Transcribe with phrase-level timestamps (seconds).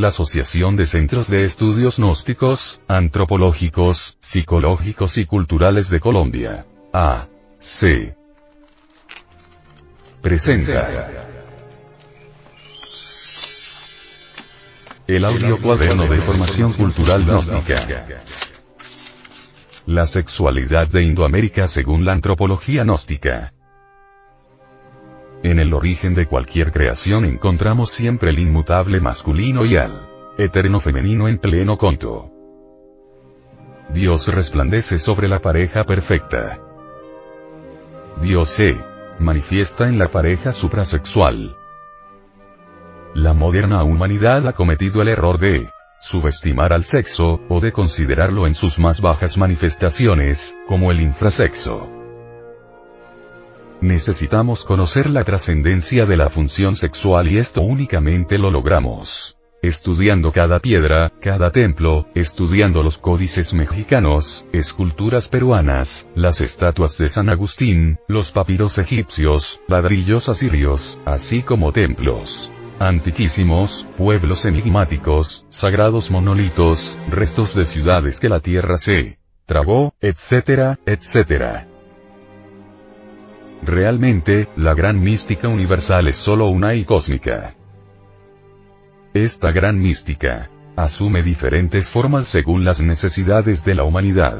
[0.00, 6.66] la Asociación de Centros de Estudios Gnósticos, Antropológicos, Psicológicos y Culturales de Colombia.
[6.92, 7.26] A.
[7.58, 8.14] C.
[10.22, 10.86] Presenta.
[15.08, 18.06] El audio cuaderno de formación cultural gnóstica.
[19.86, 23.52] La sexualidad de Indoamérica según la antropología gnóstica.
[25.42, 31.28] En el origen de cualquier creación encontramos siempre el inmutable masculino y al eterno femenino
[31.28, 32.30] en pleno conto.
[33.94, 36.58] Dios resplandece sobre la pareja perfecta.
[38.20, 38.76] Dios se
[39.20, 41.56] manifiesta en la pareja suprasexual.
[43.14, 48.54] La moderna humanidad ha cometido el error de subestimar al sexo, o de considerarlo en
[48.54, 51.97] sus más bajas manifestaciones, como el infrasexo.
[53.80, 59.36] Necesitamos conocer la trascendencia de la función sexual y esto únicamente lo logramos.
[59.62, 67.28] Estudiando cada piedra, cada templo, estudiando los códices mexicanos, esculturas peruanas, las estatuas de San
[67.28, 72.50] Agustín, los papiros egipcios, ladrillos asirios, así como templos
[72.80, 81.67] antiquísimos, pueblos enigmáticos, sagrados monolitos, restos de ciudades que la tierra se tragó, etcétera, etcétera.
[83.62, 87.54] Realmente, la gran mística universal es solo una y cósmica.
[89.14, 94.38] Esta gran mística asume diferentes formas según las necesidades de la humanidad.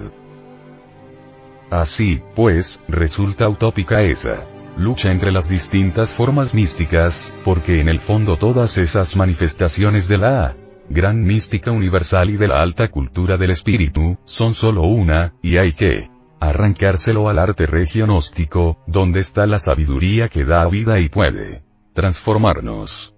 [1.70, 4.46] Así, pues, resulta utópica esa
[4.78, 10.56] lucha entre las distintas formas místicas, porque en el fondo todas esas manifestaciones de la
[10.88, 15.72] gran mística universal y de la alta cultura del espíritu, son solo una, y hay
[15.72, 16.08] que
[16.40, 23.14] arrancárselo al arte regionóstico, donde está la sabiduría que da vida y puede transformarnos.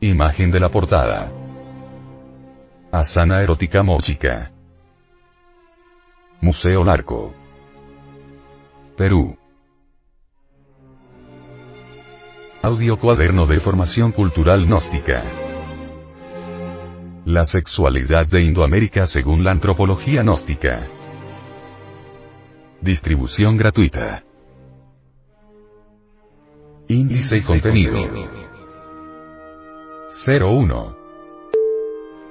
[0.00, 1.32] Imagen de la portada.
[2.92, 4.52] Asana erótica mochica.
[6.40, 7.34] Museo Larco.
[8.96, 9.38] Perú.
[12.62, 15.22] Audio cuaderno de formación cultural gnóstica.
[17.26, 20.86] La sexualidad de Indoamérica según la antropología gnóstica.
[22.82, 24.22] Distribución gratuita.
[26.86, 27.96] Índice y contenido.
[30.26, 30.96] 01.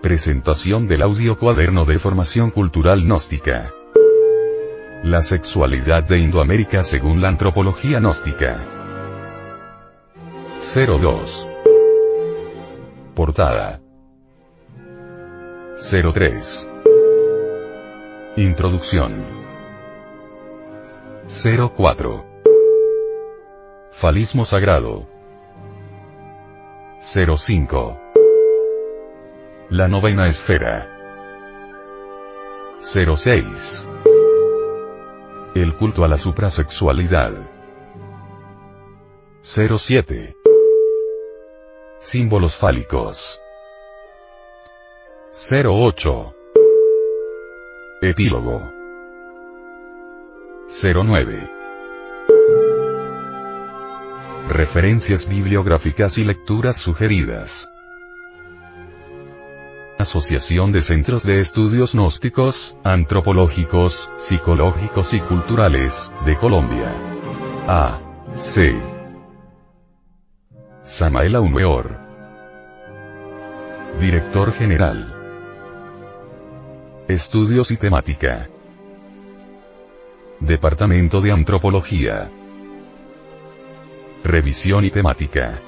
[0.03, 3.71] Presentación del audio cuaderno de formación cultural gnóstica.
[5.01, 8.63] La sexualidad de Indoamérica según la antropología gnóstica.
[10.59, 11.49] 02.
[13.15, 13.82] Portada.
[15.91, 16.67] 03.
[18.37, 19.25] Introducción.
[21.75, 22.25] 04.
[23.91, 25.05] Falismo sagrado.
[27.01, 27.99] 05.
[29.69, 30.89] La novena esfera.
[32.79, 33.87] 06.
[35.53, 37.33] El culto a la suprasexualidad.
[39.41, 40.37] 07.
[41.99, 43.42] Símbolos fálicos.
[45.35, 46.35] 08.
[48.03, 48.61] Epílogo.
[50.69, 51.49] 09.
[54.47, 57.67] Referencias bibliográficas y lecturas sugeridas.
[59.97, 66.93] Asociación de Centros de Estudios Gnósticos, Antropológicos, Psicológicos y Culturales, de Colombia.
[67.67, 67.99] A.
[68.35, 68.79] C.
[70.83, 71.97] Samael Aumeor.
[73.99, 75.12] Director General.
[77.07, 78.49] Estudios y temática.
[80.39, 82.31] Departamento de Antropología.
[84.23, 85.59] Revisión y temática.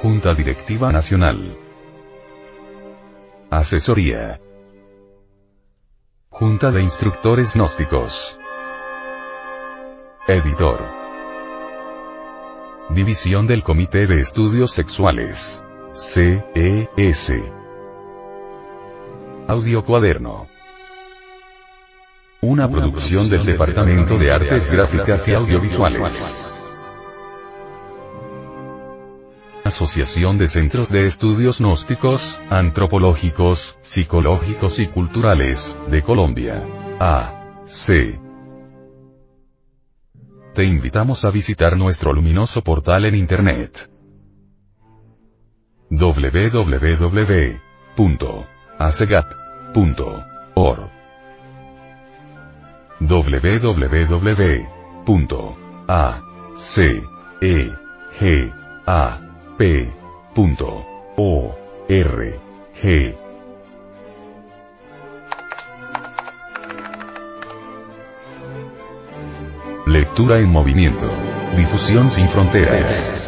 [0.00, 1.58] Junta Directiva Nacional.
[3.50, 4.40] Asesoría.
[6.30, 8.38] Junta de Instructores Gnósticos.
[10.26, 10.88] Editor.
[12.88, 15.62] División del Comité de Estudios Sexuales.
[15.92, 17.53] CES.
[19.46, 20.48] Audio Cuaderno.
[22.40, 26.24] Una producción del Departamento de Artes Gráficas y Audiovisuales.
[29.62, 36.64] Asociación de Centros de Estudios Gnósticos, Antropológicos, Psicológicos y Culturales, de Colombia.
[36.98, 37.60] A.
[37.66, 38.18] C.
[40.54, 43.90] Te invitamos a visitar nuestro luminoso portal en Internet.
[45.90, 48.53] www.acegat.org
[48.84, 49.26] www.acegA
[59.58, 59.92] P.
[61.16, 61.54] O.
[61.88, 62.40] R.
[62.82, 63.16] G.
[69.86, 71.10] Lectura en movimiento.
[71.56, 73.23] Difusión sin fronteras.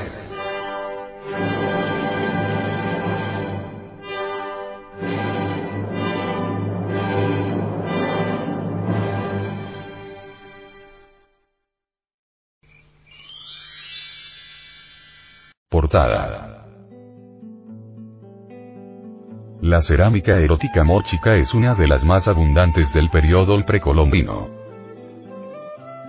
[19.60, 24.48] La cerámica erótica mochica es una de las más abundantes del periodo precolombino.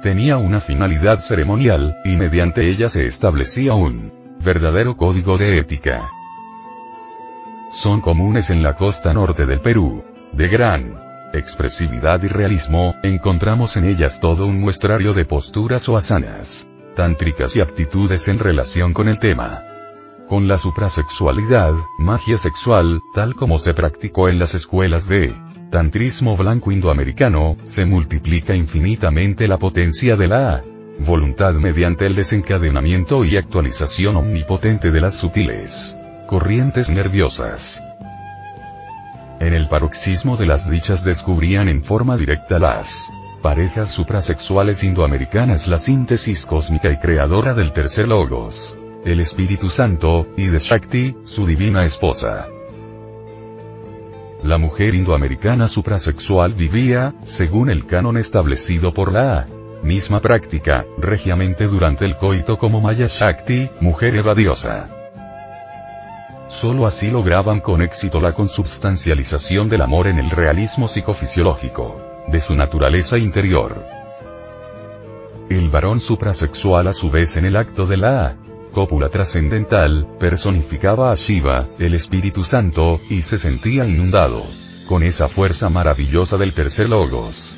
[0.02, 4.12] Tenía una finalidad ceremonial, y mediante ella se establecía un
[4.44, 6.10] verdadero código de ética.
[7.70, 10.04] Son comunes en la costa norte del Perú.
[10.32, 10.96] De gran
[11.34, 16.68] expresividad y realismo, encontramos en ellas todo un muestrario de posturas o asanas
[16.98, 19.64] tántricas y aptitudes en relación con el tema.
[20.28, 25.32] Con la suprasexualidad, magia sexual, tal como se practicó en las escuelas de
[25.70, 30.64] tantrismo blanco indoamericano, se multiplica infinitamente la potencia de la
[31.00, 35.96] voluntad mediante el desencadenamiento y actualización omnipotente de las sutiles
[36.26, 37.80] corrientes nerviosas.
[39.40, 42.92] En el paroxismo de las dichas descubrían en forma directa las
[43.42, 50.48] parejas suprasexuales indoamericanas la síntesis cósmica y creadora del tercer logos, el Espíritu Santo, y
[50.48, 52.48] de Shakti, su divina esposa.
[54.44, 59.48] La mujer indoamericana suprasexual vivía, según el canon establecido por la
[59.84, 64.90] misma práctica, regiamente durante el coito como Maya Shakti, mujer evadiosa.
[66.50, 72.56] Solo así lograban con éxito la consubstancialización del amor en el realismo psicofisiológico de su
[72.56, 73.84] naturaleza interior.
[75.50, 78.36] El varón suprasexual a su vez en el acto de la
[78.78, 84.44] cópula trascendental, personificaba a Shiva, el Espíritu Santo, y se sentía inundado
[84.88, 87.56] con esa fuerza maravillosa del tercer logos.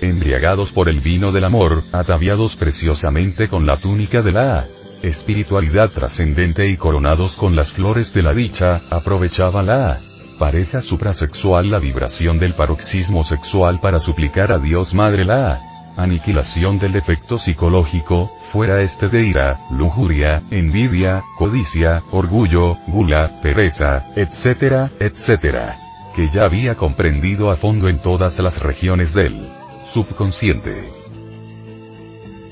[0.00, 4.66] Embriagados por el vino del amor, ataviados preciosamente con la túnica de la
[5.02, 10.00] espiritualidad trascendente y coronados con las flores de la dicha, aprovechaba la
[10.40, 15.60] pareja suprasexual la vibración del paroxismo sexual para suplicar a Dios Madre la
[15.98, 24.90] aniquilación del defecto psicológico, fuera este de ira, lujuria, envidia, codicia, orgullo, gula, pereza, etcétera,
[24.98, 25.76] etcétera.
[26.16, 29.46] Que ya había comprendido a fondo en todas las regiones del
[29.92, 30.90] subconsciente.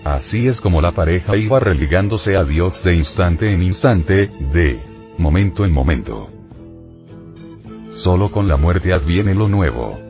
[0.05, 4.79] Así es como la pareja iba religándose a Dios de instante en instante, de
[5.17, 6.38] momento en momento.
[8.03, 10.08] Solo con la muerte adviene lo nuevo.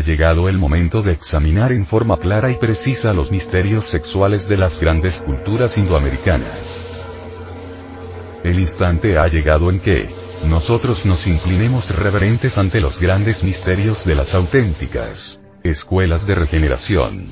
[0.00, 4.56] Ha llegado el momento de examinar en forma clara y precisa los misterios sexuales de
[4.56, 6.82] las grandes culturas indoamericanas.
[8.42, 10.08] El instante ha llegado en que,
[10.48, 17.26] nosotros nos inclinemos reverentes ante los grandes misterios de las auténticas escuelas de regeneración.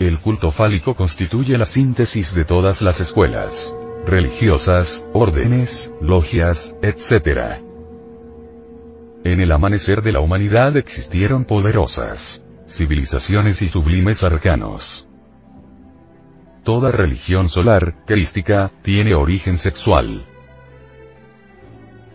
[0.00, 3.72] El culto fálico constituye la síntesis de todas las escuelas
[4.04, 7.69] religiosas, órdenes, logias, etc.
[9.24, 15.06] En el amanecer de la humanidad existieron poderosas civilizaciones y sublimes arcanos.
[16.62, 20.26] Toda religión solar, crística, tiene origen sexual.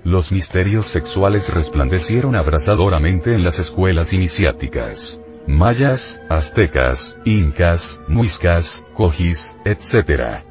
[0.03, 5.19] Los misterios sexuales resplandecieron abrasadoramente en las escuelas iniciáticas.
[5.47, 10.43] Mayas, aztecas, incas, muiscas, cojis, etc.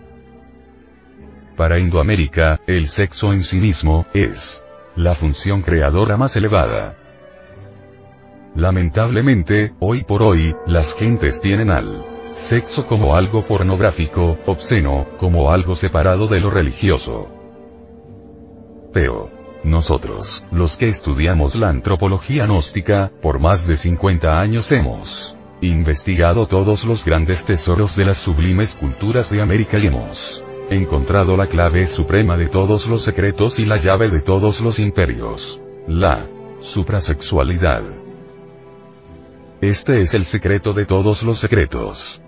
[1.56, 4.63] Para Indoamérica, el sexo en sí mismo, es
[4.96, 6.96] la función creadora más elevada.
[8.54, 15.74] Lamentablemente, hoy por hoy, las gentes tienen al sexo como algo pornográfico, obsceno, como algo
[15.74, 17.28] separado de lo religioso.
[18.92, 19.30] Pero,
[19.64, 26.84] nosotros, los que estudiamos la antropología gnóstica, por más de 50 años hemos investigado todos
[26.84, 32.36] los grandes tesoros de las sublimes culturas de América y hemos encontrado la clave suprema
[32.36, 35.60] de todos los secretos y la llave de todos los imperios.
[35.86, 36.26] La
[36.60, 37.82] suprasexualidad.
[39.60, 42.20] Este es el secreto de todos los secretos.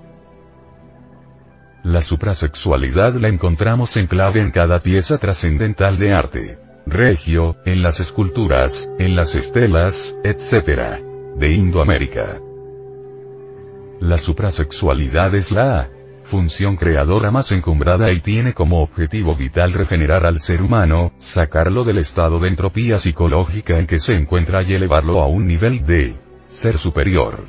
[1.83, 6.59] La suprasexualidad la encontramos en clave en cada pieza trascendental de arte.
[6.87, 11.01] Regio, en las esculturas, en las estelas, etc.
[11.37, 12.41] de Indoamérica.
[14.01, 15.91] La suprasexualidad es la
[16.27, 21.99] función creadora más encumbrada y tiene como objetivo vital regenerar al ser humano, sacarlo del
[21.99, 26.17] estado de entropía psicológica en que se encuentra y elevarlo a un nivel de
[26.49, 27.47] ser superior.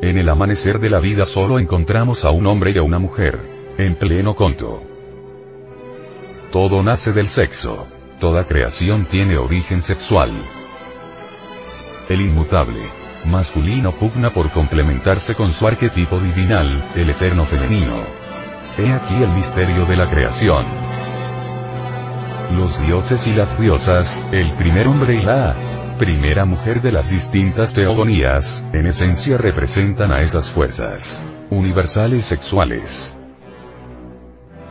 [0.00, 3.38] En el amanecer de la vida solo encontramos a un hombre y a una mujer,
[3.78, 4.82] en pleno conto.
[6.50, 7.86] Todo nace del sexo.
[8.18, 10.30] Toda creación tiene origen sexual.
[12.08, 18.02] El inmutable masculino pugna por complementarse con su arquetipo divinal, el eterno femenino.
[18.78, 20.64] He aquí el misterio de la creación.
[22.56, 25.54] Los dioses y las diosas, el primer hombre y la
[25.98, 31.14] primera mujer de las distintas teogonías, en esencia representan a esas fuerzas
[31.50, 33.16] universales sexuales.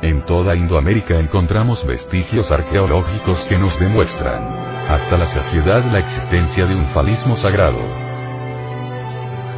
[0.02, 4.42] En toda Indoamérica encontramos vestigios arqueológicos que nos demuestran,
[4.90, 8.11] hasta la saciedad la existencia de un falismo sagrado.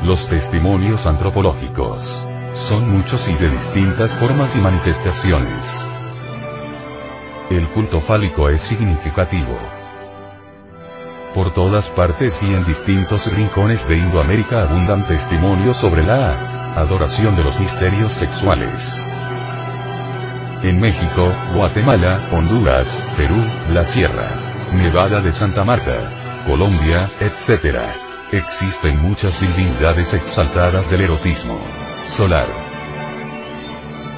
[0.04, 2.04] Los testimonios antropológicos
[2.56, 5.80] son muchos y de distintas formas y manifestaciones.
[7.50, 9.58] El culto fálico es significativo.
[11.34, 17.46] Por todas partes y en distintos rincones de Indoamérica abundan testimonios sobre la adoración de
[17.46, 18.86] los misterios sexuales.
[20.64, 23.42] En México, Guatemala, Honduras, Perú,
[23.74, 24.28] la Sierra,
[24.74, 28.12] Nevada de Santa Marta, Colombia, etc.
[28.34, 31.60] Existen muchas divinidades exaltadas del erotismo
[32.08, 32.48] solar.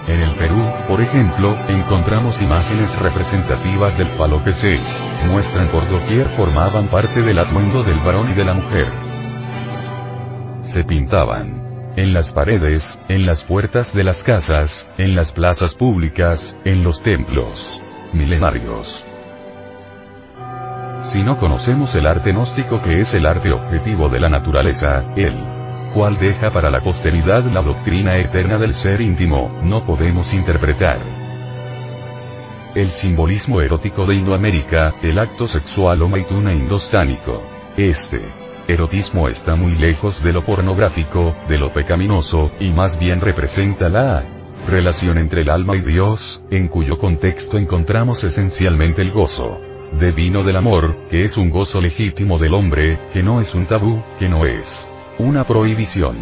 [0.08, 4.80] En el Perú, por ejemplo, encontramos imágenes representativas del falo que se
[5.30, 8.88] muestran por doquier formaban parte del atuendo del varón y de la mujer.
[10.62, 16.58] Se pintaban en las paredes, en las puertas de las casas, en las plazas públicas,
[16.64, 17.82] en los templos
[18.14, 19.04] milenarios.
[21.12, 25.36] Si no conocemos el arte gnóstico que es el arte objetivo de la naturaleza, el
[25.94, 30.98] cual deja para la posteridad la doctrina eterna del ser íntimo, no podemos interpretar
[32.74, 37.42] el simbolismo erótico de Indoamérica, el acto sexual o maituna indostánico.
[37.78, 38.22] Este
[38.68, 44.24] erotismo está muy lejos de lo pornográfico, de lo pecaminoso, y más bien representa la
[44.68, 50.58] relación entre el alma y Dios, en cuyo contexto encontramos esencialmente el gozo vino del
[50.58, 54.46] amor, que es un gozo legítimo del hombre, que no es un tabú, que no
[54.46, 54.74] es
[55.18, 56.18] una prohibición.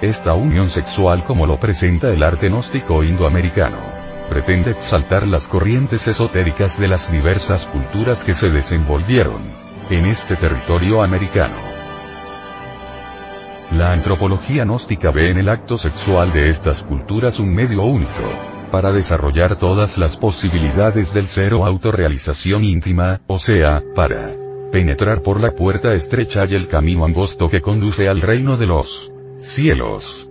[0.00, 3.78] Esta unión sexual como lo presenta el arte gnóstico indoamericano,
[4.28, 9.42] pretende exaltar las corrientes esotéricas de las diversas culturas que se desenvolvieron
[9.88, 11.54] en este territorio americano.
[13.70, 18.90] La antropología gnóstica ve en el acto sexual de estas culturas un medio único, para
[18.90, 24.32] desarrollar todas las posibilidades del ser o autorrealización íntima, o sea, para
[24.72, 29.06] penetrar por la puerta estrecha y el camino angosto que conduce al reino de los
[29.38, 30.26] cielos.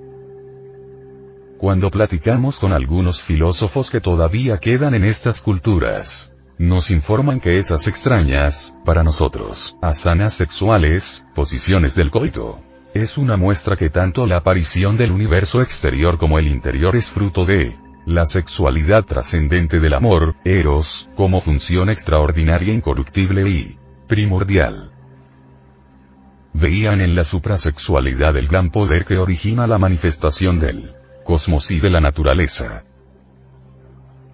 [1.59, 7.85] cuando platicamos con algunos filósofos que todavía quedan en estas culturas, nos informan que esas
[7.85, 12.59] extrañas, para nosotros, asanas sexuales, posiciones del coito,
[12.95, 17.45] es una muestra que tanto la aparición del universo exterior como el interior es fruto
[17.45, 23.77] de la sexualidad trascendente del amor, eros, como función extraordinaria incorruptible y
[24.07, 24.91] primordial.
[26.53, 30.93] Veían en la suprasexualidad el gran poder que origina la manifestación del
[31.23, 32.83] cosmos y de la naturaleza.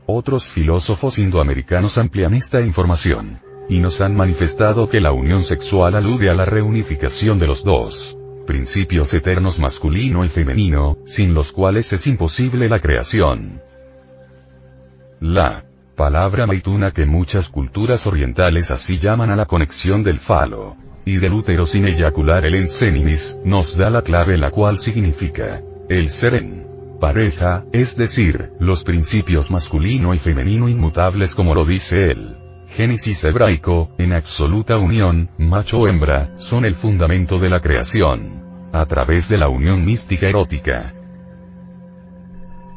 [0.06, 3.40] Otros filósofos indoamericanos amplían esta información.
[3.70, 8.17] Y nos han manifestado que la unión sexual alude a la reunificación de los dos
[8.48, 13.62] principios eternos masculino y femenino, sin los cuales es imposible la creación.
[15.20, 20.76] La palabra maituna que muchas culturas orientales así llaman a la conexión del falo
[21.06, 26.10] y del útero sin eyacular el enseninis, nos da la clave la cual significa el
[26.10, 26.68] ser en
[27.00, 32.47] pareja, es decir, los principios masculino y femenino inmutables como lo dice él.
[32.70, 38.70] Génesis hebraico, en absoluta unión, macho hembra, son el fundamento de la creación.
[38.74, 40.94] A través de la unión mística erótica.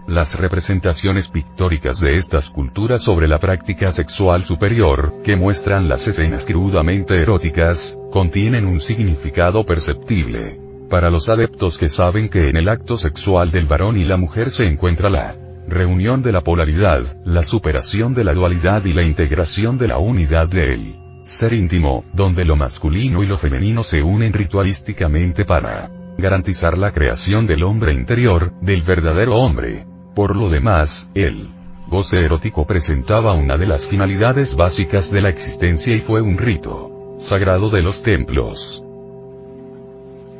[0.06, 6.44] Las representaciones pictóricas de estas culturas sobre la práctica sexual superior, que muestran las escenas
[6.46, 12.96] crudamente eróticas, contienen un significado perceptible para los adeptos que saben que en el acto
[12.96, 15.36] sexual del varón y la mujer se encuentra la
[15.70, 20.48] reunión de la polaridad, la superación de la dualidad y la integración de la unidad
[20.48, 26.90] del ser íntimo, donde lo masculino y lo femenino se unen ritualísticamente para garantizar la
[26.90, 29.86] creación del hombre interior, del verdadero hombre.
[30.14, 31.48] Por lo demás, el
[31.88, 37.16] goce erótico presentaba una de las finalidades básicas de la existencia y fue un rito
[37.18, 38.84] sagrado de los templos.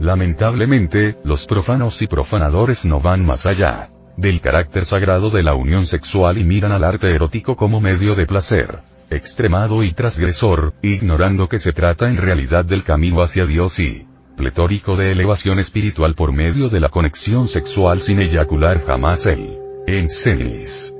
[0.00, 5.86] Lamentablemente, los profanos y profanadores no van más allá del carácter sagrado de la unión
[5.86, 8.80] sexual y miran al arte erótico como medio de placer
[9.10, 14.06] extremado y transgresor, ignorando que se trata en realidad del camino hacia Dios y
[14.36, 20.94] pletórico de elevación espiritual por medio de la conexión sexual sin eyacular jamás el ensenis.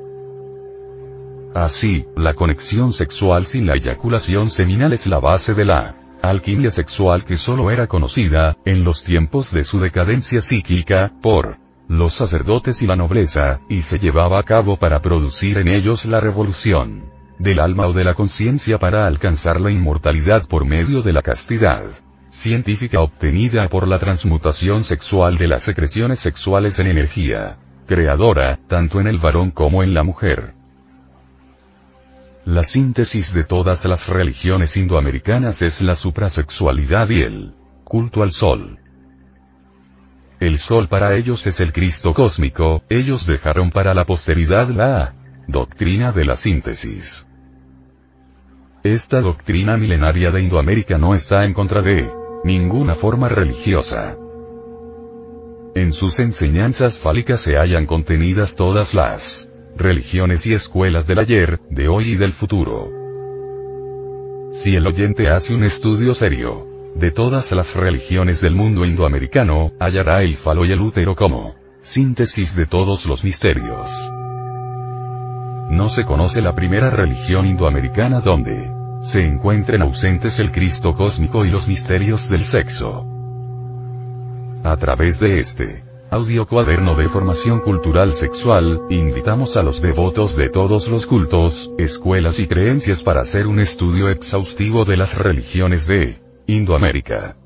[1.55, 7.25] Así, la conexión sexual sin la eyaculación seminal es la base de la alquimia sexual
[7.25, 11.57] que solo era conocida, en los tiempos de su decadencia psíquica, por
[11.91, 16.21] los sacerdotes y la nobleza, y se llevaba a cabo para producir en ellos la
[16.21, 21.21] revolución del alma o de la conciencia para alcanzar la inmortalidad por medio de la
[21.21, 21.83] castidad
[22.29, 29.09] científica obtenida por la transmutación sexual de las secreciones sexuales en energía creadora, tanto en
[29.09, 30.55] el varón como en la mujer.
[32.45, 38.79] La síntesis de todas las religiones indoamericanas es la suprasexualidad y el culto al sol.
[40.41, 45.15] El sol para ellos es el Cristo cósmico, ellos dejaron para la posteridad la
[45.47, 47.27] doctrina de la síntesis.
[48.83, 52.11] Esta doctrina milenaria de Indoamérica no está en contra de
[52.43, 54.17] ninguna forma religiosa.
[55.75, 61.89] En sus enseñanzas fálicas se hallan contenidas todas las religiones y escuelas del ayer, de
[61.89, 62.89] hoy y del futuro.
[64.53, 70.23] Si el oyente hace un estudio serio de todas las religiones del mundo indoamericano, hallará
[70.23, 73.91] el falo y el útero como síntesis de todos los misterios.
[75.71, 81.51] No se conoce la primera religión indoamericana donde se encuentren ausentes el Cristo cósmico y
[81.51, 83.07] los misterios del sexo.
[84.63, 90.49] A través de este audio cuaderno de formación cultural sexual, invitamos a los devotos de
[90.49, 96.19] todos los cultos, escuelas y creencias para hacer un estudio exhaustivo de las religiones de
[96.51, 97.37] Indoamérica.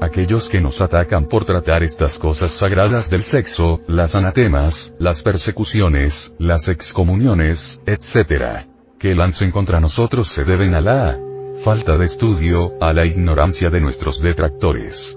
[0.00, 6.34] Aquellos que nos atacan por tratar estas cosas sagradas del sexo, las anatemas, las persecuciones,
[6.40, 8.66] las excomuniones, etc.
[8.98, 11.20] que lancen contra nosotros se deben a la
[11.62, 15.16] falta de estudio, a la ignorancia de nuestros detractores.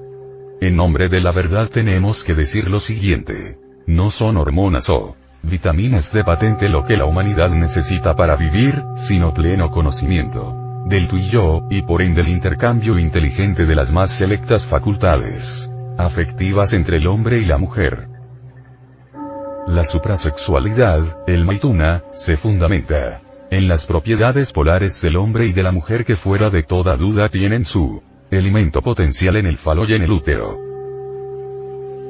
[0.62, 3.58] En nombre de la verdad tenemos que decir lo siguiente.
[3.88, 9.34] No son hormonas o vitaminas de patente lo que la humanidad necesita para vivir, sino
[9.34, 14.12] pleno conocimiento del tú y yo, y por ende el intercambio inteligente de las más
[14.12, 18.08] selectas facultades afectivas entre el hombre y la mujer.
[19.68, 25.72] La suprasexualidad, el maituna, se fundamenta en las propiedades polares del hombre y de la
[25.72, 30.02] mujer que fuera de toda duda tienen su Elemento potencial en el falo y en
[30.02, 30.58] el útero.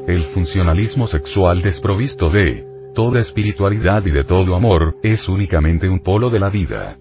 [0.08, 6.30] El funcionalismo sexual desprovisto de toda espiritualidad y de todo amor, es únicamente un polo
[6.30, 6.98] de la vida.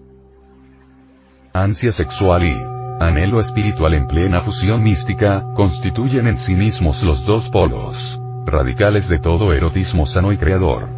[1.55, 2.53] Ansia sexual y
[2.99, 9.19] anhelo espiritual en plena fusión mística, constituyen en sí mismos los dos polos radicales de
[9.19, 10.89] todo erotismo sano y creador.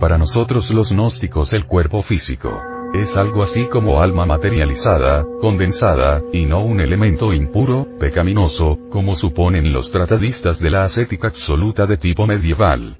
[0.00, 2.58] Para nosotros los gnósticos el cuerpo físico
[2.94, 9.74] es algo así como alma materializada, condensada, y no un elemento impuro, pecaminoso, como suponen
[9.74, 12.96] los tratadistas de la ascética absoluta de tipo medieval.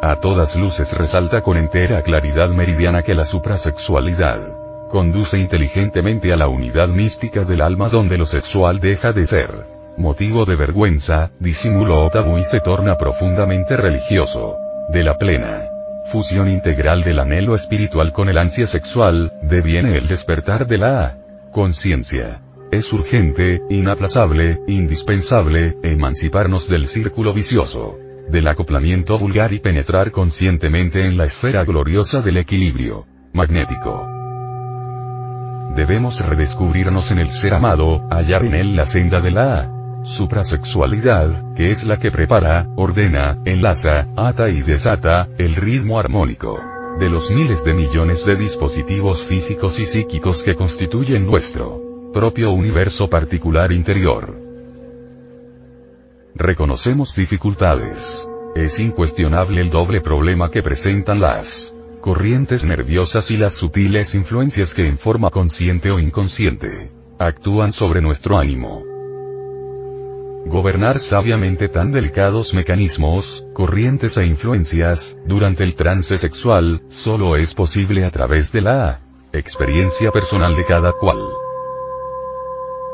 [0.00, 4.40] A todas luces resalta con entera claridad meridiana que la suprasexualidad
[4.90, 10.44] conduce inteligentemente a la unidad mística del alma donde lo sexual deja de ser motivo
[10.44, 14.56] de vergüenza, disimulo o tabú y se torna profundamente religioso.
[14.88, 15.68] De la plena
[16.08, 21.18] fusión integral del anhelo espiritual con el ansia sexual, deviene el despertar de la
[21.52, 22.40] conciencia.
[22.70, 27.98] Es urgente, inaplazable, indispensable, emanciparnos del círculo vicioso,
[28.30, 34.06] del acoplamiento vulgar y penetrar conscientemente en la esfera gloriosa del equilibrio magnético.
[35.74, 39.70] Debemos redescubrirnos en el ser amado, hallar en él la senda de la
[40.04, 46.58] suprasexualidad, que es la que prepara, ordena, enlaza, ata y desata, el ritmo armónico
[46.98, 53.08] de los miles de millones de dispositivos físicos y psíquicos que constituyen nuestro propio universo
[53.08, 54.47] particular interior.
[56.38, 58.28] Reconocemos dificultades.
[58.54, 64.86] Es incuestionable el doble problema que presentan las corrientes nerviosas y las sutiles influencias que
[64.86, 68.84] en forma consciente o inconsciente actúan sobre nuestro ánimo.
[70.46, 78.04] Gobernar sabiamente tan delicados mecanismos, corrientes e influencias, durante el trance sexual, solo es posible
[78.04, 79.00] a través de la
[79.32, 81.18] experiencia personal de cada cual.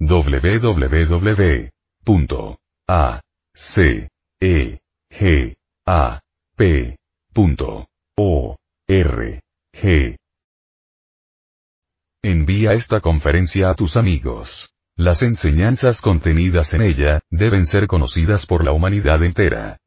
[0.00, 1.68] www.acegap
[6.56, 6.98] P.O.R.G.
[12.22, 14.72] Envía esta conferencia a tus amigos.
[14.96, 19.78] Las enseñanzas contenidas en ella, deben ser conocidas por la humanidad entera.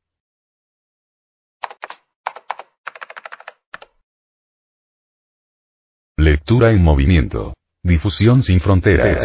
[6.32, 7.54] Lectura en movimiento.
[7.84, 9.22] Difusión sin fronteras.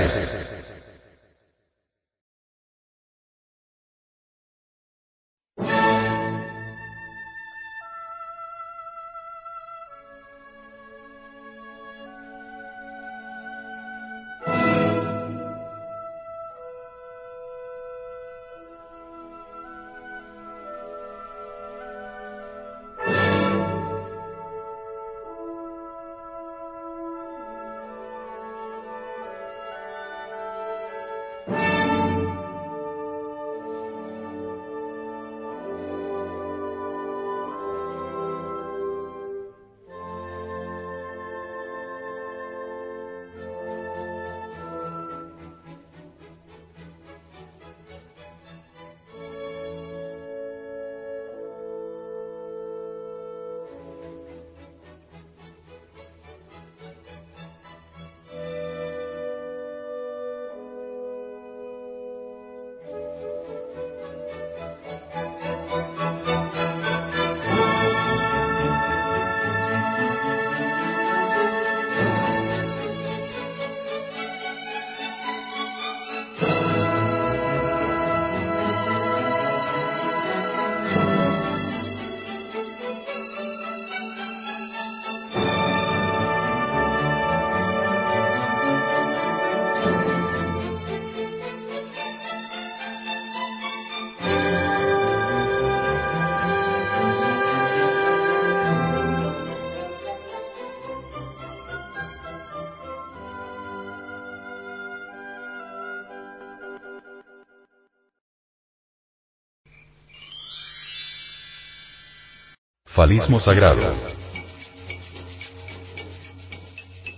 [113.41, 113.81] Sagrado.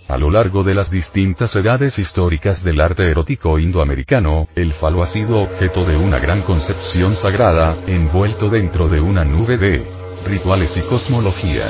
[0.07, 5.07] A lo largo de las distintas edades históricas del arte erótico indoamericano, el falo ha
[5.07, 9.85] sido objeto de una gran concepción sagrada, envuelto dentro de una nube de
[10.25, 11.63] rituales y cosmología.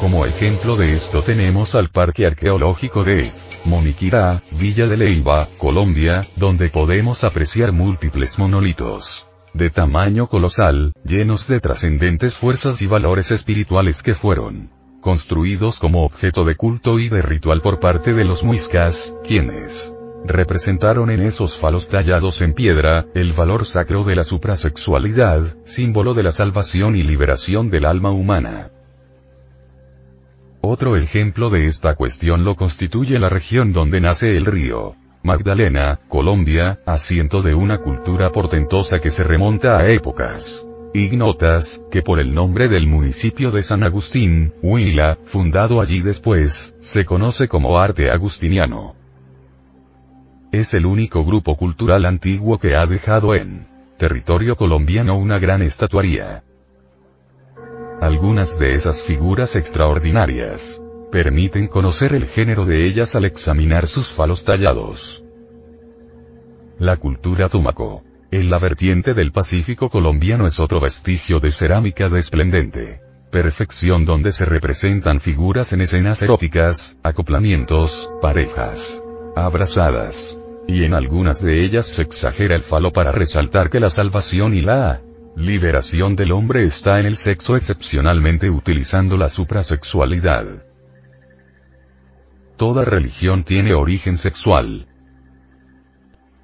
[0.00, 3.30] Como ejemplo de esto tenemos al Parque Arqueológico de
[3.64, 11.60] Moniquirá, Villa de Leiva, Colombia, donde podemos apreciar múltiples monolitos de tamaño colosal, llenos de
[11.60, 14.70] trascendentes fuerzas y valores espirituales que fueron
[15.02, 19.92] construidos como objeto de culto y de ritual por parte de los muiscas, quienes
[20.24, 26.22] representaron en esos falos tallados en piedra, el valor sacro de la suprasexualidad, símbolo de
[26.22, 28.70] la salvación y liberación del alma humana.
[30.62, 34.94] Otro ejemplo de esta cuestión lo constituye la región donde nace el río.
[35.22, 42.18] Magdalena, Colombia, asiento de una cultura portentosa que se remonta a épocas ignotas, que por
[42.20, 48.10] el nombre del municipio de San Agustín, Huila, fundado allí después, se conoce como arte
[48.10, 48.94] agustiniano.
[50.52, 56.42] Es el único grupo cultural antiguo que ha dejado en territorio colombiano una gran estatuaría.
[58.00, 64.44] Algunas de esas figuras extraordinarias permiten conocer el género de ellas al examinar sus falos
[64.44, 65.22] tallados.
[66.78, 68.02] La cultura tumaco.
[68.32, 74.30] En la vertiente del Pacífico colombiano es otro vestigio de cerámica de esplendente perfección donde
[74.30, 79.02] se representan figuras en escenas eróticas, acoplamientos, parejas,
[79.34, 80.38] abrazadas.
[80.68, 84.60] Y en algunas de ellas se exagera el falo para resaltar que la salvación y
[84.60, 85.00] la
[85.34, 90.62] Liberación del hombre está en el sexo excepcionalmente utilizando la suprasexualidad.
[92.58, 94.91] Toda religión tiene origen sexual.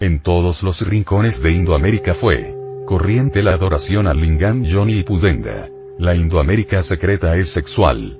[0.00, 2.54] En todos los rincones de Indoamérica fue
[2.86, 5.68] corriente la adoración al lingam Yoni y Pudenda.
[5.98, 8.18] La Indoamérica secreta es sexual.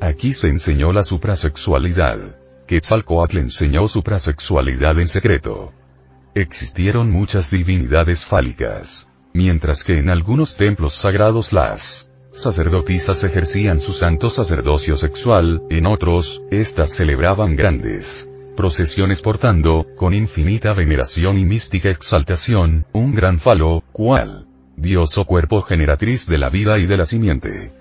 [0.00, 2.36] Aquí se enseñó la suprasexualidad.
[2.66, 5.72] Quetzalcoatl enseñó suprasexualidad en secreto.
[6.34, 14.30] Existieron muchas divinidades fálicas mientras que en algunos templos sagrados las sacerdotisas ejercían su santo
[14.30, 18.27] sacerdocio sexual, en otros, éstas celebraban grandes
[18.58, 25.62] procesiones portando, con infinita veneración y mística exaltación, un gran falo, cual Dios o cuerpo
[25.62, 27.72] generatriz de la vida y de la simiente.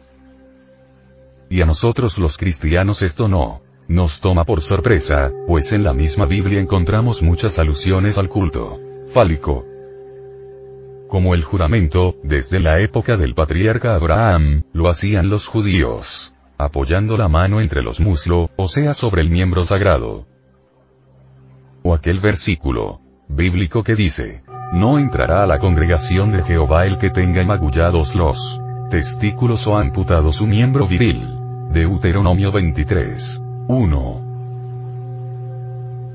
[1.50, 6.28] Y a nosotros los cristianos esto no nos toma por sorpresa, pues en la misma
[6.28, 9.66] Biblia encontramos muchas alusiones al culto fálico,
[11.08, 17.30] como el juramento, desde la época del patriarca Abraham, lo hacían los judíos, apoyando la
[17.30, 20.28] mano entre los muslos, o sea sobre el miembro sagrado.
[21.84, 27.10] O aquel versículo bíblico que dice, no entrará a la congregación de Jehová el que
[27.10, 28.60] tenga magullados los
[28.90, 31.22] testículos o amputado su miembro viril.
[31.72, 33.42] Deuteronomio 23.
[33.68, 34.22] 1.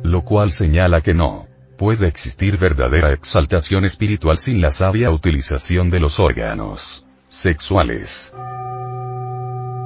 [0.02, 1.46] Lo cual señala que no
[1.78, 8.32] puede existir verdadera exaltación espiritual sin la sabia utilización de los órganos sexuales.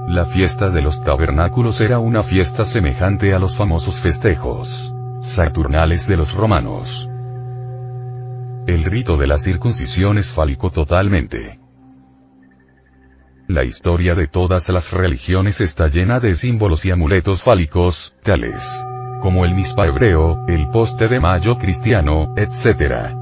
[0.08, 4.95] La fiesta de los tabernáculos era una fiesta semejante a los famosos festejos
[5.26, 7.08] saturnales de los romanos.
[8.66, 11.60] El rito de la circuncisión es fálico totalmente.
[13.48, 18.68] La historia de todas las religiones está llena de símbolos y amuletos fálicos, tales
[19.26, 23.12] como el mispa hebreo, el poste de mayo cristiano, etc.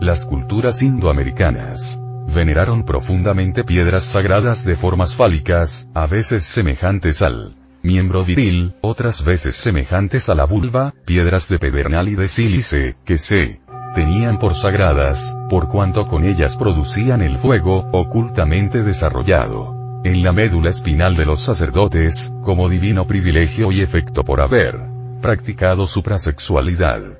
[0.00, 2.00] Las culturas indoamericanas
[2.34, 9.56] veneraron profundamente piedras sagradas de formas fálicas, a veces semejantes al miembro viril, otras veces
[9.56, 13.60] semejantes a la vulva, piedras de pedernal y de sílice, que se
[13.94, 20.70] tenían por sagradas, por cuanto con ellas producían el fuego, ocultamente desarrollado en la médula
[20.70, 24.78] espinal de los sacerdotes, como divino privilegio y efecto por haber
[25.20, 27.18] practicado suprasexualidad.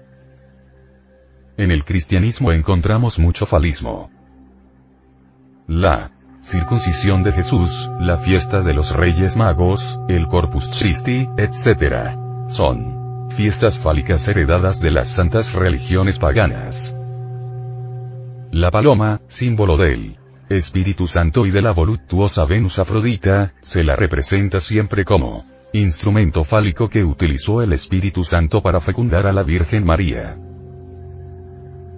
[1.56, 4.10] En el cristianismo encontramos mucho falismo.
[5.66, 6.12] La
[6.48, 12.16] circuncisión de Jesús, la fiesta de los Reyes Magos, el Corpus Christi, etc.
[12.48, 16.96] Son fiestas fálicas heredadas de las santas religiones paganas.
[18.50, 20.16] La paloma, símbolo del
[20.48, 26.88] Espíritu Santo y de la voluptuosa Venus Afrodita, se la representa siempre como instrumento fálico
[26.88, 30.38] que utilizó el Espíritu Santo para fecundar a la Virgen María.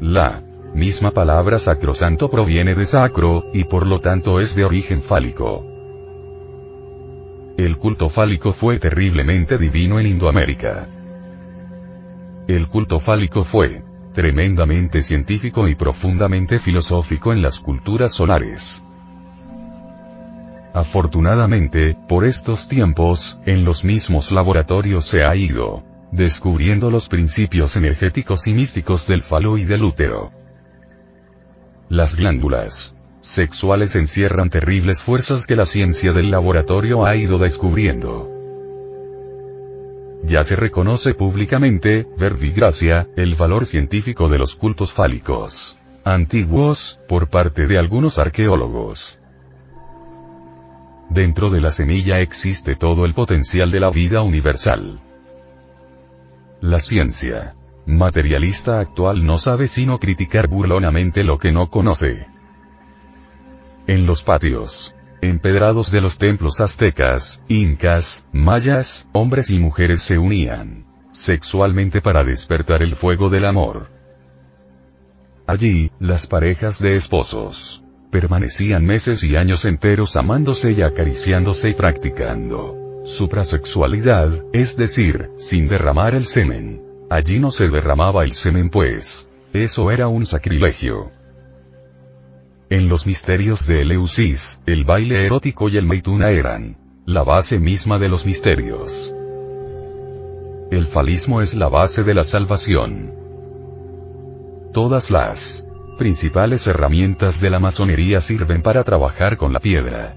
[0.01, 0.43] La
[0.75, 5.67] misma palabra sacrosanto proviene de sacro, y por lo tanto es de origen fálico.
[7.57, 10.89] El culto fálico fue terriblemente divino en Indoamérica.
[12.49, 18.85] El culto fálico fue tremendamente científico y profundamente filosófico en las culturas solares.
[20.73, 28.47] Afortunadamente, por estos tiempos, en los mismos laboratorios se ha ido descubriendo los principios energéticos
[28.47, 30.33] y místicos del falo y del útero.
[31.91, 38.31] Las glándulas sexuales encierran terribles fuerzas que la ciencia del laboratorio ha ido descubriendo.
[40.23, 47.67] Ya se reconoce públicamente, verdigracia, el valor científico de los cultos fálicos antiguos, por parte
[47.67, 49.19] de algunos arqueólogos.
[51.09, 55.01] Dentro de la semilla existe todo el potencial de la vida universal.
[56.61, 57.57] La ciencia
[57.97, 62.27] materialista actual no sabe sino criticar burlonamente lo que no conoce.
[63.87, 70.87] En los patios empedrados de los templos aztecas, incas, mayas, hombres y mujeres se unían
[71.13, 73.89] sexualmente para despertar el fuego del amor.
[75.47, 82.77] Allí, las parejas de esposos permanecían meses y años enteros amándose y acariciándose y practicando
[83.05, 86.90] suprasexualidad, es decir, sin derramar el semen.
[87.11, 89.27] Allí no se derramaba el semen pues.
[89.53, 91.11] Eso era un sacrilegio.
[92.71, 97.99] En los misterios de Eleusis, el baile erótico y el meituna eran la base misma
[97.99, 99.13] de los misterios.
[100.71, 103.13] El falismo es la base de la salvación.
[104.73, 105.67] Todas las
[105.99, 110.17] principales herramientas de la masonería sirven para trabajar con la piedra.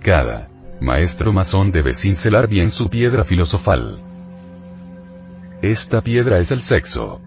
[0.00, 0.48] Cada
[0.80, 4.05] maestro masón debe cincelar bien su piedra filosofal.
[5.62, 7.20] Esta piedra es el sexo.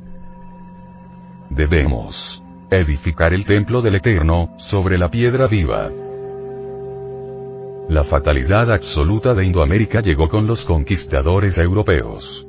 [1.50, 5.90] Debemos edificar el templo del Eterno, sobre la piedra viva.
[7.90, 12.46] La fatalidad absoluta de Indoamérica llegó con los conquistadores europeos.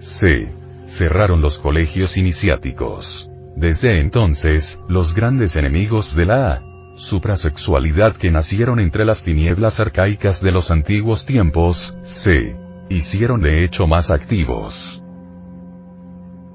[0.00, 0.48] Se
[0.86, 3.28] cerraron los colegios iniciáticos.
[3.54, 6.62] Desde entonces, los grandes enemigos de la
[6.96, 13.86] suprasexualidad que nacieron entre las tinieblas arcaicas de los antiguos tiempos, se hicieron de hecho
[13.86, 15.02] más activos.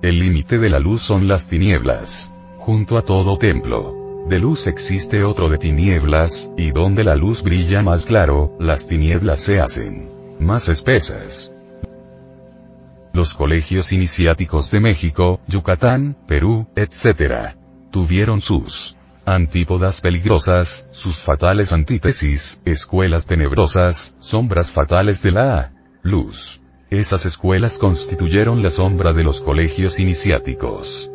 [0.01, 2.31] El límite de la luz son las tinieblas.
[2.57, 7.81] Junto a todo templo de luz existe otro de tinieblas, y donde la luz brilla
[7.81, 11.51] más claro, las tinieblas se hacen más espesas.
[13.13, 17.55] Los colegios iniciáticos de México, Yucatán, Perú, etc.
[17.91, 25.71] tuvieron sus antípodas peligrosas, sus fatales antítesis, escuelas tenebrosas, sombras fatales de la
[26.03, 26.59] luz.
[26.89, 31.09] Esas escuelas constituyeron la sombra de los colegios iniciáticos.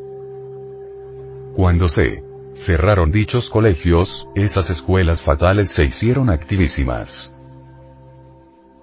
[1.54, 2.22] Cuando se
[2.54, 7.32] cerraron dichos colegios, esas escuelas fatales se hicieron activísimas.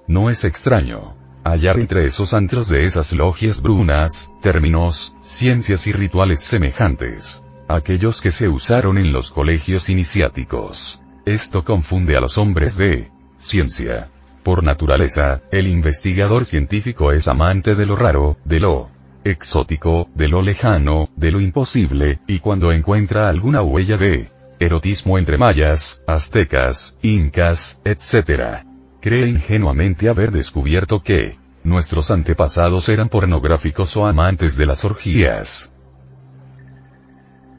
[0.08, 6.42] No es extraño hallar entre esos antros de esas logias brunas, términos, ciencias y rituales
[6.42, 7.40] semejantes.
[7.68, 11.02] Aquellos que se usaron en los colegios iniciáticos.
[11.26, 14.10] Esto confunde a los hombres de ciencia.
[14.44, 18.90] Por naturaleza, el investigador científico es amante de lo raro, de lo
[19.24, 24.30] exótico, de lo lejano, de lo imposible, y cuando encuentra alguna huella de
[24.60, 28.66] erotismo entre mayas, aztecas, incas, etc.,
[29.00, 35.72] cree ingenuamente haber descubierto que nuestros antepasados eran pornográficos o amantes de las orgías.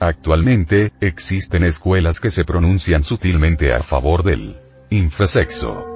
[0.00, 4.58] Actualmente, existen escuelas que se pronuncian sutilmente a favor del
[4.90, 5.93] infrasexo.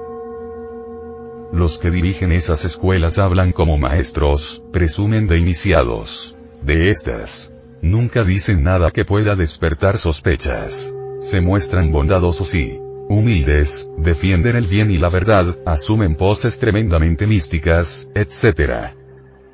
[1.51, 6.35] Los que dirigen esas escuelas hablan como maestros, presumen de iniciados.
[6.61, 7.51] De estas.
[7.81, 10.93] Nunca dicen nada que pueda despertar sospechas.
[11.21, 12.77] Se muestran bondadosos y
[13.09, 18.93] humildes, defienden el bien y la verdad, asumen poses tremendamente místicas, etc.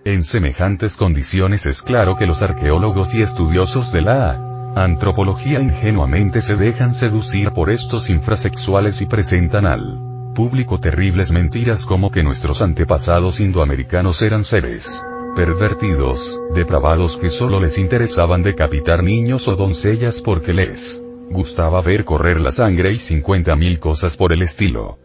[0.04, 6.58] En semejantes condiciones es claro que los arqueólogos y estudiosos de la antropología ingenuamente se
[6.58, 13.40] dejan seducir por estos infrasexuales y presentan al público terribles mentiras como que nuestros antepasados
[13.40, 14.88] indoamericanos eran seres
[15.36, 22.40] pervertidos, depravados que solo les interesaban decapitar niños o doncellas porque les gustaba ver correr
[22.40, 24.98] la sangre y 50.000 cosas por el estilo.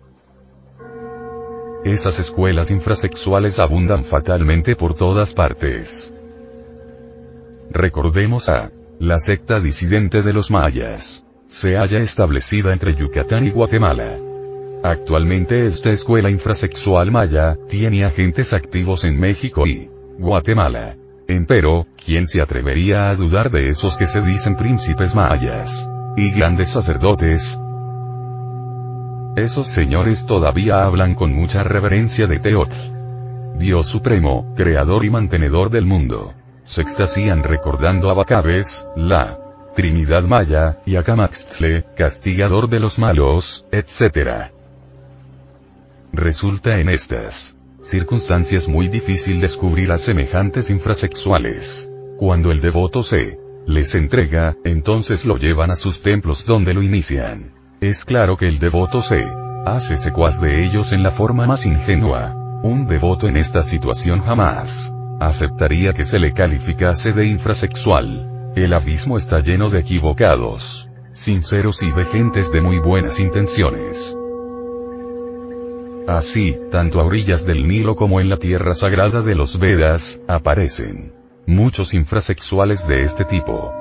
[1.84, 6.12] Esas escuelas infrasexuales abundan fatalmente por todas partes.
[7.70, 11.26] Recordemos a la secta disidente de los mayas.
[11.48, 14.29] Se halla establecida entre Yucatán y Guatemala.
[14.82, 20.96] Actualmente esta escuela infrasexual maya, tiene agentes activos en México y Guatemala.
[21.28, 25.88] Empero, ¿quién se atrevería a dudar de esos que se dicen príncipes mayas?
[26.16, 27.58] Y grandes sacerdotes.
[29.36, 32.74] Esos señores todavía hablan con mucha reverencia de Teotl.
[33.58, 36.32] Dios supremo, creador y mantenedor del mundo.
[36.64, 39.38] Se extasían recordando a Bacabes, la
[39.76, 44.50] Trinidad Maya, y a Camaxtle, castigador de los malos, etc.
[46.12, 51.88] Resulta en estas circunstancias muy difícil descubrir a semejantes infrasexuales.
[52.18, 57.52] Cuando el devoto se les entrega, entonces lo llevan a sus templos donde lo inician.
[57.80, 59.24] Es claro que el devoto se
[59.64, 62.34] hace secuaz de ellos en la forma más ingenua.
[62.62, 68.52] Un devoto en esta situación jamás aceptaría que se le calificase de infrasexual.
[68.56, 74.16] El abismo está lleno de equivocados, sinceros y de gentes de muy buenas intenciones.
[76.10, 81.12] Así, tanto a orillas del Nilo como en la tierra sagrada de los Vedas, aparecen
[81.46, 83.72] muchos infrasexuales de este tipo.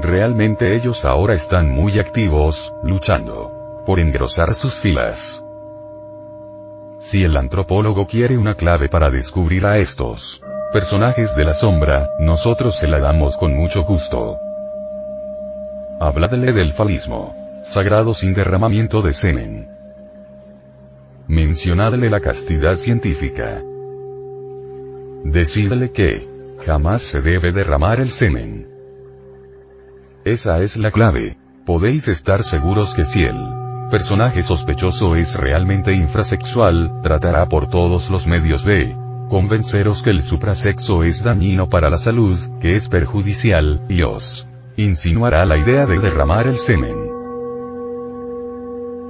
[0.00, 5.44] Realmente ellos ahora están muy activos, luchando por engrosar sus filas.
[6.98, 12.76] Si el antropólogo quiere una clave para descubrir a estos personajes de la sombra, nosotros
[12.76, 14.38] se la damos con mucho gusto.
[16.00, 17.32] Habladle del falismo.
[17.62, 19.73] Sagrado sin derramamiento de semen.
[21.28, 23.62] Mencionadle la castidad científica.
[25.24, 26.28] Decídele que
[26.66, 28.66] jamás se debe derramar el semen.
[30.26, 31.38] Esa es la clave.
[31.64, 33.36] Podéis estar seguros que si el
[33.90, 38.94] personaje sospechoso es realmente infrasexual, tratará por todos los medios de
[39.30, 44.46] convenceros que el suprasexo es dañino para la salud, que es perjudicial, y os
[44.76, 47.03] insinuará la idea de derramar el semen.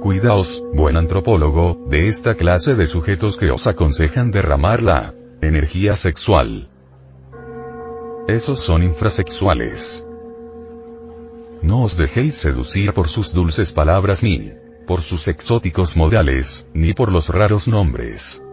[0.05, 6.69] Cuidaos, buen antropólogo, de esta clase de sujetos que os aconsejan derramar la energía sexual.
[8.27, 10.05] Esos son infrasexuales.
[11.63, 14.51] No os dejéis seducir por sus dulces palabras ni
[14.85, 18.43] por sus exóticos modales, ni por los raros nombres.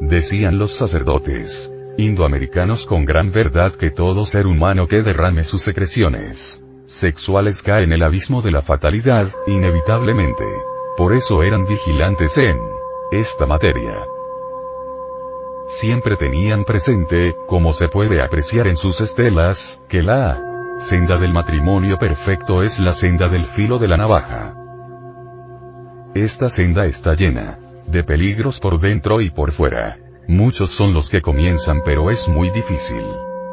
[0.00, 6.62] Decían los sacerdotes indoamericanos con gran verdad que todo ser humano que derrame sus secreciones
[6.86, 10.44] sexuales cae en el abismo de la fatalidad, inevitablemente.
[10.96, 12.58] Por eso eran vigilantes en
[13.10, 14.06] esta materia.
[15.66, 20.40] Siempre tenían presente, como se puede apreciar en sus estelas, que la
[20.78, 24.54] senda del matrimonio perfecto es la senda del filo de la navaja.
[26.14, 29.98] Esta senda está llena de peligros por dentro y por fuera.
[30.28, 33.04] Muchos son los que comienzan pero es muy difícil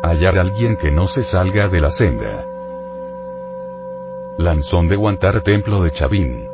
[0.04, 2.46] hallar a alguien que no se salga de la senda.
[4.38, 6.48] Lanzón de Guantar Templo de Chavín.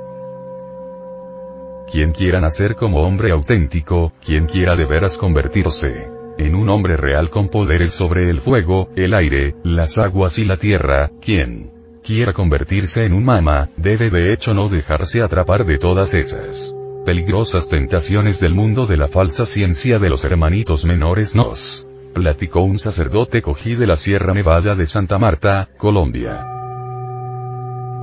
[1.89, 7.29] Quien quiera nacer como hombre auténtico, quien quiera de veras convertirse en un hombre real
[7.29, 11.71] con poderes sobre el fuego, el aire, las aguas y la tierra, quien
[12.03, 16.75] quiera convertirse en un mama, debe de hecho no dejarse atrapar de todas esas
[17.05, 22.77] peligrosas tentaciones del mundo de la falsa ciencia de los hermanitos menores nos platicó un
[22.77, 26.58] sacerdote cogí de la Sierra Nevada de Santa Marta, Colombia.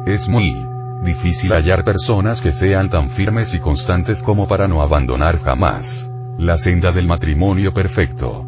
[0.07, 0.55] Es muy
[1.03, 6.57] difícil hallar personas que sean tan firmes y constantes como para no abandonar jamás la
[6.57, 8.47] senda del matrimonio perfecto.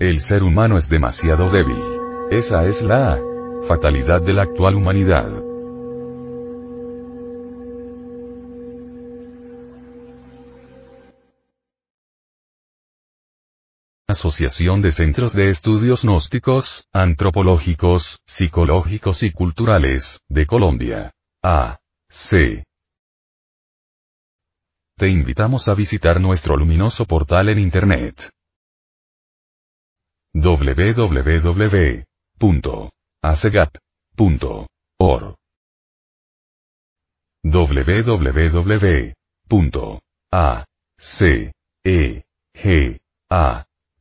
[0.00, 1.80] El ser humano es demasiado débil.
[2.30, 3.20] Esa es la
[3.68, 5.41] Fatalidad de la actual humanidad.
[14.22, 21.12] Asociación de Centros de Estudios Gnósticos, Antropológicos, Psicológicos y Culturales, de Colombia.
[21.42, 21.80] A.
[22.08, 22.62] C.
[24.96, 28.30] Te invitamos a visitar nuestro luminoso portal en Internet.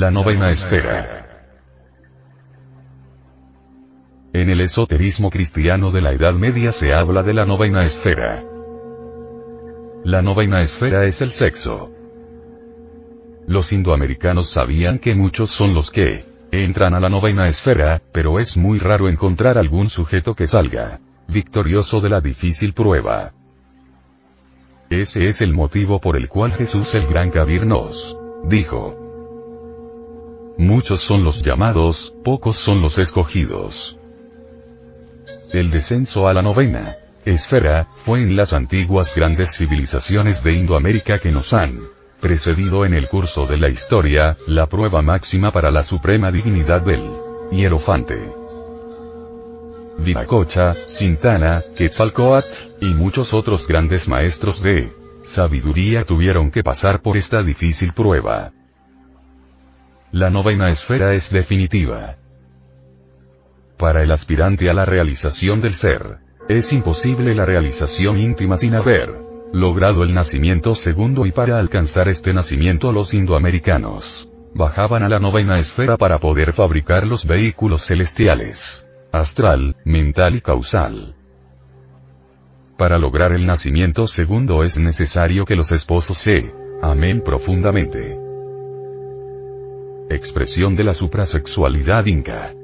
[0.00, 1.26] La novena esfera.
[4.32, 8.44] En el esoterismo cristiano de la Edad Media se habla de la novena esfera.
[10.04, 11.90] La novena esfera es el sexo.
[13.48, 18.56] Los indoamericanos sabían que muchos son los que entran a la novena esfera, pero es
[18.56, 23.32] muy raro encontrar algún sujeto que salga victorioso de la difícil prueba.
[24.90, 29.07] Ese es el motivo por el cual Jesús el Gran Kabir nos dijo.
[30.58, 33.96] Muchos son los llamados, pocos son los escogidos.
[35.52, 41.30] El descenso a la novena esfera fue en las antiguas grandes civilizaciones de Indoamérica que
[41.30, 41.78] nos han
[42.20, 47.08] precedido en el curso de la historia, la prueba máxima para la suprema divinidad del
[47.52, 48.20] hierofante.
[49.98, 54.92] Viracocha, Sintana, Quetzalcoatl, y muchos otros grandes maestros de
[55.22, 58.52] sabiduría tuvieron que pasar por esta difícil prueba.
[60.12, 62.16] La novena esfera es definitiva
[63.76, 66.18] para el aspirante a la realización del ser.
[66.48, 69.14] Es imposible la realización íntima sin haber
[69.52, 75.58] logrado el nacimiento segundo y para alcanzar este nacimiento los indoamericanos bajaban a la novena
[75.58, 78.64] esfera para poder fabricar los vehículos celestiales,
[79.12, 81.14] astral, mental y causal.
[82.76, 86.52] Para lograr el nacimiento segundo es necesario que los esposos se
[86.82, 88.27] amen profundamente.
[90.10, 92.54] Expresión de la suprasexualidad inca.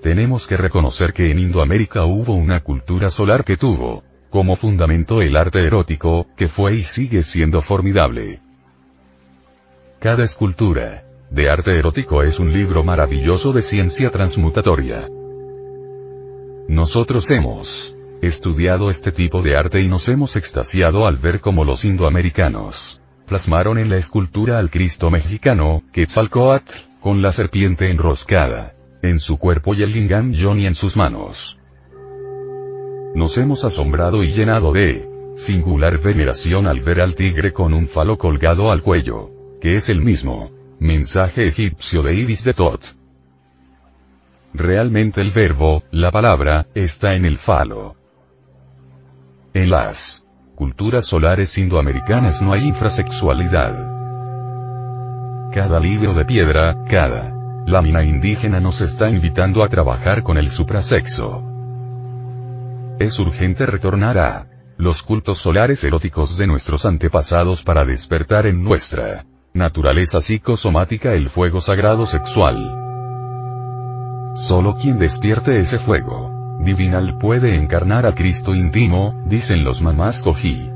[0.00, 5.36] Tenemos que reconocer que en Indoamérica hubo una cultura solar que tuvo, como fundamento el
[5.36, 8.40] arte erótico, que fue y sigue siendo formidable.
[9.98, 15.08] Cada escultura, de arte erótico es un libro maravilloso de ciencia transmutatoria.
[16.68, 21.84] Nosotros hemos estudiado este tipo de arte y nos hemos extasiado al ver cómo los
[21.84, 22.99] indoamericanos
[23.30, 29.72] plasmaron en la escultura al Cristo mexicano, Quetzalcoatl, con la serpiente enroscada en su cuerpo
[29.72, 31.56] y el lingam Johnny en sus manos.
[33.14, 38.18] Nos hemos asombrado y llenado de singular veneración al ver al tigre con un falo
[38.18, 40.50] colgado al cuello, que es el mismo
[40.80, 42.84] mensaje egipcio de Ibis de Tot.
[44.54, 47.94] Realmente el verbo, la palabra, está en el falo.
[49.54, 50.19] En las
[50.60, 53.72] culturas solares indoamericanas no hay infrasexualidad.
[55.54, 57.32] Cada libro de piedra, cada
[57.66, 61.42] lámina indígena nos está invitando a trabajar con el suprasexo.
[62.98, 69.24] Es urgente retornar a los cultos solares eróticos de nuestros antepasados para despertar en nuestra
[69.54, 72.58] naturaleza psicosomática el fuego sagrado sexual.
[74.34, 76.29] Solo quien despierte ese fuego
[76.64, 80.70] divinal puede encarnar a Cristo íntimo, dicen los mamás cogí.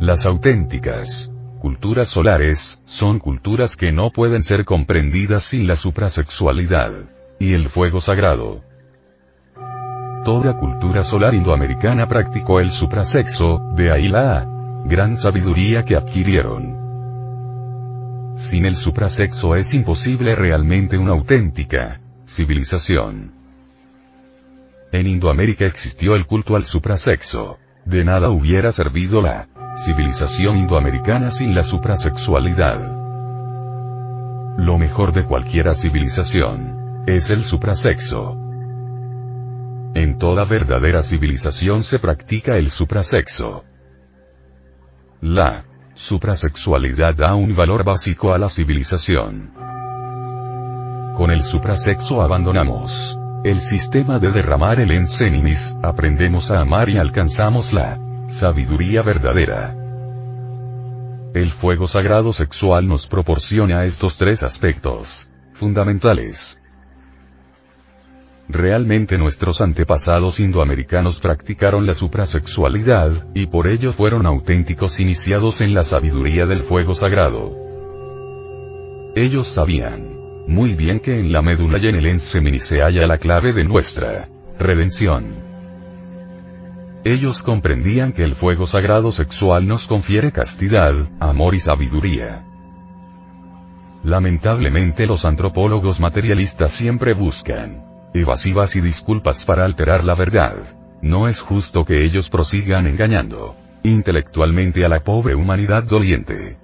[0.00, 6.92] Las auténticas culturas solares, son culturas que no pueden ser comprendidas sin la suprasexualidad.
[7.40, 8.62] Y el fuego sagrado.
[10.24, 14.46] Toda cultura solar indoamericana practicó el suprasexo, de ahí la
[14.84, 16.76] gran sabiduría que adquirieron.
[18.36, 23.37] Sin el suprasexo es imposible realmente una auténtica civilización.
[24.92, 27.58] En Indoamérica existió el culto al suprasexo.
[27.84, 32.80] De nada hubiera servido la Civilización indoamericana sin la suprasexualidad.
[34.58, 38.36] Lo mejor de cualquiera civilización es el suprasexo.
[39.94, 43.62] En toda verdadera civilización se practica el suprasexo.
[45.20, 45.62] La
[45.94, 49.50] suprasexualidad da un valor básico a la civilización.
[51.16, 57.72] Con el suprasexo abandonamos el sistema de derramar el enseninis, aprendemos a amar y alcanzamos
[57.72, 59.74] la Sabiduría verdadera.
[61.34, 66.60] El fuego sagrado sexual nos proporciona estos tres aspectos fundamentales.
[68.48, 75.84] Realmente nuestros antepasados indoamericanos practicaron la suprasexualidad, y por ello fueron auténticos iniciados en la
[75.84, 77.54] sabiduría del fuego sagrado.
[79.14, 80.07] Ellos sabían
[80.48, 83.64] muy bien que en la médula y en el enseminis se halla la clave de
[83.64, 84.28] nuestra
[84.58, 85.26] redención.
[87.04, 92.42] Ellos comprendían que el fuego sagrado sexual nos confiere castidad, amor y sabiduría.
[94.02, 97.84] Lamentablemente los antropólogos materialistas siempre buscan
[98.14, 100.56] evasivas y disculpas para alterar la verdad.
[101.02, 106.56] No es justo que ellos prosigan engañando intelectualmente a la pobre humanidad doliente.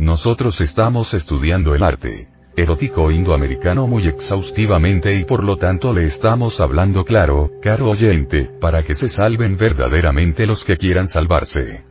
[0.00, 2.26] Nosotros estamos estudiando el arte,
[2.56, 8.82] erótico indoamericano muy exhaustivamente y por lo tanto le estamos hablando claro, caro oyente, para
[8.82, 11.84] que se salven verdaderamente los que quieran salvarse.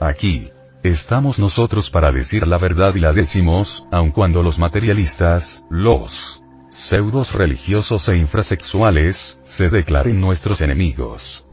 [0.00, 0.50] Aquí,
[0.82, 6.40] Estamos nosotros para decir la verdad y la decimos, aun cuando los materialistas, los
[6.70, 11.44] pseudos religiosos e infrasexuales, se declaren nuestros enemigos.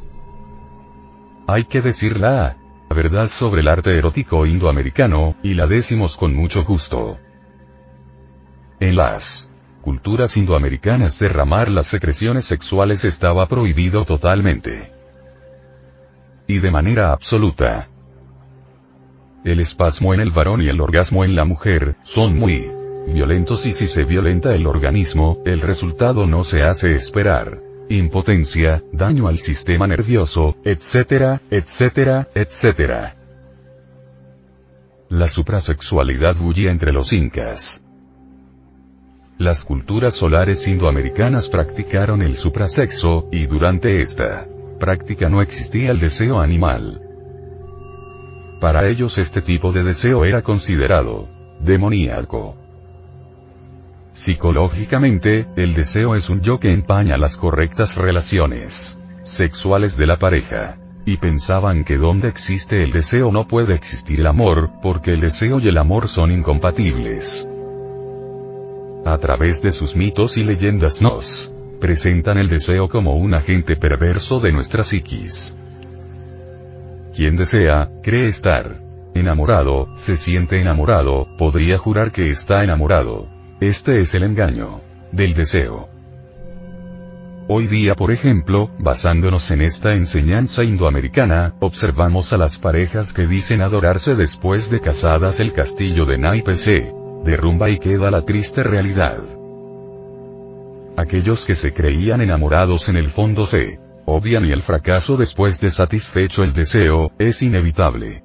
[1.47, 2.57] Hay que decir la
[2.89, 7.17] verdad sobre el arte erótico indoamericano, y la decimos con mucho gusto.
[8.79, 9.49] En las
[9.81, 14.91] culturas indoamericanas derramar las secreciones sexuales estaba prohibido totalmente.
[16.47, 17.89] Y de manera absoluta.
[19.43, 22.69] El espasmo en el varón y el orgasmo en la mujer, son muy
[23.07, 27.64] violentos y si se violenta el organismo, el resultado no se hace esperar.
[27.89, 33.15] Impotencia, daño al sistema nervioso, etcétera, etcétera, etcétera.
[35.09, 37.83] La suprasexualidad bullía entre los incas.
[39.37, 44.47] Las culturas solares indoamericanas practicaron el suprasexo, y durante esta
[44.79, 47.01] práctica no existía el deseo animal.
[48.59, 51.29] Para ellos este tipo de deseo era considerado
[51.59, 52.64] demoníaco.
[54.15, 60.77] Psicológicamente, el deseo es un yo que empaña las correctas relaciones sexuales de la pareja.
[61.05, 65.59] Y pensaban que donde existe el deseo no puede existir el amor, porque el deseo
[65.59, 67.45] y el amor son incompatibles.
[69.05, 71.51] A través de sus mitos y leyendas nos
[71.81, 75.53] presentan el deseo como un agente perverso de nuestra psiquis.
[77.13, 78.79] Quien desea, cree estar
[79.13, 83.34] enamorado, se siente enamorado, podría jurar que está enamorado.
[83.61, 84.81] Este es el engaño
[85.13, 85.87] del deseo.
[87.47, 93.61] Hoy día, por ejemplo, basándonos en esta enseñanza indoamericana, observamos a las parejas que dicen
[93.61, 96.91] adorarse después de casadas el castillo de naipes se
[97.23, 99.21] derrumba y queda la triste realidad.
[100.97, 105.69] Aquellos que se creían enamorados en el fondo se odian y el fracaso después de
[105.69, 108.21] satisfecho el deseo, es inevitable.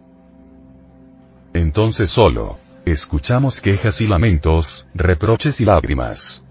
[1.55, 2.59] Entonces solo,
[2.91, 6.43] escuchamos quejas y lamentos, reproches y lágrimas.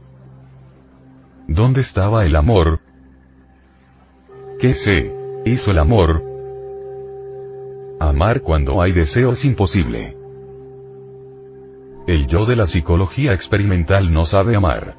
[1.47, 2.79] ¿Dónde estaba el amor?
[4.59, 5.13] ¿Qué se
[5.45, 6.23] hizo el amor?
[7.99, 10.15] Amar cuando hay deseo es imposible.
[12.07, 14.95] El yo de la psicología experimental no sabe amar.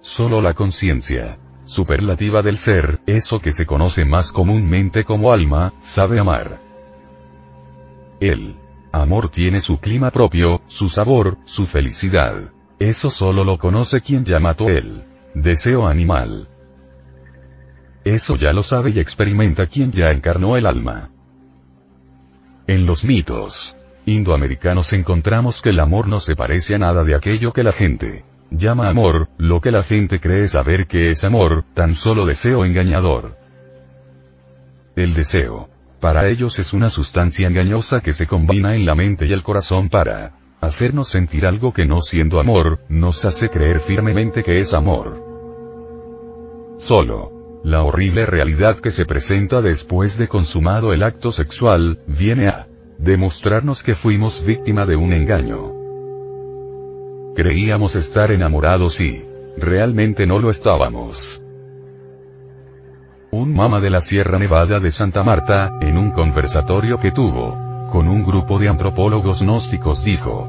[0.00, 6.18] Solo la conciencia superlativa del ser, eso que se conoce más comúnmente como alma, sabe
[6.18, 6.58] amar.
[8.20, 8.56] El
[8.98, 12.50] amor tiene su clima propio, su sabor, su felicidad.
[12.78, 16.48] Eso solo lo conoce quien ya mató el deseo animal.
[18.04, 21.10] Eso ya lo sabe y experimenta quien ya encarnó el alma.
[22.66, 23.74] En los mitos
[24.06, 28.24] indoamericanos encontramos que el amor no se parece a nada de aquello que la gente
[28.50, 33.36] llama amor, lo que la gente cree saber que es amor, tan solo deseo engañador.
[34.96, 35.68] El deseo.
[36.00, 39.88] Para ellos es una sustancia engañosa que se combina en la mente y el corazón
[39.88, 45.24] para hacernos sentir algo que no siendo amor, nos hace creer firmemente que es amor.
[46.78, 47.36] Solo.
[47.64, 52.68] La horrible realidad que se presenta después de consumado el acto sexual, viene a
[52.98, 55.72] demostrarnos que fuimos víctima de un engaño.
[57.34, 59.24] Creíamos estar enamorados y
[59.56, 61.42] realmente no lo estábamos.
[63.30, 68.08] Un mama de la Sierra Nevada de Santa Marta, en un conversatorio que tuvo con
[68.08, 70.46] un grupo de antropólogos gnósticos dijo,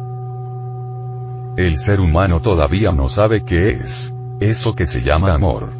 [1.57, 5.71] el ser humano todavía no sabe qué es eso que se llama amor.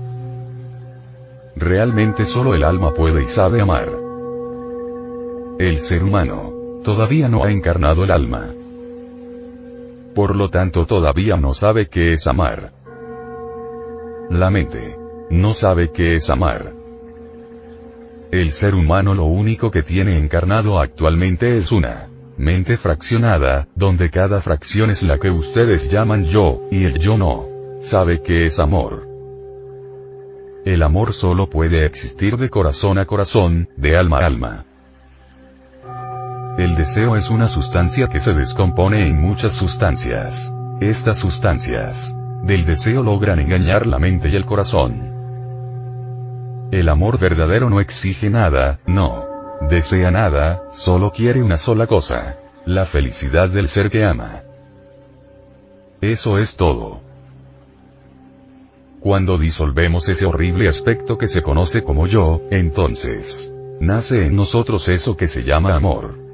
[1.55, 3.89] Realmente solo el alma puede y sabe amar.
[5.57, 8.47] El ser humano todavía no ha encarnado el alma.
[10.13, 12.71] Por lo tanto todavía no sabe qué es amar.
[14.29, 14.97] La mente.
[15.29, 16.78] No sabe qué es amar.
[18.31, 24.39] El ser humano lo único que tiene encarnado actualmente es una mente fraccionada, donde cada
[24.41, 27.47] fracción es la que ustedes llaman yo, y el yo no.
[27.79, 29.07] Sabe qué es amor.
[30.63, 34.65] El amor solo puede existir de corazón a corazón, de alma a alma.
[36.59, 40.39] El deseo es una sustancia que se descompone en muchas sustancias.
[40.81, 45.18] Estas sustancias del deseo logran engañar la mente y el corazón.
[46.71, 49.25] El amor verdadero no exige nada, no
[49.61, 52.37] desea nada, solo quiere una sola cosa.
[52.65, 54.43] La felicidad del ser que ama.
[56.01, 57.01] Eso es todo.
[58.99, 65.17] Cuando disolvemos ese horrible aspecto que se conoce como yo, entonces, nace en nosotros eso
[65.17, 66.29] que se llama amor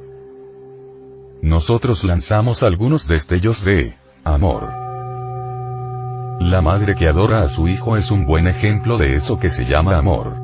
[1.46, 4.85] nosotros lanzamos algunos destellos de amor.
[6.40, 9.66] La madre que adora a su hijo es un buen ejemplo de eso que se
[9.66, 10.36] llama amor.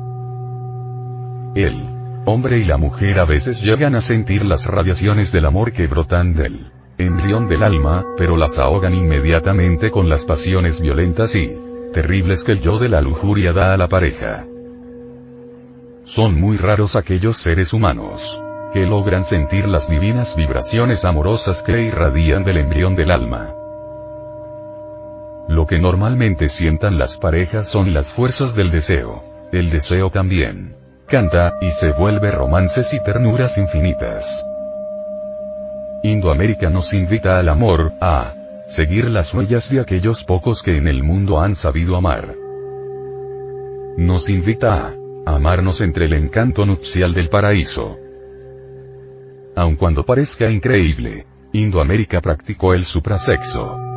[1.54, 1.86] El
[2.24, 6.34] hombre y la mujer a veces llegan a sentir las radiaciones del amor que brotan
[6.34, 11.52] del embrión del alma, pero las ahogan inmediatamente con las pasiones violentas y
[11.92, 14.46] terribles que el yo de la lujuria da a la pareja.
[16.04, 18.26] Son muy raros aquellos seres humanos
[18.72, 23.61] que logran sentir las divinas vibraciones amorosas que irradian del embrión del alma.
[25.52, 29.22] Lo que normalmente sientan las parejas son las fuerzas del deseo.
[29.52, 30.74] El deseo también
[31.06, 34.46] canta, y se vuelve romances y ternuras infinitas.
[36.02, 38.32] Indoamérica nos invita al amor, a
[38.66, 42.34] seguir las huellas de aquellos pocos que en el mundo han sabido amar.
[43.98, 44.94] Nos invita
[45.26, 47.94] a amarnos entre el encanto nupcial del paraíso.
[49.54, 53.91] Aun cuando parezca increíble, Indoamérica practicó el suprasexo.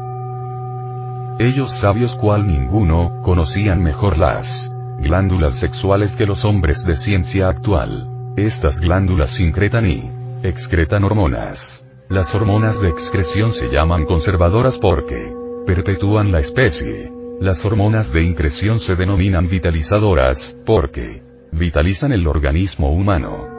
[1.37, 8.33] Ellos sabios cual ninguno, conocían mejor las glándulas sexuales que los hombres de ciencia actual.
[8.37, 10.11] Estas glándulas sincretan y
[10.43, 11.83] excretan hormonas.
[12.07, 15.33] Las hormonas de excreción se llaman conservadoras porque
[15.65, 17.11] perpetúan la especie.
[17.41, 21.21] Las hormonas de increción se denominan vitalizadoras, porque
[21.51, 23.54] vitalizan el organismo humano.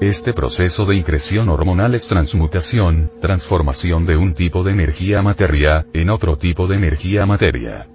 [0.00, 6.08] Este proceso de increción hormonal es transmutación, transformación de un tipo de energía materia, en
[6.08, 7.88] otro tipo de energía materia.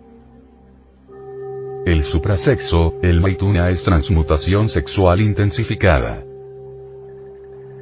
[1.85, 6.25] El suprasexo, el maituna es transmutación sexual intensificada.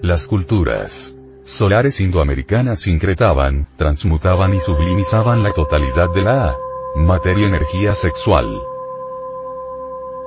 [0.04, 6.56] Las culturas solares indoamericanas incretaban, transmutaban y sublimizaban la totalidad de la
[6.96, 8.62] materia energía sexual.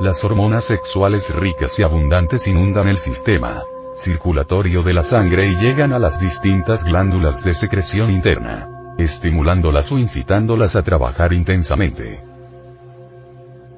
[0.01, 3.63] Las hormonas sexuales ricas y abundantes inundan el sistema
[3.97, 8.69] circulatorio de la sangre y llegan a las distintas glándulas de secreción interna,
[8.99, 12.23] estimulándolas o incitándolas a trabajar intensamente.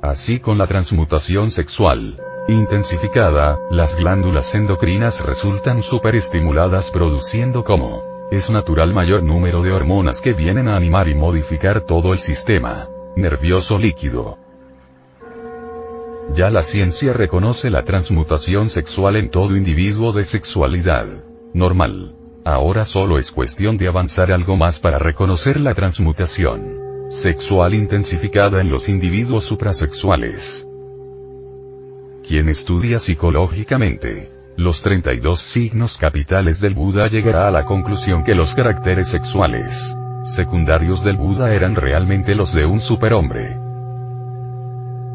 [0.02, 8.92] Así con la transmutación sexual, intensificada, las glándulas endocrinas resultan superestimuladas produciendo como es natural
[8.92, 14.45] mayor número de hormonas que vienen a animar y modificar todo el sistema nervioso líquido.
[16.32, 21.06] Ya la ciencia reconoce la transmutación sexual en todo individuo de sexualidad
[21.54, 22.14] normal.
[22.44, 28.70] Ahora solo es cuestión de avanzar algo más para reconocer la transmutación sexual intensificada en
[28.70, 30.66] los individuos suprasexuales.
[32.26, 38.54] Quien estudia psicológicamente los 32 signos capitales del Buda llegará a la conclusión que los
[38.54, 39.78] caracteres sexuales
[40.26, 43.65] secundarios del Buda eran realmente los de un superhombre.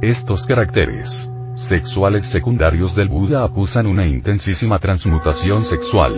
[0.02, 6.16] Estos caracteres sexuales secundarios del Buda acusan una intensísima transmutación sexual.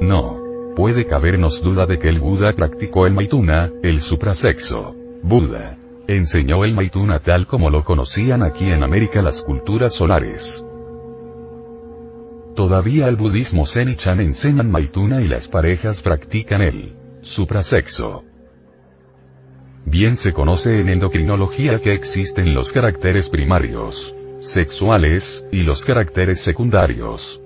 [0.00, 0.40] No
[0.74, 4.96] puede cabernos duda de que el Buda practicó el Maituna, el suprasexo.
[5.22, 10.64] Buda enseñó el Maituna tal como lo conocían aquí en América las culturas solares.
[12.56, 18.24] Todavía el budismo Zen y Chan enseñan Maituna y las parejas practican el suprasexo.
[19.84, 27.40] Bien se conoce en endocrinología que existen los caracteres primarios, sexuales, y los caracteres secundarios.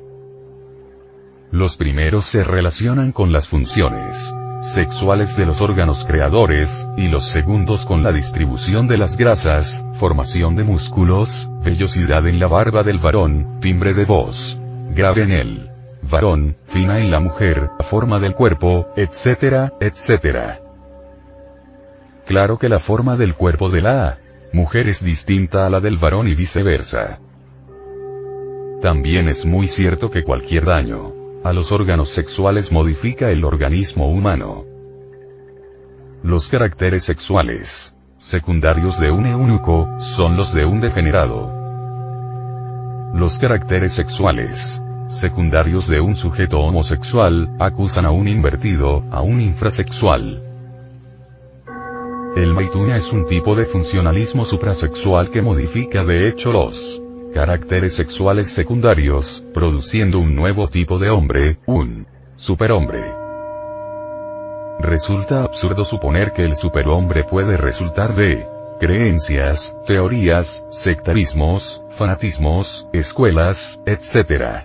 [1.50, 4.20] Los primeros se relacionan con las funciones
[4.64, 10.56] sexuales de los órganos creadores, y los segundos con la distribución de las grasas, formación
[10.56, 14.58] de músculos, vellosidad en la barba del varón, timbre de voz,
[14.94, 15.70] grave en el
[16.10, 20.63] varón, fina en la mujer, forma del cuerpo, etcétera, etcétera.
[22.26, 24.18] Claro que la forma del cuerpo de la
[24.52, 27.18] mujer es distinta a la del varón y viceversa.
[28.80, 31.12] También es muy cierto que cualquier daño
[31.42, 34.64] a los órganos sexuales modifica el organismo humano.
[36.22, 41.52] Los caracteres sexuales secundarios de un eunuco son los de un degenerado.
[43.12, 44.64] Los caracteres sexuales
[45.08, 50.53] secundarios de un sujeto homosexual acusan a un invertido, a un infrasexual.
[52.36, 57.00] El maituna es un tipo de funcionalismo suprasexual que modifica de hecho los
[57.32, 63.04] caracteres sexuales secundarios, produciendo un nuevo tipo de hombre, un superhombre.
[64.80, 68.48] Resulta absurdo suponer que el superhombre puede resultar de
[68.80, 74.64] creencias, teorías, sectarismos, fanatismos, escuelas, etc.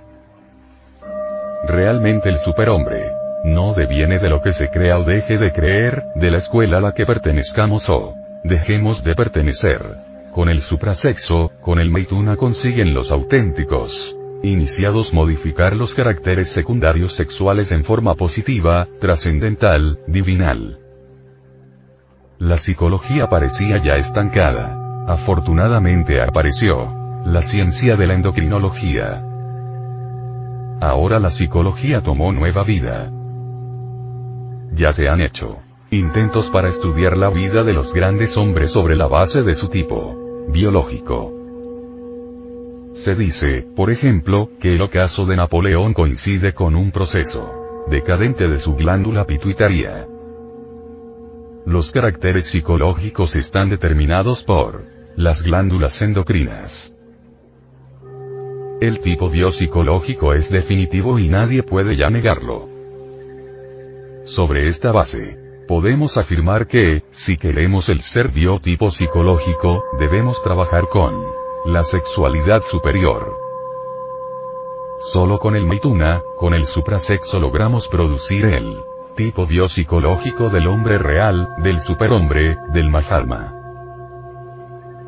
[1.68, 3.19] Realmente el superhombre
[3.50, 6.82] no deviene de lo que se crea o deje de creer, de la escuela a
[6.82, 9.82] la que pertenezcamos o dejemos de pertenecer.
[10.32, 17.72] Con el suprasexo, con el Maituna consiguen los auténticos iniciados modificar los caracteres secundarios sexuales
[17.72, 20.80] en forma positiva, trascendental, divinal.
[22.38, 25.06] La psicología parecía ya estancada.
[25.08, 29.26] Afortunadamente apareció la ciencia de la endocrinología.
[30.80, 33.12] Ahora la psicología tomó nueva vida.
[34.74, 35.58] Ya se han hecho
[35.92, 40.48] intentos para estudiar la vida de los grandes hombres sobre la base de su tipo
[40.52, 41.34] biológico.
[42.94, 48.60] Se dice, por ejemplo, que el ocaso de Napoleón coincide con un proceso decadente de
[48.60, 50.08] su glándula pituitaria.
[51.66, 56.96] Los caracteres psicológicos están determinados por las glándulas endocrinas.
[58.80, 62.69] El tipo biopsicológico es definitivo y nadie puede ya negarlo.
[64.26, 71.14] Sobre esta base, podemos afirmar que, si queremos el ser biotipo psicológico, debemos trabajar con
[71.66, 73.38] la sexualidad superior.
[75.00, 78.82] Solo con el maituna, con el suprasexo logramos producir el
[79.16, 83.54] tipo biopsicológico del hombre real, del superhombre, del Mahatma.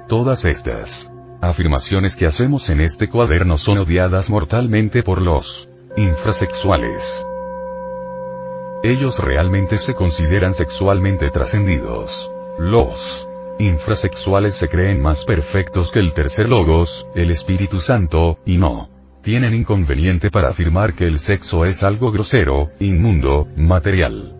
[0.07, 7.25] Todas estas afirmaciones que hacemos en este cuaderno son odiadas mortalmente por los infrasexuales.
[8.83, 12.29] Ellos realmente se consideran sexualmente trascendidos.
[12.57, 13.27] Los
[13.59, 18.89] infrasexuales se creen más perfectos que el tercer logos, el Espíritu Santo, y no
[19.21, 24.35] tienen inconveniente para afirmar que el sexo es algo grosero, inmundo, material.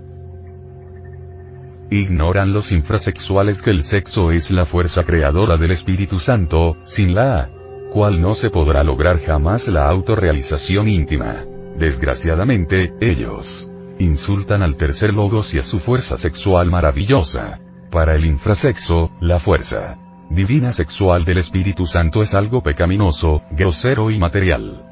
[1.92, 7.52] Ignoran los infrasexuales que el sexo es la fuerza creadora del Espíritu Santo, sin la
[7.92, 11.44] cual no se podrá lograr jamás la autorrealización íntima.
[11.78, 13.71] Desgraciadamente, ellos
[14.02, 17.60] insultan al tercer logos y a su fuerza sexual maravillosa.
[17.90, 19.98] Para el infrasexo, la fuerza
[20.30, 24.86] divina sexual del Espíritu Santo es algo pecaminoso, grosero y material.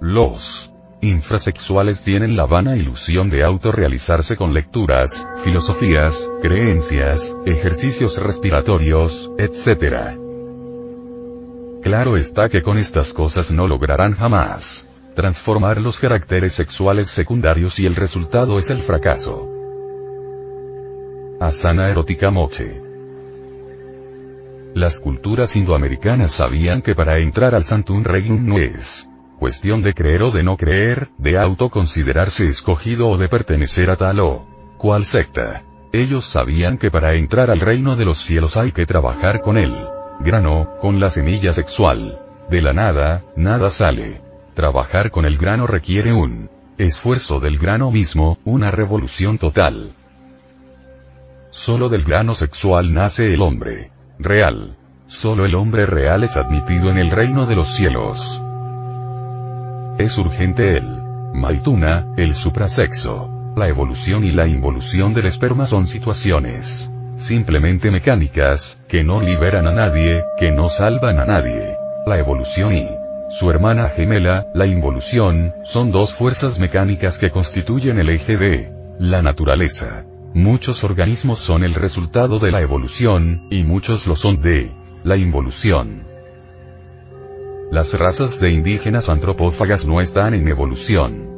[0.00, 0.70] Los
[1.02, 10.18] infrasexuales tienen la vana ilusión de autorrealizarse con lecturas, filosofías, creencias, ejercicios respiratorios, etc.
[11.82, 17.86] Claro está que con estas cosas no lograrán jamás transformar los caracteres sexuales secundarios y
[17.86, 19.48] el resultado es el fracaso.
[21.40, 22.80] Asana erótica moche.
[24.74, 30.22] Las culturas indoamericanas sabían que para entrar al Santum Regnum no es Cuestión de creer
[30.22, 34.44] o de no creer, de autoconsiderarse escogido o de pertenecer a tal o
[34.76, 35.62] cual secta.
[35.94, 39.74] Ellos sabían que para entrar al reino de los cielos hay que trabajar con él.
[40.20, 42.20] Grano, con la semilla sexual.
[42.50, 44.20] De la nada, nada sale.
[44.54, 49.92] Trabajar con el grano requiere un esfuerzo del grano mismo, una revolución total.
[51.50, 53.90] Solo del grano sexual nace el hombre.
[54.18, 54.76] Real.
[55.06, 58.24] Solo el hombre real es admitido en el reino de los cielos.
[59.98, 60.86] Es urgente el
[61.34, 63.52] Maituna, el suprasexo.
[63.56, 69.72] La evolución y la involución del esperma son situaciones simplemente mecánicas, que no liberan a
[69.72, 71.76] nadie, que no salvan a nadie.
[72.06, 72.88] La evolución y
[73.30, 79.22] su hermana gemela, la involución, son dos fuerzas mecánicas que constituyen el eje de la
[79.22, 80.04] naturaleza.
[80.34, 84.72] Muchos organismos son el resultado de la evolución, y muchos lo son de
[85.04, 86.08] la involución.
[87.70, 91.30] Las razas de indígenas antropófagas no están en evolución.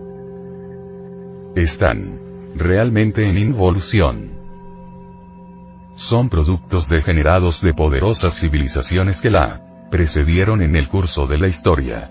[1.54, 2.20] Están
[2.56, 4.30] realmente en involución.
[5.96, 12.10] Son productos degenerados de poderosas civilizaciones que la precedieron en el curso de la historia.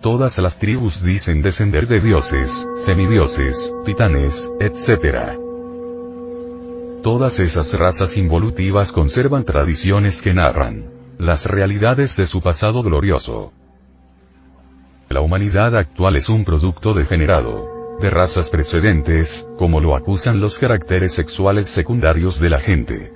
[0.00, 5.38] Todas las tribus dicen descender de dioses, semidioses, titanes, etc.
[7.02, 13.52] Todas esas razas involutivas conservan tradiciones que narran las realidades de su pasado glorioso.
[15.10, 17.68] La humanidad actual es un producto degenerado
[18.00, 23.13] de razas precedentes, como lo acusan los caracteres sexuales secundarios de la gente.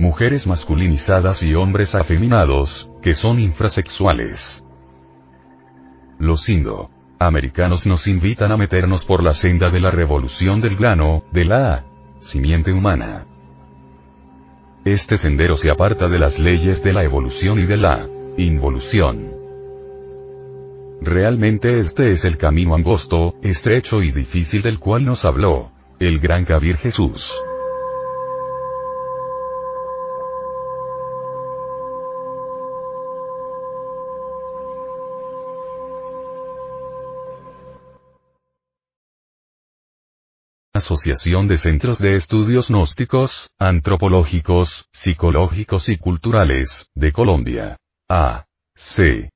[0.00, 4.64] Mujeres masculinizadas y hombres afeminados, que son infrasexuales.
[6.18, 11.44] Los indo-americanos nos invitan a meternos por la senda de la revolución del grano, de
[11.44, 11.84] la
[12.18, 13.26] simiente humana.
[14.86, 19.34] Este sendero se aparta de las leyes de la evolución y de la involución.
[21.02, 26.46] Realmente este es el camino angosto, estrecho y difícil del cual nos habló el gran
[26.46, 27.30] Kabir Jesús.
[40.80, 47.76] Asociación de Centros de Estudios Gnósticos, Antropológicos, Psicológicos y Culturales, de Colombia.
[48.08, 48.46] A.
[48.74, 49.28] C.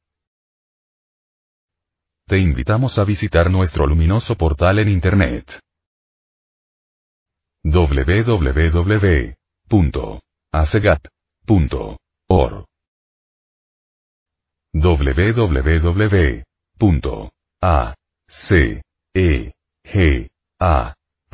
[2.26, 5.60] Te invitamos a visitar nuestro luminoso portal en Internet.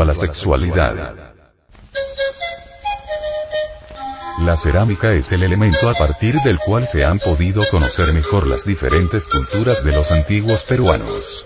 [0.00, 1.34] A la sexualidad.
[4.40, 8.64] La cerámica es el elemento a partir del cual se han podido conocer mejor las
[8.64, 11.44] diferentes culturas de los antiguos peruanos.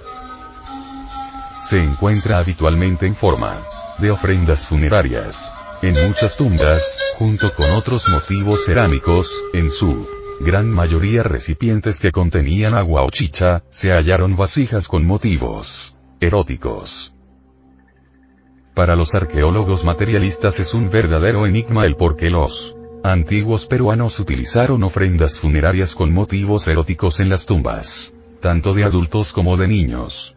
[1.61, 3.57] Se encuentra habitualmente en forma
[3.97, 5.43] de ofrendas funerarias.
[5.81, 10.07] En muchas tumbas, junto con otros motivos cerámicos, en su
[10.41, 17.15] gran mayoría recipientes que contenían agua o chicha, se hallaron vasijas con motivos eróticos.
[18.75, 24.83] Para los arqueólogos materialistas es un verdadero enigma el por qué los antiguos peruanos utilizaron
[24.83, 30.35] ofrendas funerarias con motivos eróticos en las tumbas, tanto de adultos como de niños.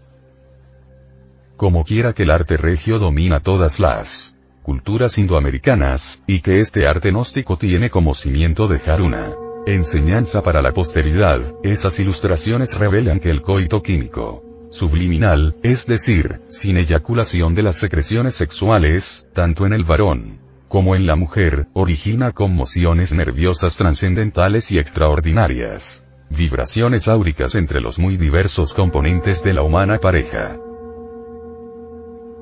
[1.55, 7.11] Como quiera que el arte regio domina todas las culturas indoamericanas, y que este arte
[7.11, 13.41] gnóstico tiene como cimiento dejar una enseñanza para la posteridad, esas ilustraciones revelan que el
[13.41, 14.44] coito químico
[14.75, 20.45] subliminal, es decir, sin eyaculación de las secreciones sexuales, tanto en el varón
[20.75, 26.03] como en la mujer, origina conmociones nerviosas trascendentales y extraordinarias.
[26.29, 30.57] Vibraciones áuricas entre los muy diversos componentes de la humana pareja.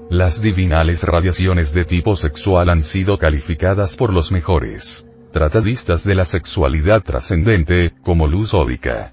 [0.09, 6.25] Las divinales radiaciones de tipo sexual han sido calificadas por los mejores tratadistas de la
[6.25, 9.12] sexualidad trascendente, como luz ódica.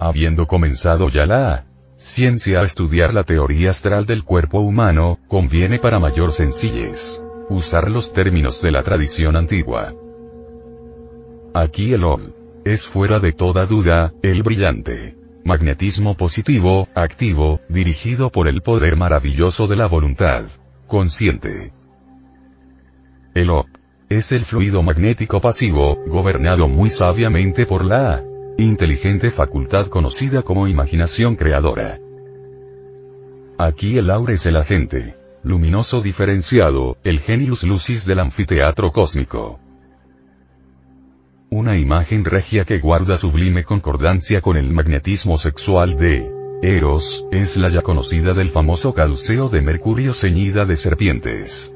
[0.00, 5.98] Habiendo comenzado ya la ciencia a estudiar la teoría astral del cuerpo humano, conviene para
[5.98, 9.92] mayor sencillez usar los términos de la tradición antigua.
[11.52, 12.32] Aquí el OM
[12.64, 19.66] es fuera de toda duda, el brillante magnetismo positivo, activo, dirigido por el poder maravilloso
[19.66, 20.44] de la voluntad
[20.86, 21.72] consciente.
[23.34, 23.66] El OP
[24.08, 28.22] es el fluido magnético pasivo, gobernado muy sabiamente por la
[28.64, 31.98] inteligente facultad conocida como imaginación creadora.
[33.58, 39.58] Aquí el aura es el agente luminoso diferenciado, el genius lucis del anfiteatro cósmico.
[41.50, 46.30] Una imagen regia que guarda sublime concordancia con el magnetismo sexual de
[46.62, 51.74] Eros, es la ya conocida del famoso caduceo de Mercurio ceñida de serpientes.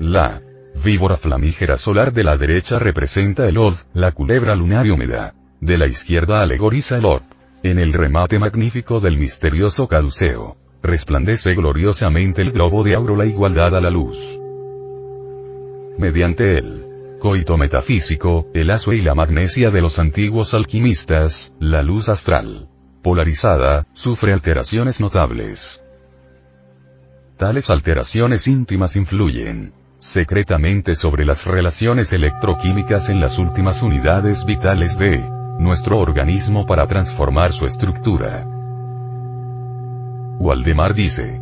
[0.00, 0.42] La
[0.74, 5.34] Víbora flamígera solar de la derecha representa el Od, la culebra lunar y húmeda.
[5.60, 7.22] De la izquierda alegoriza el Od.
[7.62, 10.56] En el remate magnífico del misterioso caduceo.
[10.82, 14.18] Resplandece gloriosamente el globo de auro la igualdad a la luz.
[15.98, 16.86] Mediante el
[17.20, 22.68] coito metafísico, el aso y la magnesia de los antiguos alquimistas, la luz astral,
[23.02, 25.82] polarizada, sufre alteraciones notables.
[27.36, 35.18] Tales alteraciones íntimas influyen, secretamente sobre las relaciones electroquímicas en las últimas unidades vitales de
[35.58, 38.44] nuestro organismo para transformar su estructura.
[40.38, 41.40] Waldemar dice,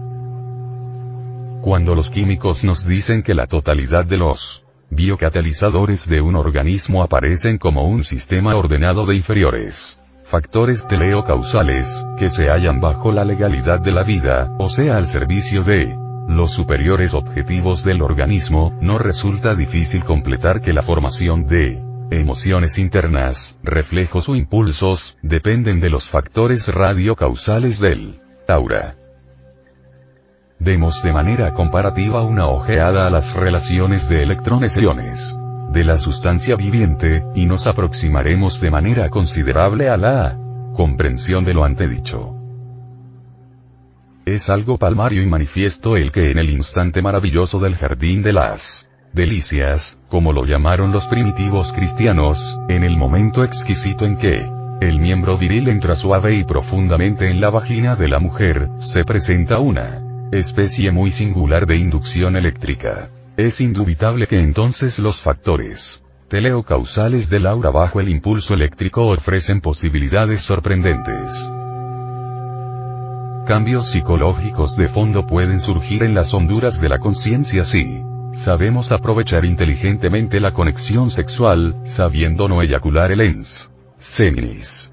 [1.63, 7.59] cuando los químicos nos dicen que la totalidad de los biocatalizadores de un organismo aparecen
[7.59, 9.99] como un sistema ordenado de inferiores
[10.29, 15.65] factores teleocausales, que se hallan bajo la legalidad de la vida, o sea al servicio
[15.65, 15.97] de
[16.29, 23.59] los superiores objetivos del organismo, no resulta difícil completar que la formación de emociones internas,
[23.65, 28.95] reflejos o impulsos, dependen de los factores radiocausales del aura.
[30.61, 35.25] Demos de manera comparativa una ojeada a las relaciones de electrones e iones
[35.71, 40.39] de la sustancia viviente, y nos aproximaremos de manera considerable a la
[40.75, 42.38] comprensión de lo antedicho.
[44.35, 48.87] Es algo palmario y manifiesto el que en el instante maravilloso del jardín de las
[49.13, 54.47] delicias, como lo llamaron los primitivos cristianos, en el momento exquisito en que
[54.81, 59.59] el miembro viril entra suave y profundamente en la vagina de la mujer, se presenta
[59.59, 63.11] una especie muy singular de inducción eléctrica.
[63.37, 70.43] Es indubitable que entonces los factores teleocausales del aura bajo el impulso eléctrico ofrecen posibilidades
[70.43, 71.33] sorprendentes.
[73.49, 78.03] Cambios psicológicos de fondo pueden surgir en las honduras de la conciencia si
[78.35, 84.93] sabemos aprovechar inteligentemente la conexión sexual, sabiendo no eyacular el ens seminis.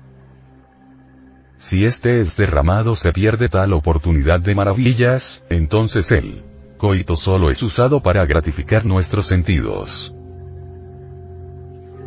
[1.57, 6.45] Si este es derramado se pierde tal oportunidad de maravillas, entonces el
[6.77, 10.15] coito solo es usado para gratificar nuestros sentidos.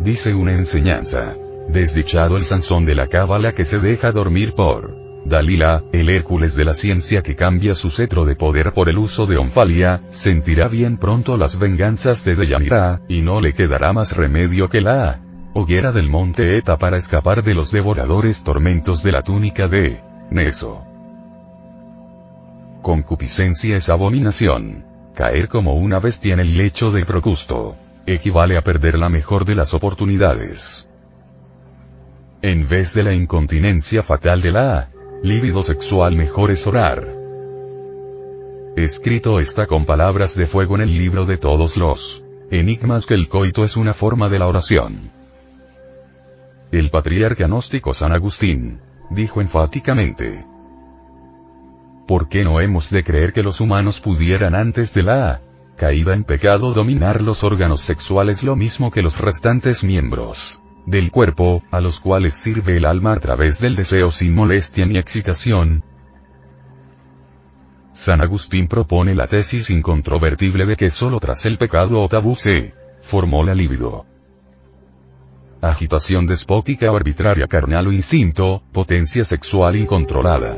[0.01, 1.35] Dice una enseñanza.
[1.69, 6.65] Desdichado el Sansón de la cábala que se deja dormir por Dalila, el Hércules de
[6.65, 10.97] la ciencia que cambia su cetro de poder por el uso de Onfalia, sentirá bien
[10.97, 15.21] pronto las venganzas de Deyanira, y no le quedará más remedio que la
[15.55, 20.01] hoguera del monte Eta para escapar de los devoradores tormentos de la túnica de
[20.31, 20.83] Neso.
[22.83, 24.85] Concupiscencia es abominación.
[25.15, 27.77] Caer como una bestia en el lecho de Procusto.
[28.07, 30.89] Equivale a perder la mejor de las oportunidades.
[32.41, 34.91] En vez de la incontinencia fatal de la
[35.23, 37.05] Líbido sexual mejor es orar.
[38.77, 42.23] Escrito está con palabras de fuego en el libro de todos los
[42.53, 45.11] enigmas que el coito es una forma de la oración.
[46.71, 48.79] El patriarca gnóstico San Agustín
[49.11, 50.47] dijo enfáticamente,
[52.07, 55.41] ¿por qué no hemos de creer que los humanos pudieran antes de la
[55.77, 60.63] caída en pecado dominar los órganos sexuales lo mismo que los restantes miembros?
[60.89, 64.99] Del cuerpo, a los cuales sirve el alma a través del deseo sin molestia ni
[64.99, 65.85] excitación.
[67.93, 72.73] San Agustín propone la tesis incontrovertible de que solo tras el pecado o tabú se
[73.03, 74.07] formó la libido.
[75.61, 80.57] Agitación despótica o arbitraria carnal o instinto, potencia sexual incontrolada.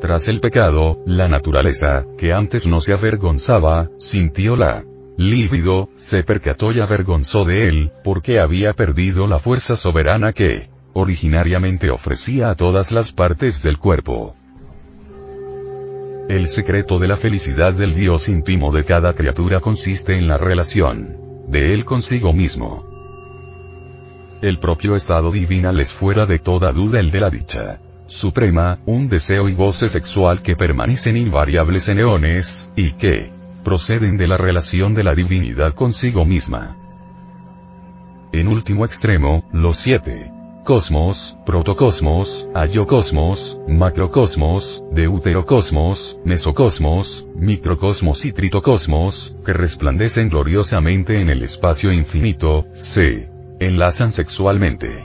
[0.00, 4.84] Tras el pecado, la naturaleza, que antes no se avergonzaba, sintió la
[5.16, 11.90] lívido, se percató y avergonzó de él, porque había perdido la fuerza soberana que, originariamente
[11.90, 14.34] ofrecía a todas las partes del cuerpo.
[16.28, 21.16] El secreto de la felicidad del Dios íntimo de cada criatura consiste en la relación
[21.48, 22.82] de él consigo mismo.
[24.40, 29.08] El propio estado divinal es fuera de toda duda el de la dicha suprema, un
[29.08, 33.32] deseo y goce sexual que permanecen invariables en eones, y que,
[33.64, 36.76] proceden de la relación de la divinidad consigo misma.
[38.32, 40.30] En último extremo, los siete
[40.64, 51.92] cosmos, protocosmos, ayocosmos, macrocosmos, deuterocosmos, mesocosmos, microcosmos y tritocosmos, que resplandecen gloriosamente en el espacio
[51.92, 53.28] infinito, se
[53.60, 55.04] enlazan sexualmente.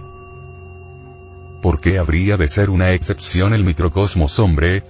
[1.61, 4.84] ¿Por qué habría de ser una excepción el microcosmos hombre?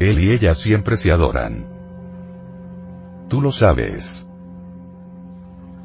[0.00, 1.77] Él y ella siempre se adoran.
[3.28, 4.26] Tú lo sabes.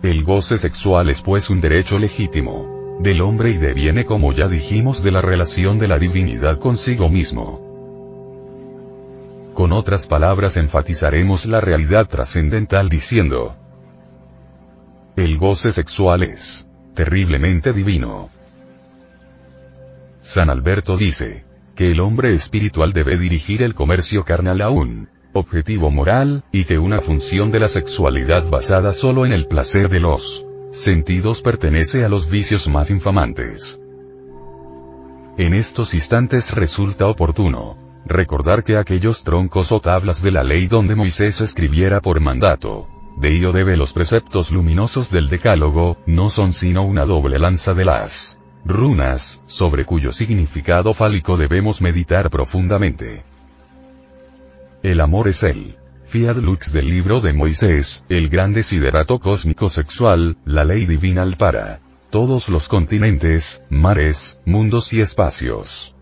[0.02, 5.04] El goce sexual es pues un derecho legítimo del hombre y deviene como ya dijimos
[5.04, 7.60] de la relación de la divinidad consigo mismo.
[9.54, 13.56] Con otras palabras enfatizaremos la realidad trascendental diciendo,
[15.18, 18.30] el goce sexual es terriblemente divino.
[20.22, 21.44] San Alberto dice,
[21.76, 27.02] que el hombre espiritual debe dirigir el comercio carnal aún objetivo moral, y que una
[27.02, 32.30] función de la sexualidad basada solo en el placer de los sentidos pertenece a los
[32.30, 33.80] vicios más infamantes.
[35.38, 40.96] En estos instantes resulta oportuno recordar que aquellos troncos o tablas de la ley donde
[40.96, 42.88] Moisés escribiera por mandato,
[43.18, 47.86] de ello debe los preceptos luminosos del Decálogo, no son sino una doble lanza de
[47.86, 53.24] las runas, sobre cuyo significado fálico debemos meditar profundamente.
[54.84, 60.36] El amor es el fiat lux del libro de Moisés, el gran desiderato cósmico sexual,
[60.44, 61.80] la ley divina para
[62.10, 65.96] todos los continentes, mares, mundos y espacios.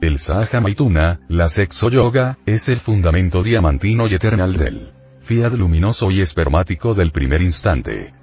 [0.00, 4.92] El Sahaja Maituna, la sexo yoga, es el fundamento diamantino y eternal del
[5.22, 8.14] fiat luminoso y espermático del primer instante.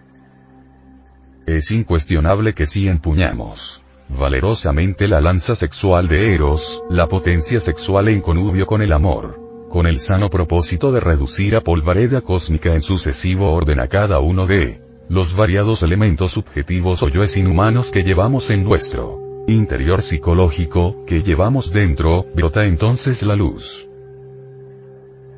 [1.45, 8.21] Es incuestionable que si empuñamos valerosamente la lanza sexual de Eros, la potencia sexual en
[8.21, 9.39] connubio con el amor.
[9.69, 14.47] Con el sano propósito de reducir a polvareda cósmica en sucesivo orden a cada uno
[14.47, 21.23] de los variados elementos subjetivos o yoes inhumanos que llevamos en nuestro interior psicológico, que
[21.23, 23.87] llevamos dentro, brota entonces la luz.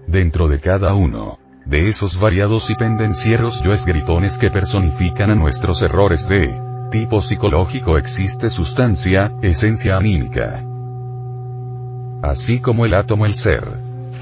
[0.07, 5.81] Dentro de cada uno de esos variados y pendencieros yoes gritones que personifican a nuestros
[5.81, 10.63] errores de tipo psicológico existe sustancia, esencia anímica.
[12.21, 13.63] Así como el átomo el ser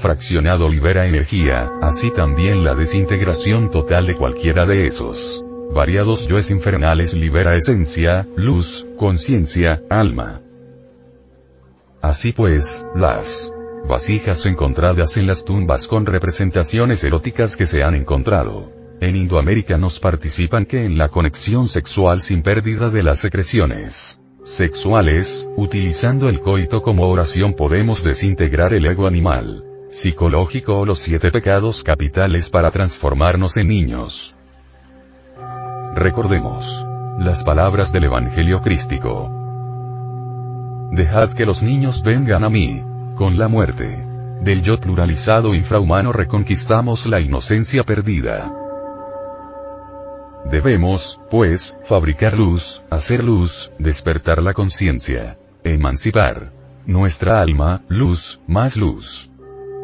[0.00, 5.44] fraccionado libera energía, así también la desintegración total de cualquiera de esos
[5.74, 10.40] variados yoes infernales libera esencia, luz, conciencia, alma.
[12.00, 13.52] Así pues, las
[13.88, 19.98] vasijas encontradas en las tumbas con representaciones eróticas que se han encontrado en Indoamérica nos
[19.98, 26.82] participan que en la conexión sexual sin pérdida de las secreciones sexuales, utilizando el coito
[26.82, 33.56] como oración podemos desintegrar el ego animal, psicológico o los siete pecados capitales para transformarnos
[33.56, 34.34] en niños.
[35.94, 36.68] Recordemos
[37.18, 39.30] las palabras del Evangelio crístico.
[40.92, 42.82] Dejad que los niños vengan a mí.
[43.14, 44.06] Con la muerte
[44.42, 48.59] del yo pluralizado infrahumano reconquistamos la inocencia perdida.
[50.44, 56.52] Debemos, pues, fabricar luz, hacer luz, despertar la conciencia, emancipar
[56.86, 59.30] nuestra alma, luz, más luz.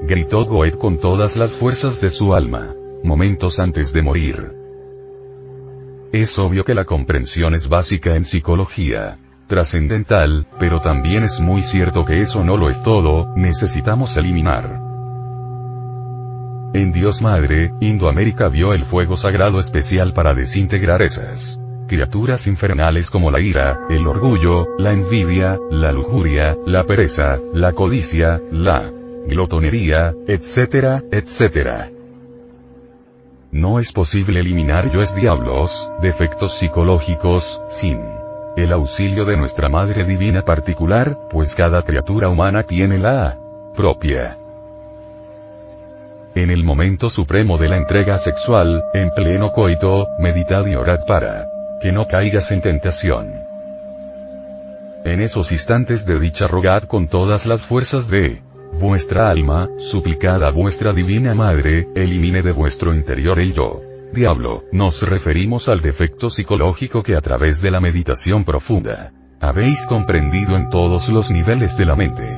[0.03, 2.75] Gritó Goethe con todas las fuerzas de su alma,
[3.05, 4.53] momentos antes de morir.
[6.13, 12.05] Es obvio que la comprensión es básica en psicología, trascendental, pero también es muy cierto
[12.05, 14.86] que eso no lo es todo, necesitamos eliminar.
[16.75, 23.31] En Dios Madre, Indoamérica vio el fuego sagrado especial para desintegrar esas criaturas infernales como
[23.31, 28.91] la ira, el orgullo, la envidia, la lujuria, la pereza, la codicia, la
[29.27, 31.91] glotonería, etcétera, etcétera.
[33.53, 38.01] No es posible eliminar yoes diablos, defectos psicológicos, sin
[38.57, 43.39] el auxilio de nuestra Madre Divina particular, pues cada criatura humana tiene la
[43.75, 44.39] propia.
[46.37, 51.49] En el momento supremo de la entrega sexual, en pleno coito, meditad y orad para
[51.81, 53.33] que no caigas en tentación.
[55.07, 58.43] En esos instantes de dicha rogad con todas las fuerzas de
[58.79, 63.81] vuestra alma, suplicad a vuestra divina madre, elimine de vuestro interior el yo.
[64.13, 69.11] Diablo, nos referimos al defecto psicológico que a través de la meditación profunda,
[69.41, 72.29] habéis comprendido en todos los niveles de la mente.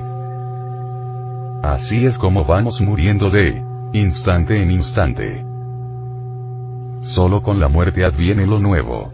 [1.65, 5.45] Así es como vamos muriendo de instante en instante.
[7.01, 9.13] Solo con la muerte adviene lo nuevo.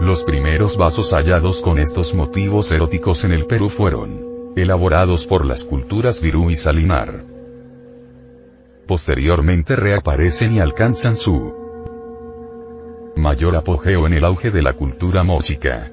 [0.00, 5.62] Los primeros vasos hallados con estos motivos eróticos en el Perú fueron elaborados por las
[5.62, 7.24] culturas Virú y Salinar.
[8.86, 11.54] Posteriormente reaparecen y alcanzan su
[13.16, 15.92] mayor apogeo en el auge de la cultura mochica.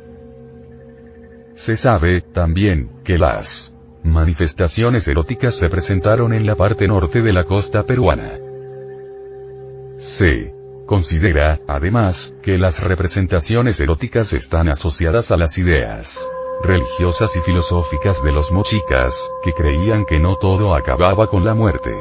[1.54, 3.74] Se sabe, también, que las
[4.04, 8.40] manifestaciones eróticas se presentaron en la parte norte de la costa peruana.
[9.98, 10.54] Se
[10.86, 16.30] considera, además, que las representaciones eróticas están asociadas a las ideas
[16.62, 21.94] religiosas y filosóficas de los mochicas, que creían que no todo acababa con la muerte.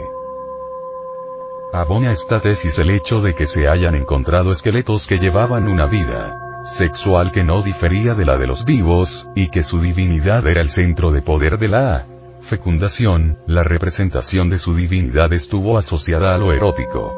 [1.73, 6.48] Abona esta tesis el hecho de que se hayan encontrado esqueletos que llevaban una vida
[6.65, 10.71] sexual que no difería de la de los vivos, y que su divinidad era el
[10.71, 12.07] centro de poder de la
[12.41, 17.15] fecundación, la representación de su divinidad estuvo asociada a lo erótico.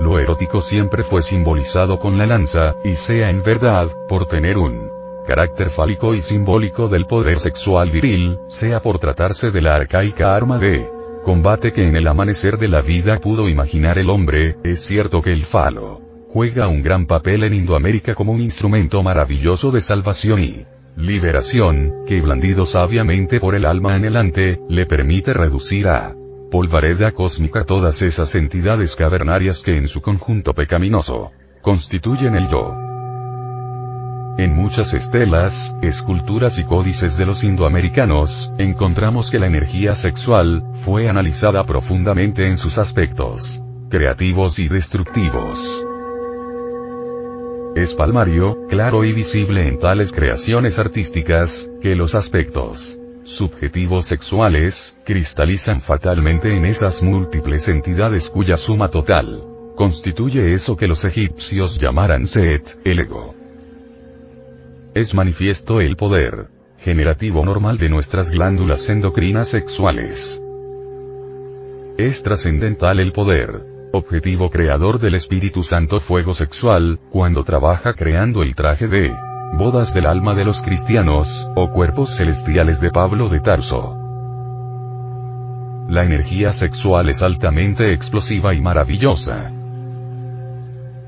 [0.00, 4.90] Lo erótico siempre fue simbolizado con la lanza, y sea en verdad, por tener un
[5.26, 10.58] carácter fálico y simbólico del poder sexual viril, sea por tratarse de la arcaica arma
[10.58, 10.88] de
[11.22, 15.32] combate que en el amanecer de la vida pudo imaginar el hombre, es cierto que
[15.32, 20.64] el falo juega un gran papel en Indoamérica como un instrumento maravilloso de salvación y
[20.96, 26.14] liberación, que blandido sabiamente por el alma anhelante, le permite reducir a
[26.50, 31.30] polvareda cósmica todas esas entidades cavernarias que en su conjunto pecaminoso
[31.62, 32.74] constituyen el yo.
[34.38, 41.08] En muchas estelas, esculturas y códices de los indoamericanos, encontramos que la energía sexual, fue
[41.08, 45.89] analizada profundamente en sus aspectos creativos y destructivos.
[47.76, 55.80] Es palmario, claro y visible en tales creaciones artísticas, que los aspectos subjetivos sexuales, cristalizan
[55.80, 59.44] fatalmente en esas múltiples entidades cuya suma total
[59.76, 63.34] constituye eso que los egipcios llamaran Set, el ego.
[64.94, 66.48] Es manifiesto el poder
[66.78, 70.42] generativo normal de nuestras glándulas endocrinas sexuales.
[71.96, 78.54] Es trascendental el poder objetivo creador del Espíritu Santo fuego sexual, cuando trabaja creando el
[78.54, 79.12] traje de
[79.54, 83.96] bodas del alma de los cristianos, o cuerpos celestiales de Pablo de Tarso.
[85.88, 89.50] La energía sexual es altamente explosiva y maravillosa.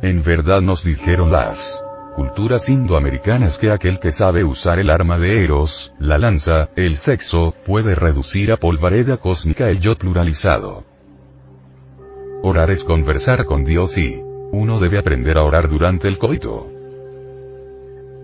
[0.03, 1.83] En verdad nos dijeron las
[2.17, 7.55] culturas indoamericanas que aquel que sabe usar el arma de Eros, la lanza, el sexo,
[7.65, 10.92] puede reducir a polvareda cósmica el yo pluralizado.
[12.45, 14.21] Orar es conversar con Dios y
[14.51, 16.69] uno debe aprender a orar durante el coito.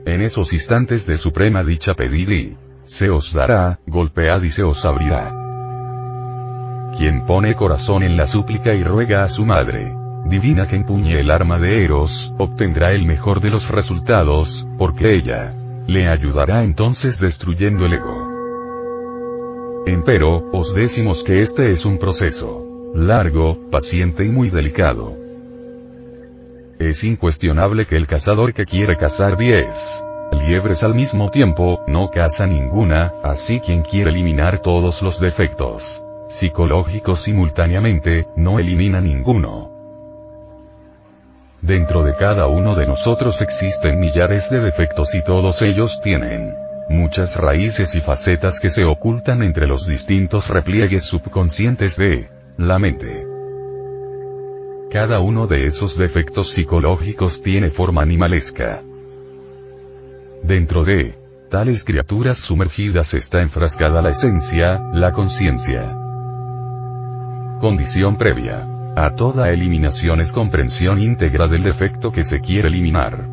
[0.05, 4.85] En esos instantes de suprema dicha pedid y se os dará, golpead y se os
[4.85, 5.33] abrirá.
[6.97, 11.31] Quien pone corazón en la súplica y ruega a su madre, divina que empuñe el
[11.31, 15.55] arma de Eros, obtendrá el mejor de los resultados, porque ella
[15.87, 18.27] le ayudará entonces destruyendo el ego.
[19.87, 25.17] Empero, os decimos que este es un proceso largo, paciente y muy delicado.
[26.79, 30.05] Es incuestionable que el cazador que quiere cazar 10
[30.47, 37.23] liebres al mismo tiempo, no caza ninguna, así quien quiere eliminar todos los defectos psicológicos
[37.23, 39.71] simultáneamente, no elimina ninguno.
[41.63, 46.55] Dentro de cada uno de nosotros existen millares de defectos y todos ellos tienen
[46.89, 52.29] muchas raíces y facetas que se ocultan entre los distintos repliegues subconscientes de
[52.59, 53.25] la mente.
[54.91, 58.83] Cada uno de esos defectos psicológicos tiene forma animalesca.
[60.43, 61.15] Dentro de
[61.51, 65.97] tales criaturas sumergidas está enfrascada la esencia, la conciencia.
[67.61, 68.67] Condición previa.
[68.97, 73.29] A toda eliminación es comprensión íntegra del defecto que se quiere eliminar.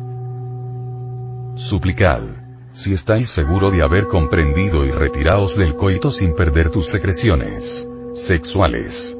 [1.56, 2.22] Suplicad.
[2.70, 7.84] Si estáis seguro de haber comprendido y retiraos del coito sin perder tus secreciones
[8.16, 9.15] sexuales.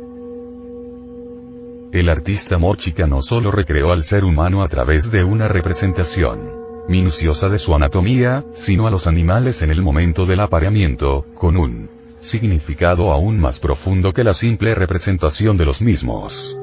[1.96, 6.52] El artista Mochica no solo recreó al ser humano a través de una representación
[6.90, 11.88] minuciosa de su anatomía, sino a los animales en el momento del apareamiento, con un
[12.20, 16.60] significado aún más profundo que la simple representación de los mismos.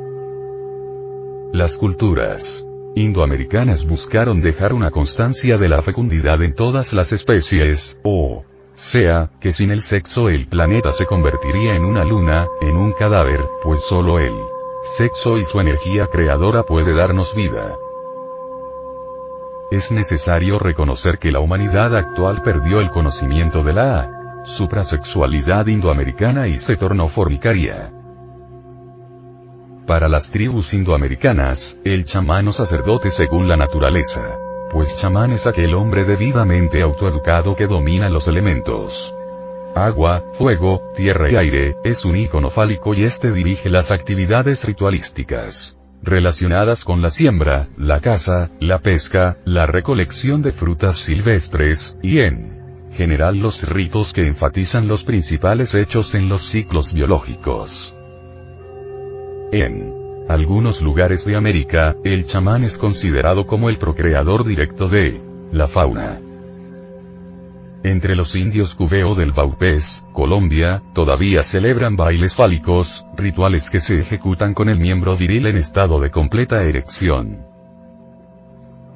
[1.52, 8.44] Las culturas indoamericanas buscaron dejar una constancia de la fecundidad en todas las especies, o
[8.76, 13.40] sea, que sin el sexo el planeta se convertiría en una luna, en un cadáver,
[13.64, 14.32] pues solo él
[14.84, 17.78] sexo y su energía creadora puede darnos vida.
[19.72, 26.58] Es necesario reconocer que la humanidad actual perdió el conocimiento de la suprasexualidad indoamericana y
[26.58, 27.92] se tornó formicaria.
[29.88, 34.38] Para las tribus indoamericanas, el chamán o sacerdote según la naturaleza,
[34.70, 39.14] pues chamán es aquel hombre debidamente autoeducado que domina los elementos
[39.76, 45.78] agua, fuego, tierra y aire, es un icono fálico y este dirige las actividades ritualísticas
[46.04, 52.90] relacionadas con la siembra, la caza, la pesca, la recolección de frutas silvestres, y en
[52.92, 57.96] general los ritos que enfatizan los principales hechos en los ciclos biológicos.
[59.52, 59.94] En
[60.28, 65.22] algunos lugares de América, el chamán es considerado como el procreador directo de
[65.52, 66.20] la fauna.
[67.84, 74.54] Entre los indios cubeo del Baupés, Colombia, todavía celebran bailes fálicos, rituales que se ejecutan
[74.54, 77.46] con el miembro viril en estado de completa erección.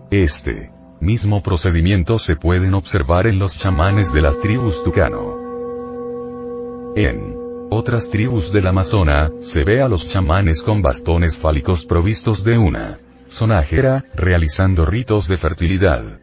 [0.09, 5.35] Este mismo procedimiento se pueden observar en los chamanes de las tribus tucano.
[6.95, 7.35] En
[7.69, 12.99] otras tribus del Amazona, se ve a los chamanes con bastones fálicos provistos de una
[13.26, 16.22] sonajera, realizando ritos de fertilidad.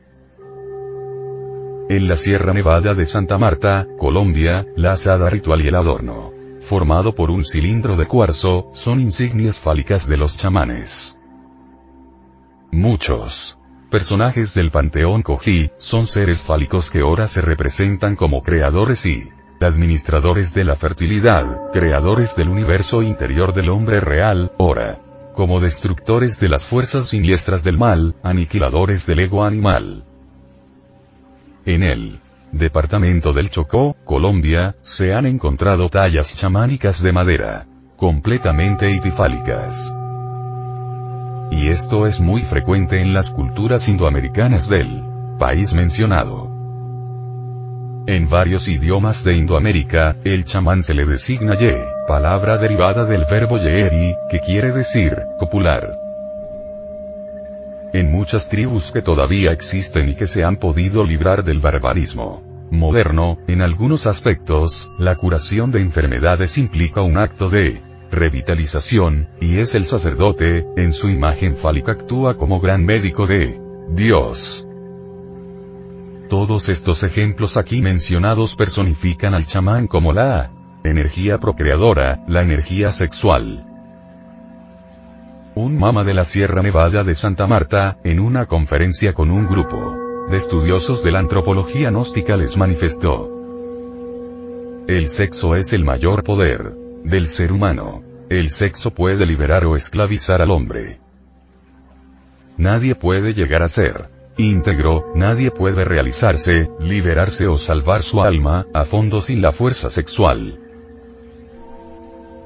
[1.87, 7.15] En la Sierra Nevada de Santa Marta, Colombia, la asada ritual y el adorno, formado
[7.15, 11.15] por un cilindro de cuarzo, son insignias fálicas de los chamanes.
[12.73, 13.59] Muchos
[13.91, 19.29] personajes del panteón Koji, son seres fálicos que ahora se representan como creadores y
[19.61, 25.01] administradores de la fertilidad, creadores del universo interior del hombre real, ora,
[25.35, 30.05] como destructores de las fuerzas siniestras del mal, aniquiladores del ego animal.
[31.67, 32.21] En el
[32.53, 37.67] departamento del Chocó, Colombia, se han encontrado tallas chamánicas de madera,
[37.97, 39.81] completamente itifálicas.
[41.51, 45.03] Y esto es muy frecuente en las culturas indoamericanas del
[45.39, 46.53] país mencionado.
[48.07, 51.75] En varios idiomas de Indoamérica, el chamán se le designa ye,
[52.07, 56.04] palabra derivada del verbo yeeri, que quiere decir, copular.
[57.95, 62.43] En muchas tribus que todavía existen y que se han podido librar del barbarismo
[62.73, 67.81] moderno, en algunos aspectos, la curación de enfermedades implica un acto de
[68.11, 73.61] revitalización, y es el sacerdote, en su imagen fálica actúa como gran médico de
[73.91, 74.67] Dios.
[76.29, 80.51] Todos estos ejemplos aquí mencionados personifican al chamán como la
[80.83, 83.65] energía procreadora, la energía sexual.
[85.57, 89.95] Un mama de la Sierra Nevada de Santa Marta, en una conferencia con un grupo
[90.29, 93.31] de estudiosos de la antropología gnóstica les manifestó.
[94.89, 96.75] El sexo es el mayor poder
[97.05, 98.03] del ser humano.
[98.29, 100.99] El sexo puede liberar o esclavizar al hombre.
[102.57, 108.85] Nadie puede llegar a ser íntegro, nadie puede realizarse, liberarse o salvar su alma, a
[108.85, 110.64] fondo sin la fuerza sexual.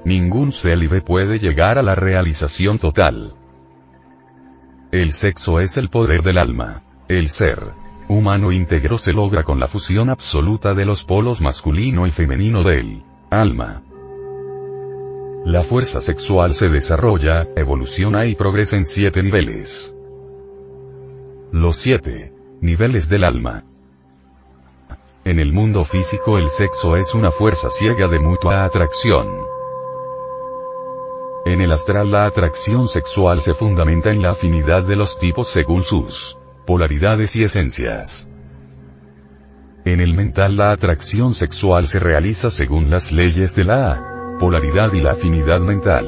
[0.09, 3.35] Ningún célibe puede llegar a la realización total.
[4.91, 6.83] El sexo es el poder del alma.
[7.09, 7.75] El ser
[8.09, 13.03] humano íntegro se logra con la fusión absoluta de los polos masculino y femenino del
[13.29, 13.83] alma.
[15.45, 19.95] La fuerza sexual se desarrolla, evoluciona y progresa en siete niveles.
[21.53, 22.33] Los siete
[22.63, 23.63] niveles del alma.
[25.27, 29.58] En el mundo físico el sexo es una fuerza ciega de mutua atracción.
[31.49, 35.83] En el astral la atracción sexual se fundamenta en la afinidad de los tipos según
[35.83, 38.29] sus polaridades y esencias.
[39.87, 45.01] En el mental la atracción sexual se realiza según las leyes de la polaridad y
[45.01, 46.07] la afinidad mental.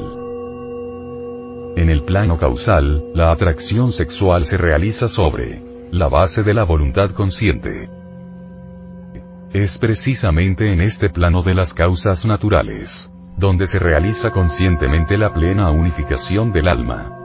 [1.75, 5.59] En el plano causal, la atracción sexual se realiza sobre
[5.89, 7.89] la base de la voluntad consciente.
[9.53, 15.71] Es precisamente en este plano de las causas naturales donde se realiza conscientemente la plena
[15.71, 17.17] unificación del alma.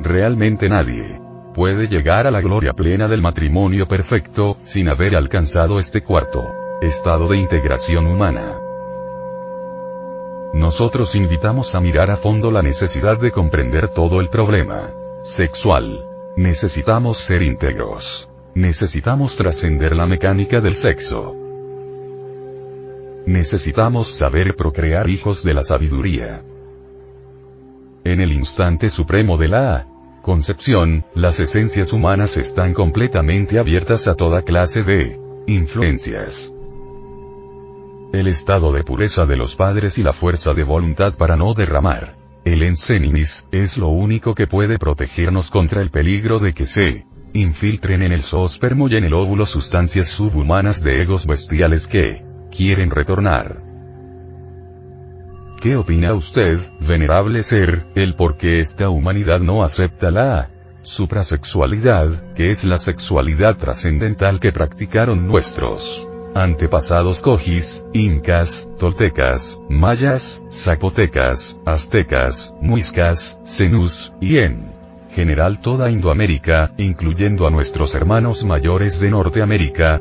[0.00, 1.20] Realmente nadie
[1.54, 6.44] puede llegar a la gloria plena del matrimonio perfecto, sin haber alcanzado este cuarto
[6.80, 8.58] estado de integración humana.
[10.54, 14.90] Nosotros invitamos a mirar a fondo la necesidad de comprender todo el problema
[15.22, 16.04] sexual.
[16.36, 18.28] Necesitamos ser íntegros.
[18.54, 21.36] Necesitamos trascender la mecánica del sexo.
[23.30, 26.42] Necesitamos saber procrear hijos de la sabiduría.
[28.02, 29.86] En el instante supremo de la
[30.20, 35.16] concepción, las esencias humanas están completamente abiertas a toda clase de
[35.46, 36.52] influencias.
[38.12, 42.16] El estado de pureza de los padres y la fuerza de voluntad para no derramar
[42.44, 48.02] el ensenimis, es lo único que puede protegernos contra el peligro de que se infiltren
[48.02, 53.62] en el zoospermo y en el óvulo sustancias subhumanas de egos bestiales que quieren retornar.
[55.60, 60.48] ¿Qué opina usted, venerable ser, el por qué esta humanidad no acepta la
[60.82, 71.58] suprasexualidad, que es la sexualidad trascendental que practicaron nuestros antepasados cojis, incas, toltecas, mayas, zapotecas,
[71.66, 74.72] aztecas, muiscas, cenús, y en
[75.14, 80.00] general toda Indoamérica, incluyendo a nuestros hermanos mayores de Norteamérica,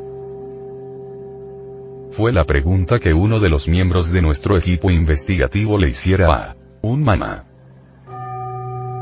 [2.19, 6.55] fue la pregunta que uno de los miembros de nuestro equipo investigativo le hiciera a
[6.81, 7.45] un mamá.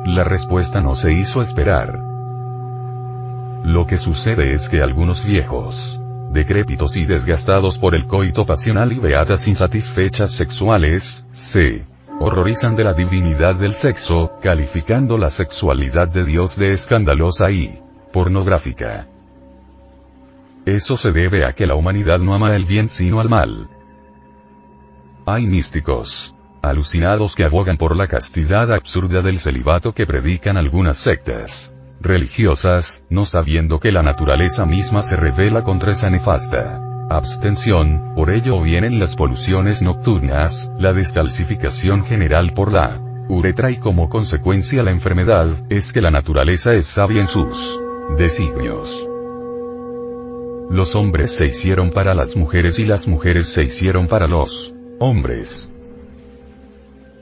[0.06, 1.99] La respuesta no se hizo esperar.
[3.64, 5.99] Lo que sucede es que algunos viejos,
[6.31, 11.88] decrépitos y desgastados por el coito pasional y beatas insatisfechas sexuales, se
[12.19, 17.81] horrorizan de la divinidad del sexo, calificando la sexualidad de Dios de escandalosa y
[18.14, 19.07] pornográfica.
[20.68, 23.69] Eso se debe a que la humanidad no ama el bien sino al mal.
[25.26, 31.73] Hay místicos, alucinados que abogan por la castidad absurda del celibato que predican algunas sectas
[32.02, 38.61] religiosas, no sabiendo que la naturaleza misma se revela contra esa nefasta abstención, por ello
[38.61, 42.99] vienen las poluciones nocturnas, la descalcificación general por la
[43.30, 47.80] uretra y como consecuencia la enfermedad, es que la naturaleza es sabia en sus
[48.18, 49.07] designios.
[50.69, 55.69] Los hombres se hicieron para las mujeres y las mujeres se hicieron para los hombres.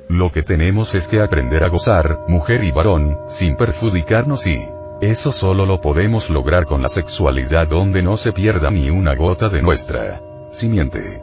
[0.09, 4.65] Lo que tenemos es que aprender a gozar, mujer y varón, sin perjudicarnos y
[4.99, 9.47] eso solo lo podemos lograr con la sexualidad donde no se pierda ni una gota
[9.49, 11.21] de nuestra simiente.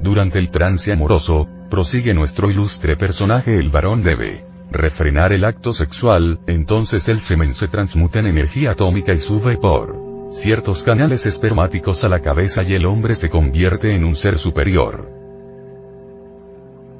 [0.00, 6.40] Durante el trance amoroso, prosigue nuestro ilustre personaje el varón debe refrenar el acto sexual,
[6.48, 10.05] entonces el semen se transmuta en energía atómica y sube por
[10.36, 15.08] ciertos canales espermáticos a la cabeza y el hombre se convierte en un ser superior.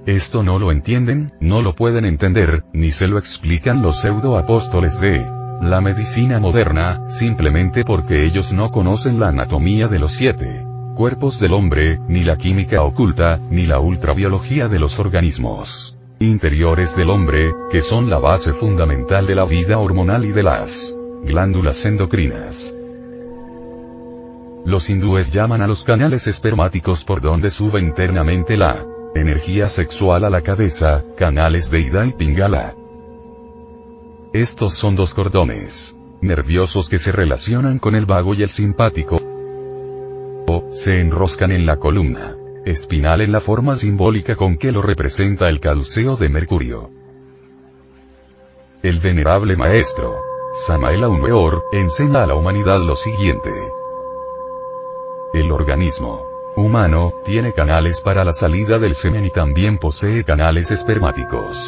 [0.06, 5.18] Esto no lo entienden, no lo pueden entender, ni se lo explican los pseudoapóstoles de
[5.60, 10.64] la medicina moderna, simplemente porque ellos no conocen la anatomía de los siete
[10.96, 17.10] cuerpos del hombre, ni la química oculta, ni la ultrabiología de los organismos interiores del
[17.10, 22.74] hombre, que son la base fundamental de la vida hormonal y de las glándulas endocrinas.
[24.66, 28.84] Los hindúes llaman a los canales espermáticos por donde sube internamente la
[29.14, 32.74] energía sexual a la cabeza, canales de Ida y Pingala.
[34.32, 39.20] Estos son dos cordones nerviosos que se relacionan con el vago y el simpático.
[40.72, 45.60] Se enroscan en la columna espinal en la forma simbólica con que lo representa el
[45.60, 46.90] caduceo de Mercurio.
[48.82, 50.16] El venerable maestro,
[50.66, 53.52] Samael Aumeor, enseña a la humanidad lo siguiente.
[55.36, 56.22] El organismo
[56.56, 61.58] humano tiene canales para la salida del semen y también posee canales espermáticos.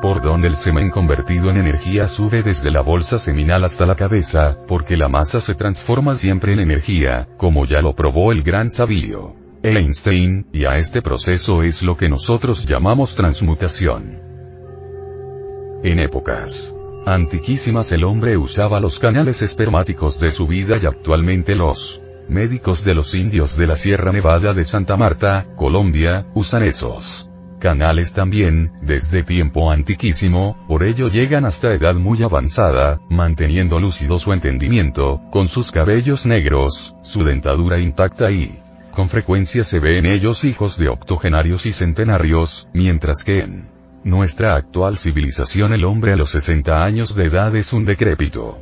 [0.00, 4.56] Por donde el semen convertido en energía sube desde la bolsa seminal hasta la cabeza,
[4.66, 9.36] porque la masa se transforma siempre en energía, como ya lo probó el gran sabio
[9.62, 14.20] Einstein, y a este proceso es lo que nosotros llamamos transmutación.
[15.84, 16.74] En épocas
[17.04, 22.94] antiquísimas el hombre usaba los canales espermáticos de su vida y actualmente los médicos de
[22.94, 27.28] los indios de la Sierra Nevada de Santa Marta, Colombia, usan esos
[27.58, 34.32] canales también, desde tiempo antiquísimo, por ello llegan hasta edad muy avanzada, manteniendo lúcido su
[34.32, 38.60] entendimiento, con sus cabellos negros, su dentadura intacta y,
[38.92, 43.68] con frecuencia se ve en ellos hijos de octogenarios y centenarios, mientras que en
[44.04, 48.58] nuestra actual civilización el hombre a los 60 años de edad es un decrépito.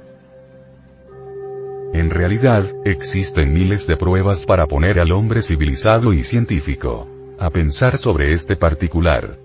[1.93, 7.09] En realidad, existen miles de pruebas para poner al hombre civilizado y científico
[7.39, 9.39] a pensar sobre este particular.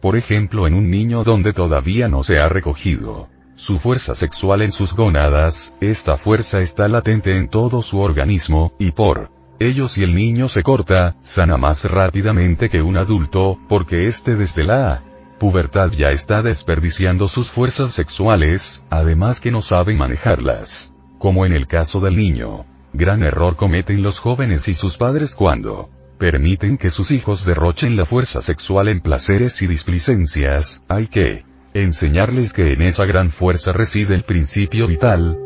[0.00, 3.28] Por ejemplo, en un niño donde todavía no se ha recogido
[3.60, 8.92] su fuerza sexual en sus gónadas, esta fuerza está latente en todo su organismo, y
[8.92, 14.34] por ello si el niño se corta, sana más rápidamente que un adulto, porque éste
[14.34, 15.02] desde la
[15.40, 20.92] pubertad ya está desperdiciando sus fuerzas sexuales, además que no sabe manejarlas.
[21.18, 22.66] Como en el caso del niño.
[22.92, 25.88] Gran error cometen los jóvenes y sus padres cuando
[26.18, 32.52] permiten que sus hijos derrochen la fuerza sexual en placeres y displicencias, hay que enseñarles
[32.52, 35.38] que en esa gran fuerza reside el principio vital.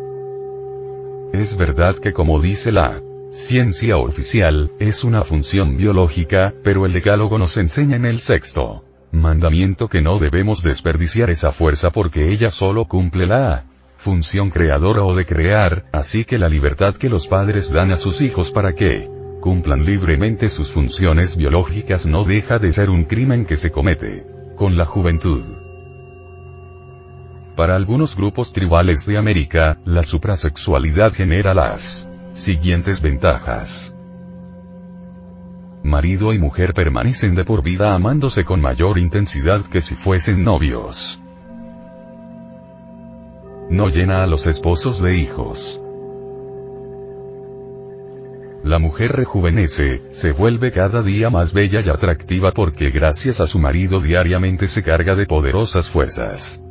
[1.32, 3.00] Es verdad que como dice la
[3.30, 8.82] ciencia oficial, es una función biológica, pero el decálogo nos enseña en el sexto
[9.20, 13.64] mandamiento que no debemos desperdiciar esa fuerza porque ella solo cumple la
[13.96, 18.20] función creadora o de crear, así que la libertad que los padres dan a sus
[18.20, 19.08] hijos para que
[19.40, 24.24] cumplan libremente sus funciones biológicas no deja de ser un crimen que se comete
[24.56, 25.42] con la juventud.
[27.56, 33.93] Para algunos grupos tribales de América, la suprasexualidad genera las siguientes ventajas.
[35.84, 41.20] Marido y mujer permanecen de por vida amándose con mayor intensidad que si fuesen novios.
[43.68, 45.78] No llena a los esposos de hijos.
[48.62, 53.58] La mujer rejuvenece, se vuelve cada día más bella y atractiva porque gracias a su
[53.58, 56.64] marido diariamente se carga de poderosas fuerzas.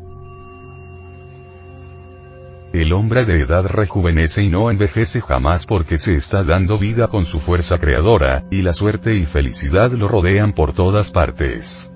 [2.74, 7.24] El hombre de edad rejuvenece y no envejece jamás porque se está dando vida con
[7.24, 11.92] su fuerza creadora, y la suerte y felicidad lo rodean por todas partes.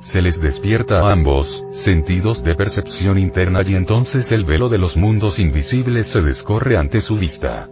[0.00, 4.96] Se les despierta a ambos, sentidos de percepción interna y entonces el velo de los
[4.96, 7.68] mundos invisibles se descorre ante su vista.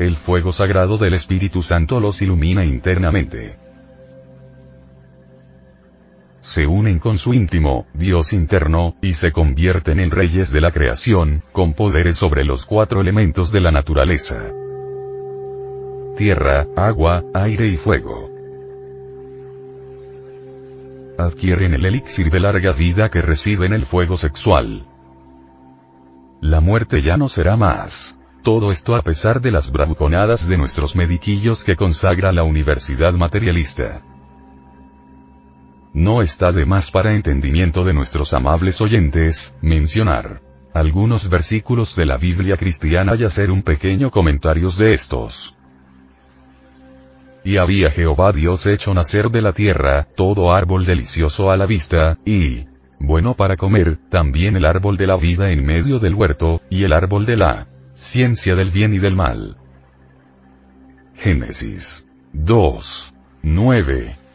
[0.00, 3.65] El fuego sagrado del Espíritu Santo los ilumina internamente
[6.46, 11.42] se unen con su íntimo, Dios interno, y se convierten en reyes de la creación,
[11.50, 14.52] con poderes sobre los cuatro elementos de la naturaleza.
[16.16, 18.30] Tierra, agua, aire y fuego.
[21.18, 24.86] Adquieren el elixir de larga vida que reciben el fuego sexual.
[26.40, 28.18] La muerte ya no será más.
[28.44, 34.00] Todo esto a pesar de las bravuconadas de nuestros mediquillos que consagra la universidad materialista.
[35.96, 40.42] No está de más para entendimiento de nuestros amables oyentes, mencionar
[40.74, 45.54] algunos versículos de la Biblia cristiana y hacer un pequeño comentario de estos.
[47.44, 52.18] Y había Jehová Dios hecho nacer de la tierra, todo árbol delicioso a la vista,
[52.26, 52.66] y
[53.00, 56.92] bueno para comer, también el árbol de la vida en medio del huerto, y el
[56.92, 59.56] árbol de la ciencia del bien y del mal.
[61.14, 63.14] Génesis 2.
[63.44, 64.25] 9.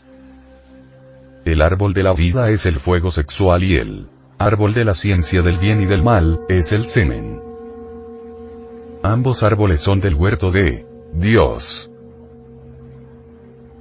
[1.45, 4.07] El árbol de la vida es el fuego sexual y el
[4.37, 7.41] árbol de la ciencia del bien y del mal, es el semen.
[9.03, 11.89] Ambos árboles son del huerto de Dios.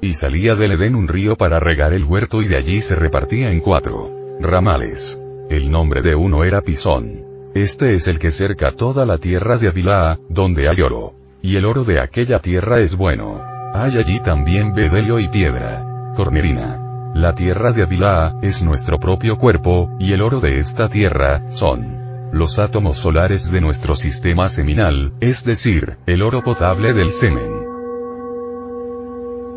[0.00, 3.50] Y salía del Edén un río para regar el huerto y de allí se repartía
[3.50, 4.10] en cuatro
[4.40, 5.18] ramales.
[5.50, 7.24] El nombre de uno era Pisón.
[7.54, 11.14] Este es el que cerca toda la tierra de Avilá, donde hay oro.
[11.42, 13.42] Y el oro de aquella tierra es bueno.
[13.74, 16.12] Hay allí también bedelio y piedra.
[16.16, 16.79] Cornerina.
[17.14, 21.98] La tierra de Avilá, es nuestro propio cuerpo, y el oro de esta tierra, son
[22.32, 27.64] los átomos solares de nuestro sistema seminal, es decir, el oro potable del semen.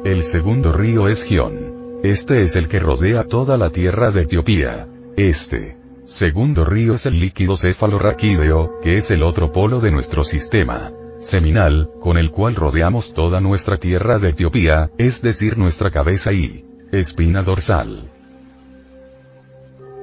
[0.04, 2.02] El segundo río es Gion.
[2.04, 4.88] Este es el que rodea toda la tierra de Etiopía.
[5.16, 10.92] Este segundo río es el líquido cefalorraquídeo, que es el otro polo de nuestro sistema
[11.20, 16.66] seminal, con el cual rodeamos toda nuestra tierra de Etiopía, es decir, nuestra cabeza y
[16.94, 18.12] espina dorsal.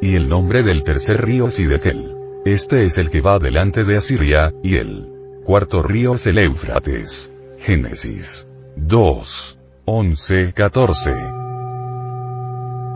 [0.00, 2.16] Y el nombre del tercer río es Idekel.
[2.44, 5.06] Este es el que va delante de Asiria, y el
[5.44, 7.32] cuarto río es el Éufrates.
[7.58, 9.58] Génesis 2.
[9.84, 11.10] 11, 14.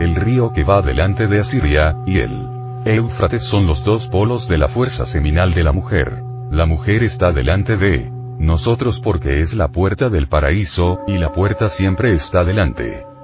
[0.01, 2.49] El río que va delante de Asiria, y el
[2.83, 6.21] Éufrates son los dos polos de la fuerza seminal de la mujer.
[6.51, 11.69] La mujer está delante de nosotros porque es la puerta del paraíso, y la puerta
[11.69, 13.14] siempre está delante.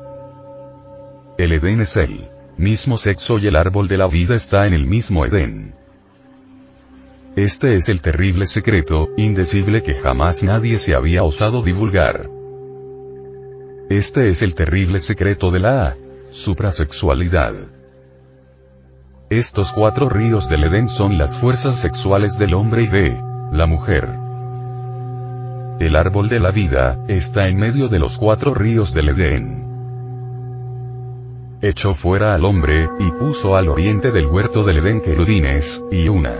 [1.42, 4.86] El Edén es el mismo sexo y el árbol de la vida está en el
[4.86, 5.74] mismo Edén.
[7.36, 12.30] Este es el terrible secreto, indecible que jamás nadie se había osado divulgar.
[13.90, 15.98] Este es el terrible secreto de la
[16.30, 17.56] suprasexualidad.
[19.32, 23.20] Estos cuatro ríos del Edén son las fuerzas sexuales del hombre y de
[23.52, 24.08] la mujer.
[25.80, 29.61] El árbol de la vida está en medio de los cuatro ríos del Edén.
[31.62, 36.34] Echó fuera al hombre, y puso al oriente del huerto del Edén querudines, y una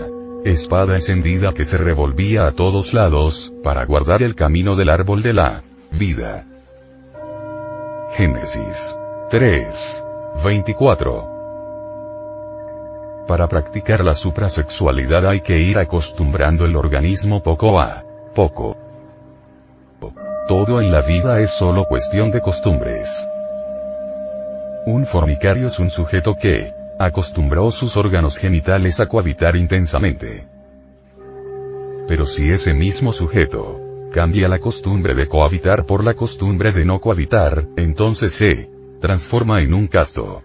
[0.44, 5.32] espada encendida que se revolvía a todos lados, para guardar el camino del árbol de
[5.32, 5.62] la
[5.92, 6.44] vida.
[8.16, 8.96] Génesis
[9.30, 10.04] 3.
[10.42, 11.28] 24.
[13.28, 18.02] Para practicar la suprasexualidad hay que ir acostumbrando el organismo poco a
[18.34, 18.76] poco.
[20.48, 23.28] Todo en la vida es solo cuestión de costumbres.
[24.84, 30.44] Un fornicario es un sujeto que acostumbró sus órganos genitales a cohabitar intensamente.
[32.08, 33.80] Pero si ese mismo sujeto
[34.12, 38.68] cambia la costumbre de cohabitar por la costumbre de no cohabitar, entonces se
[39.00, 40.42] transforma en un casto.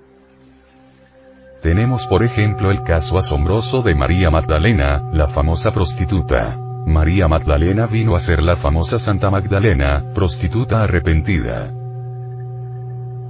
[1.62, 6.60] Tenemos por ejemplo el caso asombroso de María Magdalena, la famosa prostituta.
[6.86, 11.77] María Magdalena vino a ser la famosa Santa Magdalena, prostituta arrepentida.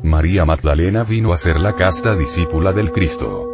[0.03, 3.45] María Magdalena vino a ser la casta discípula del Cristo.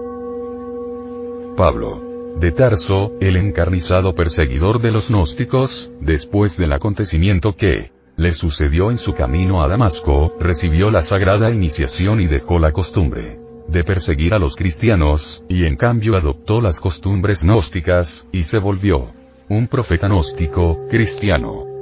[1.56, 2.02] Pablo
[2.38, 8.98] de Tarso, el encarnizado perseguidor de los gnósticos, después del acontecimiento que le sucedió en
[8.98, 14.40] su camino a Damasco, recibió la sagrada iniciación y dejó la costumbre de perseguir a
[14.40, 19.11] los cristianos, y en cambio adoptó las costumbres gnósticas, y se volvió
[19.48, 21.73] un profeta gnóstico, cristiano.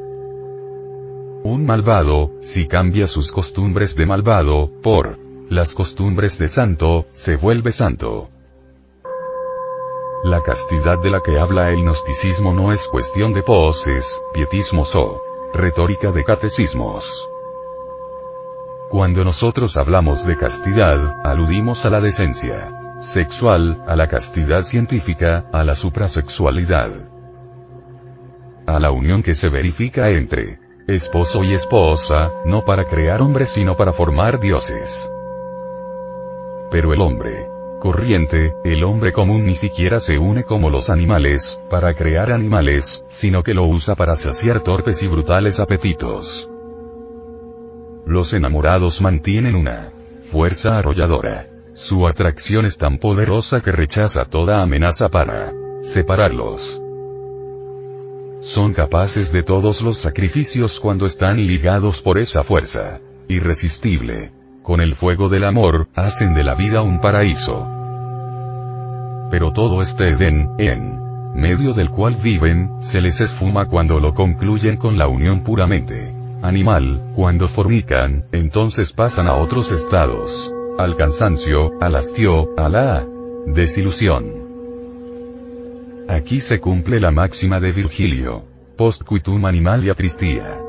[1.43, 5.17] Un malvado, si cambia sus costumbres de malvado, por
[5.49, 8.29] las costumbres de santo, se vuelve santo.
[10.23, 15.19] La castidad de la que habla el gnosticismo no es cuestión de poses, pietismos o
[15.51, 17.27] retórica de catecismos.
[18.91, 25.63] Cuando nosotros hablamos de castidad, aludimos a la decencia sexual, a la castidad científica, a
[25.63, 26.91] la suprasexualidad.
[28.67, 30.60] A la unión que se verifica entre
[30.91, 35.11] esposo y esposa, no para crear hombres sino para formar dioses.
[36.69, 37.47] Pero el hombre,
[37.79, 43.43] corriente, el hombre común ni siquiera se une como los animales, para crear animales, sino
[43.43, 46.49] que lo usa para saciar torpes y brutales apetitos.
[48.05, 49.91] Los enamorados mantienen una
[50.31, 51.47] fuerza arrolladora.
[51.73, 56.80] Su atracción es tan poderosa que rechaza toda amenaza para separarlos.
[58.41, 64.31] Son capaces de todos los sacrificios cuando están ligados por esa fuerza irresistible
[64.63, 67.67] con el fuego del amor, hacen de la vida un paraíso.
[69.29, 74.77] Pero todo este Edén, en medio del cual viven, se les esfuma cuando lo concluyen
[74.77, 80.41] con la unión puramente animal, cuando fornican, entonces pasan a otros estados.
[80.79, 83.05] Al cansancio, al hastio, a la
[83.45, 84.40] desilusión.
[86.11, 88.43] Aquí se cumple la máxima de Virgilio.
[88.75, 90.59] Post quitum animalia tristia.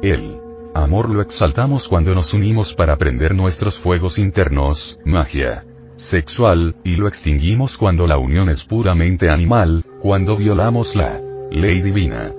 [0.00, 0.40] El
[0.72, 5.64] Amor lo exaltamos cuando nos unimos para prender nuestros fuegos internos, magia
[5.96, 11.20] sexual, y lo extinguimos cuando la unión es puramente animal, cuando violamos la
[11.50, 12.32] ley divina.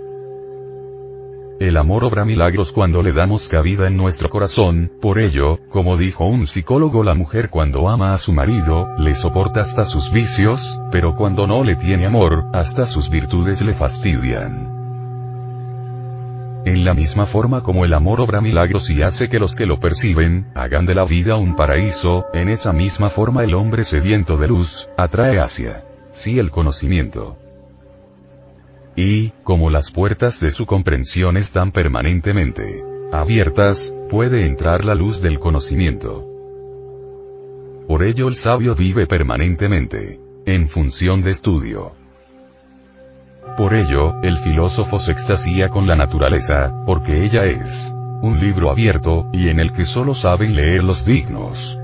[1.68, 6.26] El amor obra milagros cuando le damos cabida en nuestro corazón, por ello, como dijo
[6.26, 11.16] un psicólogo la mujer cuando ama a su marido, le soporta hasta sus vicios, pero
[11.16, 14.74] cuando no le tiene amor, hasta sus virtudes le fastidian.
[16.66, 19.80] En la misma forma como el amor obra milagros y hace que los que lo
[19.80, 24.48] perciben, hagan de la vida un paraíso, en esa misma forma el hombre sediento de
[24.50, 27.38] luz, atrae hacia sí el conocimiento.
[28.96, 35.40] Y, como las puertas de su comprensión están permanentemente abiertas, puede entrar la luz del
[35.40, 36.28] conocimiento.
[37.88, 41.94] Por ello el sabio vive permanentemente en función de estudio.
[43.58, 49.30] Por ello, el filósofo se extasía con la naturaleza, porque ella es un libro abierto,
[49.34, 51.78] y en el que solo saben leer los dignos.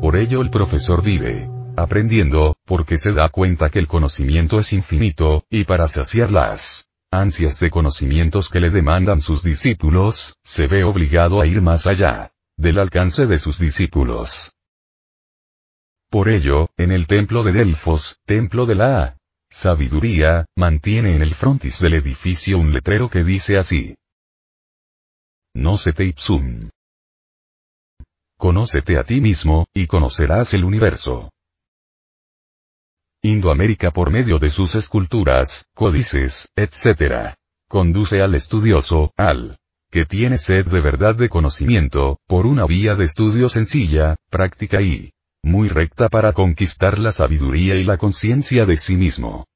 [0.00, 5.44] Por ello el profesor vive aprendiendo, porque se da cuenta que el conocimiento es infinito,
[5.50, 11.40] y para saciar las ansias de conocimientos que le demandan sus discípulos, se ve obligado
[11.40, 14.52] a ir más allá del alcance de sus discípulos.
[16.10, 19.16] Por ello, en el templo de Delfos, templo de la
[19.50, 23.96] sabiduría, mantiene en el frontis del edificio un letrero que dice así.
[25.54, 26.68] No se te ipsum.
[28.36, 31.30] Conócete a ti mismo, y conocerás el universo.
[33.26, 37.32] Indoamérica por medio de sus esculturas, códices, etc.
[37.70, 39.56] Conduce al estudioso, al
[39.90, 45.12] que tiene sed de verdad de conocimiento, por una vía de estudio sencilla, práctica y
[45.42, 49.46] muy recta para conquistar la sabiduría y la conciencia de sí mismo.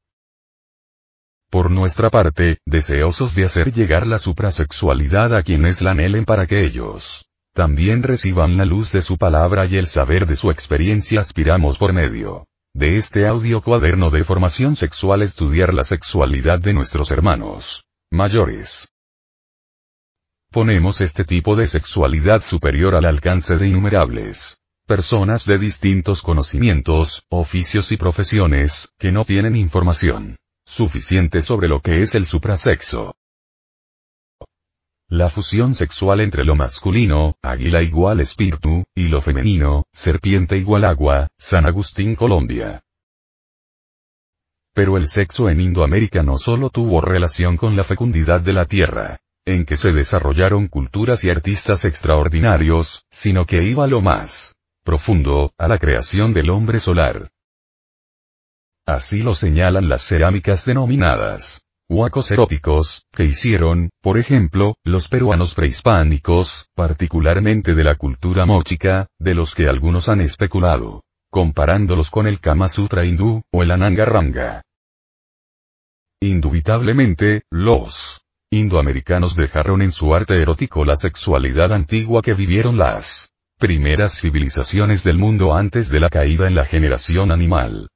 [1.50, 6.64] Por nuestra parte, deseosos de hacer llegar la suprasexualidad a quienes la anhelen para que
[6.64, 11.76] ellos también reciban la luz de su palabra y el saber de su experiencia aspiramos
[11.76, 12.47] por medio
[12.78, 18.94] de este audio cuaderno de formación sexual estudiar la sexualidad de nuestros hermanos mayores.
[20.52, 27.92] Ponemos este tipo de sexualidad superior al alcance de innumerables personas de distintos conocimientos, oficios
[27.92, 33.17] y profesiones, que no tienen información suficiente sobre lo que es el suprasexo.
[35.10, 41.28] La fusión sexual entre lo masculino, águila igual espíritu, y lo femenino, serpiente igual agua,
[41.38, 42.82] San Agustín Colombia.
[44.74, 49.18] Pero el sexo en Indoamérica no solo tuvo relación con la fecundidad de la tierra,
[49.46, 55.68] en que se desarrollaron culturas y artistas extraordinarios, sino que iba lo más profundo, a
[55.68, 57.30] la creación del hombre solar.
[58.84, 66.68] Así lo señalan las cerámicas denominadas huacos eróticos, que hicieron, por ejemplo, los peruanos prehispánicos,
[66.74, 72.68] particularmente de la cultura mochica, de los que algunos han especulado, comparándolos con el Kama
[72.68, 74.62] Sutra hindú, o el Ananga Ranga.
[76.20, 84.18] Indubitablemente, los indoamericanos dejaron en su arte erótico la sexualidad antigua que vivieron las primeras
[84.20, 87.88] civilizaciones del mundo antes de la caída en la generación animal.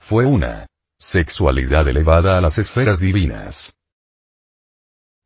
[0.00, 0.66] Fue una
[1.00, 3.76] sexualidad elevada a las esferas divinas.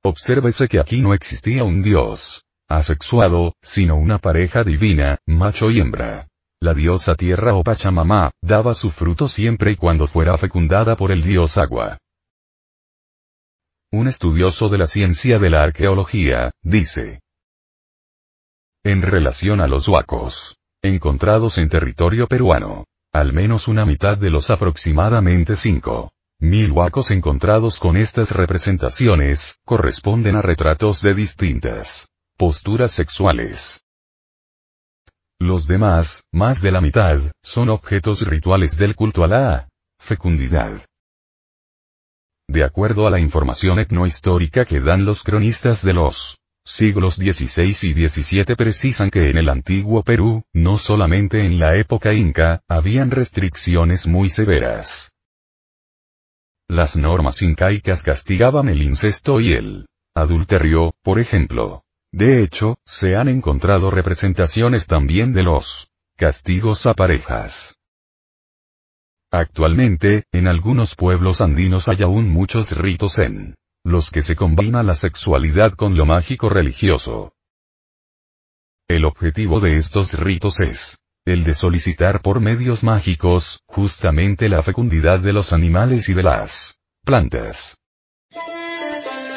[0.02, 6.28] Obsérvese que aquí no existía un dios asexuado, sino una pareja divina, macho y hembra.
[6.60, 11.22] La diosa tierra o Pachamama, daba su fruto siempre y cuando fuera fecundada por el
[11.22, 11.98] dios agua.
[13.92, 17.20] Un estudioso de la ciencia de la arqueología, dice,
[18.86, 20.56] en relación a los huacos.
[20.82, 22.84] Encontrados en territorio peruano.
[23.14, 26.10] Al menos una mitad de los aproximadamente 5
[26.40, 33.84] mil huacos encontrados con estas representaciones, corresponden a retratos de distintas posturas sexuales.
[35.38, 39.68] Los demás, más de la mitad, son objetos rituales del culto a la
[40.00, 40.84] fecundidad.
[42.48, 48.08] De acuerdo a la información etnohistórica que dan los cronistas de los siglos XVI y
[48.08, 54.06] XVII precisan que en el antiguo Perú, no solamente en la época inca, habían restricciones
[54.06, 55.12] muy severas.
[56.68, 61.82] Las normas incaicas castigaban el incesto y el adulterio, por ejemplo.
[62.10, 67.76] De hecho, se han encontrado representaciones también de los castigos a parejas.
[69.30, 74.94] Actualmente, en algunos pueblos andinos hay aún muchos ritos en los que se combina la
[74.94, 77.34] sexualidad con lo mágico religioso.
[78.88, 85.20] El objetivo de estos ritos es el de solicitar por medios mágicos, justamente la fecundidad
[85.20, 87.78] de los animales y de las plantas.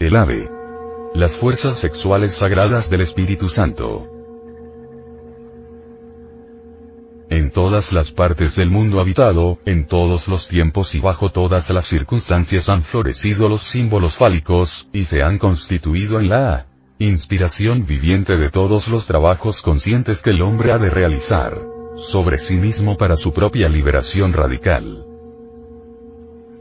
[0.00, 0.50] El ave.
[1.14, 4.08] Las fuerzas sexuales sagradas del Espíritu Santo.
[7.30, 11.86] En todas las partes del mundo habitado, en todos los tiempos y bajo todas las
[11.86, 16.66] circunstancias han florecido los símbolos fálicos, y se han constituido en la
[16.98, 21.60] inspiración viviente de todos los trabajos conscientes que el hombre ha de realizar
[21.94, 25.11] sobre sí mismo para su propia liberación radical.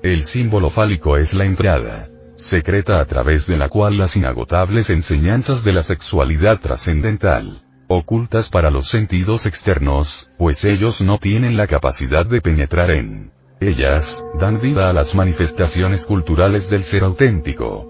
[0.03, 5.63] El símbolo fálico es la entrada secreta a través de la cual las inagotables enseñanzas
[5.63, 12.25] de la sexualidad trascendental, ocultas para los sentidos externos, pues ellos no tienen la capacidad
[12.25, 17.87] de penetrar en ellas, dan vida a las manifestaciones culturales del ser auténtico.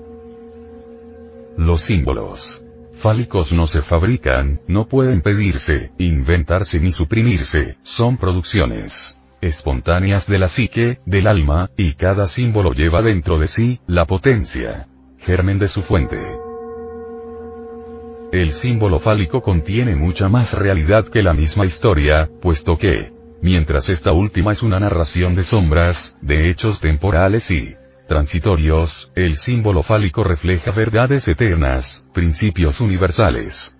[1.57, 2.61] Los símbolos
[2.95, 10.47] fálicos no se fabrican, no pueden pedirse, inventarse ni suprimirse, son producciones espontáneas de la
[10.47, 14.87] psique, del alma, y cada símbolo lleva dentro de sí, la potencia,
[15.19, 16.19] germen de su fuente.
[18.31, 23.11] El símbolo fálico contiene mucha más realidad que la misma historia, puesto que,
[23.41, 27.75] mientras esta última es una narración de sombras, de hechos temporales y
[28.07, 33.75] transitorios, el símbolo fálico refleja verdades eternas, principios universales.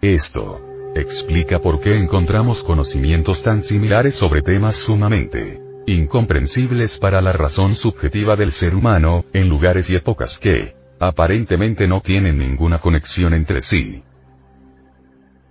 [0.00, 7.74] Esto explica por qué encontramos conocimientos tan similares sobre temas sumamente incomprensibles para la razón
[7.74, 13.60] subjetiva del ser humano, en lugares y épocas que, aparentemente no tienen ninguna conexión entre
[13.60, 14.02] sí.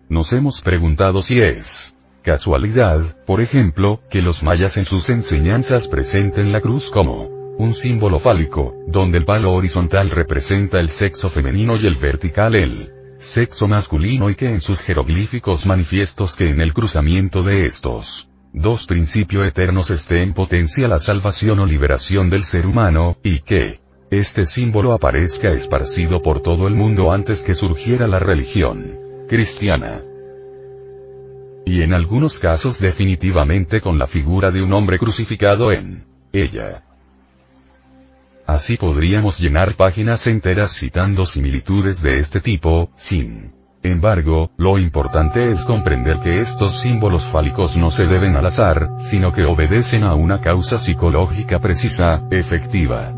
[0.10, 6.52] Nos hemos preguntado si es casualidad, por ejemplo, que los mayas en sus enseñanzas presenten
[6.52, 11.86] la cruz como un símbolo fálico, donde el palo horizontal representa el sexo femenino y
[11.86, 17.42] el vertical el sexo masculino y que en sus jeroglíficos manifiestos que en el cruzamiento
[17.42, 23.18] de estos dos principios eternos esté en potencia la salvación o liberación del ser humano,
[23.24, 23.80] y que
[24.12, 30.02] este símbolo aparezca esparcido por todo el mundo antes que surgiera la religión cristiana.
[31.66, 36.84] Y en algunos casos definitivamente con la figura de un hombre crucificado en ella.
[38.46, 45.64] Así podríamos llenar páginas enteras citando similitudes de este tipo, sin embargo, lo importante es
[45.64, 50.40] comprender que estos símbolos fálicos no se deben al azar, sino que obedecen a una
[50.42, 53.14] causa psicológica precisa, efectiva.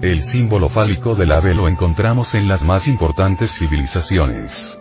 [0.00, 4.78] El símbolo fálico del ave lo encontramos en las más importantes civilizaciones.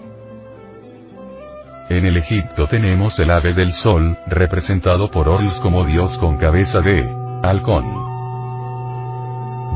[1.90, 6.82] En el Egipto tenemos el ave del sol, representado por Horus como dios con cabeza
[6.82, 7.04] de
[7.44, 8.07] halcón.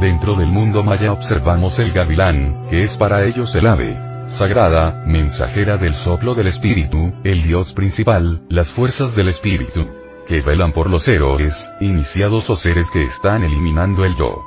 [0.02, 3.96] Dentro del mundo maya observamos el gavilán, que es para ellos el ave
[4.32, 9.88] sagrada, mensajera del soplo del espíritu, el dios principal, las fuerzas del espíritu,
[10.28, 14.44] que velan por los héroes, iniciados o seres que están eliminando el yo.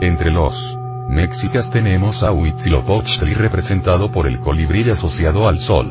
[0.00, 5.90] Entre los Méxicas tenemos a Huitzilopochtli representado por el colibrí asociado al sol.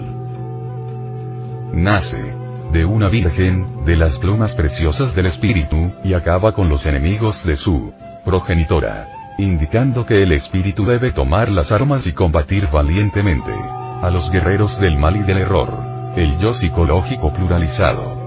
[1.73, 2.36] Nace
[2.71, 7.55] de una virgen, de las plumas preciosas del espíritu, y acaba con los enemigos de
[7.55, 7.93] su
[8.25, 9.09] progenitora.
[9.37, 13.53] Indicando que el espíritu debe tomar las armas y combatir valientemente
[14.01, 15.69] a los guerreros del mal y del error.
[16.15, 18.17] El yo psicológico pluralizado.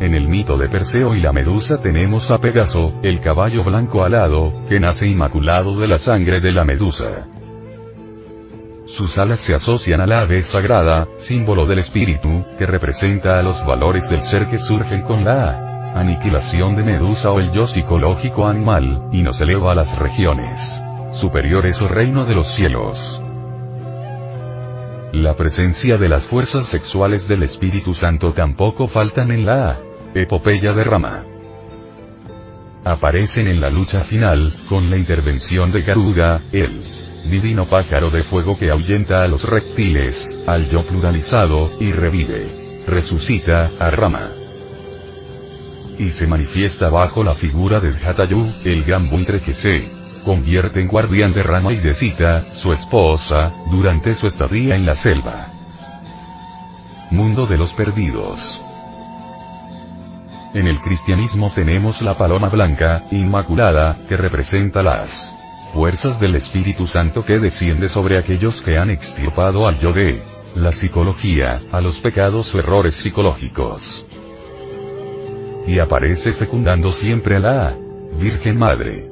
[0.00, 4.52] En el mito de Perseo y la Medusa tenemos a Pegaso, el caballo blanco alado,
[4.68, 7.26] que nace inmaculado de la sangre de la Medusa.
[8.86, 14.08] Sus alas se asocian al ave sagrada, símbolo del espíritu, que representa a los valores
[14.08, 19.22] del ser que surgen con la aniquilación de Medusa o el yo psicológico animal, y
[19.22, 23.20] nos eleva a las regiones superiores o reino de los cielos.
[25.12, 29.80] La presencia de las fuerzas sexuales del Espíritu Santo tampoco faltan en la
[30.14, 31.24] epopeya de Rama.
[32.84, 36.95] Aparecen en la lucha final, con la intervención de Garuda, el
[37.30, 42.46] divino pájaro de fuego que ahuyenta a los reptiles, al yo pluralizado, y revive,
[42.86, 44.28] resucita, a Rama.
[45.98, 49.88] Y se manifiesta bajo la figura de Jatayu, el gran buitre que se
[50.24, 54.94] convierte en guardián de Rama y de Sita, su esposa, durante su estadía en la
[54.94, 55.46] selva.
[57.10, 58.40] Mundo de los perdidos.
[60.52, 65.35] En el cristianismo tenemos la paloma blanca, inmaculada, que representa las
[65.76, 70.18] fuerzas del Espíritu Santo que desciende sobre aquellos que han extirpado al yo de
[70.54, 74.06] la psicología, a los pecados o errores psicológicos.
[75.66, 77.76] Y aparece fecundando siempre a la
[78.18, 79.06] Virgen Madre.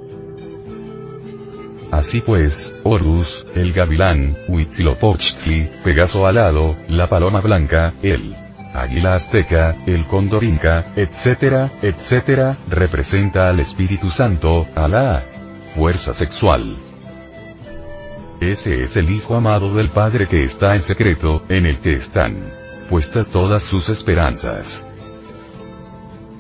[1.91, 8.35] Así pues, Horus, el gavilán, Huitzilopochtli, Pegaso alado, la paloma blanca, el
[8.73, 15.34] águila azteca, el cóndor inca, etcétera, etcétera, representa al Espíritu Santo, a la
[15.75, 16.77] fuerza sexual.
[18.41, 22.53] Ese es el Hijo amado del Padre que está en secreto, en el que están
[22.89, 24.87] puestas todas sus esperanzas.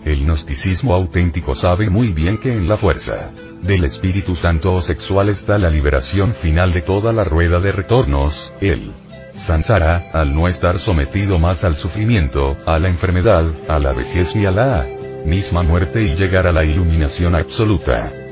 [0.05, 3.32] El gnosticismo auténtico sabe muy bien que en la fuerza
[3.62, 8.52] del Espíritu Santo o sexual está la liberación final de toda la rueda de retornos,
[8.61, 8.93] el
[9.32, 14.47] Sansara, al no estar sometido más al sufrimiento, a la enfermedad, a la vejez y
[14.47, 14.86] a la
[15.24, 18.23] misma muerte y llegar a la iluminación absoluta.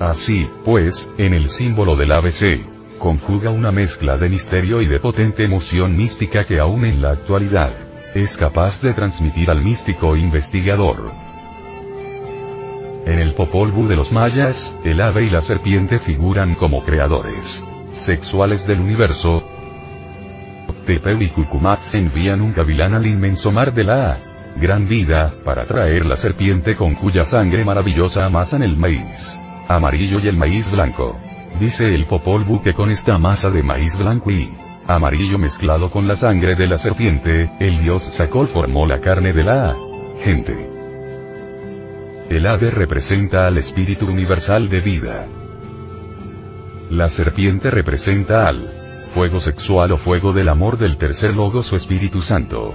[0.00, 2.60] Así, pues, en el símbolo del ABC,
[2.98, 7.70] conjuga una mezcla de misterio y de potente emoción mística que aún en la actualidad,
[8.14, 11.10] es capaz de transmitir al místico investigador.
[13.06, 17.62] En el Popol Vuh de los mayas, el ave y la serpiente figuran como creadores
[17.92, 19.42] sexuales del universo,
[20.86, 24.18] Tepeu y Cucumat se envían un gavilán al inmenso mar de la
[24.56, 30.28] gran vida, para traer la serpiente con cuya sangre maravillosa amasan el maíz amarillo y
[30.28, 31.18] el maíz blanco.
[31.58, 34.52] Dice el Popol Vuh que con esta masa de maíz blanco y
[34.86, 39.44] amarillo mezclado con la sangre de la serpiente, el dios Sakol formó la carne de
[39.44, 39.76] la
[40.22, 40.70] gente.
[42.30, 45.26] El ave representa al espíritu universal de vida.
[46.90, 48.70] La serpiente representa al
[49.14, 52.74] fuego sexual o fuego del amor del tercer logos o Espíritu Santo.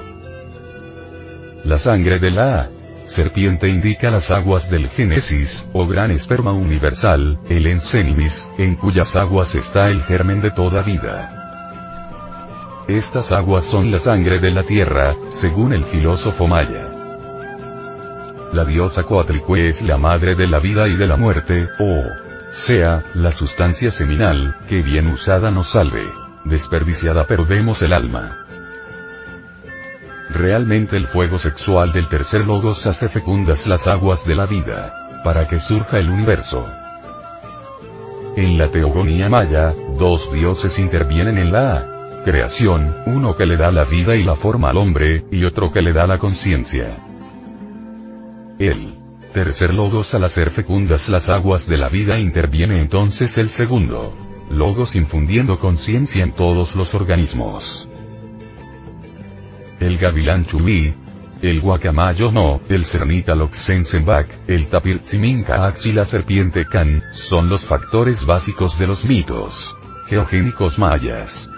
[1.63, 2.69] La sangre de la
[3.07, 9.55] serpiente indica las aguas del Génesis, o gran esperma universal, el Ensenimis, en cuyas aguas
[9.55, 11.33] está el germen de toda vida.
[12.87, 16.89] Estas aguas son la sangre de la tierra, según el filósofo maya.
[18.53, 22.03] La diosa Coatlicue es la madre de la vida y de la muerte, o
[22.49, 26.03] sea, la sustancia seminal, que bien usada nos salve.
[26.45, 28.46] Desperdiciada perdemos el alma.
[30.37, 34.93] Realmente el fuego sexual del tercer logos hace fecundas las aguas de la vida,
[35.23, 36.63] para que surja el universo.
[38.35, 43.83] En la teogonía maya, dos dioses intervienen en la creación, uno que le da la
[43.83, 46.95] vida y la forma al hombre, y otro que le da la conciencia.
[48.59, 48.93] El
[49.33, 54.13] tercer logos al hacer fecundas las aguas de la vida interviene entonces el segundo
[54.51, 57.89] logos infundiendo conciencia en todos los organismos.
[59.79, 60.93] El gavilán chumí,
[61.41, 68.77] el guacamayo no, el cernitaloxensenbak, el tapirtzimincax y la serpiente can, son los factores básicos
[68.79, 69.75] de los mitos
[70.07, 71.49] geogénicos mayas.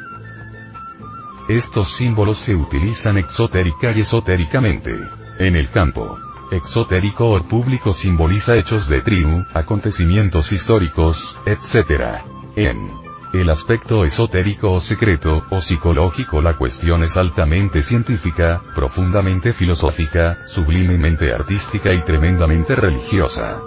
[1.47, 4.91] Estos símbolos se utilizan exotérica y esotéricamente.
[5.39, 6.17] En el campo
[6.51, 12.21] exotérico o público simboliza hechos de tribu, acontecimientos históricos, etc.
[12.55, 12.91] En
[13.33, 21.31] el aspecto esotérico o secreto, o psicológico la cuestión es altamente científica, profundamente filosófica, sublimemente
[21.31, 23.59] artística y tremendamente religiosa.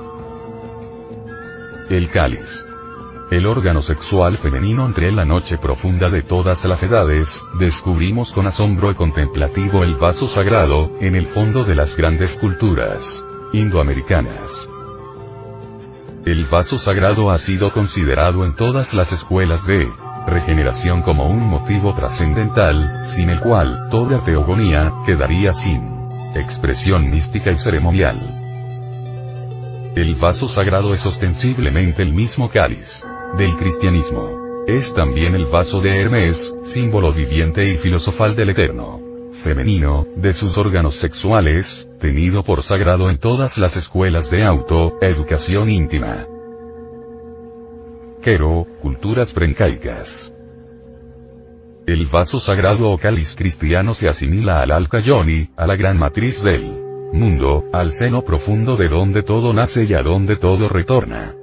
[1.89, 2.66] El cáliz.
[3.30, 8.90] El órgano sexual femenino entre la noche profunda de todas las edades, descubrimos con asombro
[8.90, 14.71] y contemplativo el vaso sagrado, en el fondo de las grandes culturas indoamericanas.
[16.24, 19.88] El vaso sagrado ha sido considerado en todas las escuelas de
[20.26, 25.82] regeneración como un motivo trascendental, sin el cual toda teogonía quedaría sin
[26.36, 28.20] expresión mística y ceremonial.
[29.96, 33.02] El vaso sagrado es ostensiblemente el mismo cáliz
[33.36, 34.64] del cristianismo.
[34.68, 39.11] Es también el vaso de Hermes, símbolo viviente y filosofal del Eterno
[39.43, 45.69] femenino, de sus órganos sexuales, tenido por sagrado en todas las escuelas de auto, educación
[45.69, 46.27] íntima.
[48.23, 50.32] Quero, culturas prencaicas.
[51.86, 56.62] El vaso sagrado o cáliz cristiano se asimila al Alcayoni, a la gran matriz del
[57.12, 61.35] mundo, al seno profundo de donde todo nace y a donde todo retorna.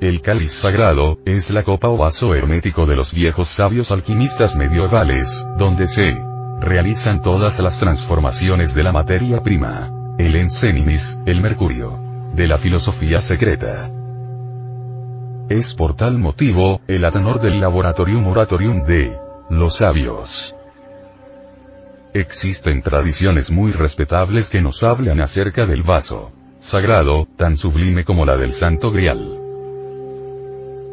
[0.00, 5.44] El cáliz sagrado, es la copa o vaso hermético de los viejos sabios alquimistas medievales,
[5.58, 6.16] donde se
[6.60, 10.14] realizan todas las transformaciones de la materia prima.
[10.18, 11.98] El enseninis, el mercurio.
[12.34, 13.90] De la filosofía secreta.
[15.48, 19.16] Es por tal motivo, el atenor del Laboratorium Oratorium de
[19.48, 20.54] los sabios.
[22.12, 28.36] Existen tradiciones muy respetables que nos hablan acerca del vaso sagrado, tan sublime como la
[28.36, 29.38] del Santo Grial.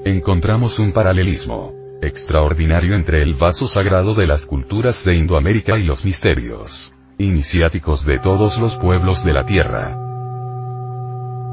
[0.06, 1.74] Encontramos un paralelismo
[2.06, 8.20] extraordinario entre el vaso sagrado de las culturas de Indoamérica y los misterios iniciáticos de
[8.20, 9.98] todos los pueblos de la tierra.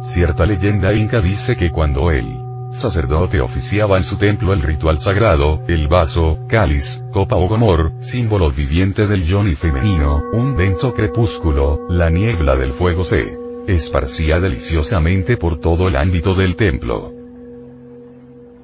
[0.03, 2.41] Cierta leyenda inca dice que cuando el
[2.73, 8.51] sacerdote oficiaba en su templo el ritual sagrado, el vaso, cáliz, copa o gomor, símbolo
[8.51, 13.39] viviente del yoni femenino, un denso crepúsculo, la niebla del fuego se
[13.69, 17.22] esparcía deliciosamente por todo el ámbito del templo.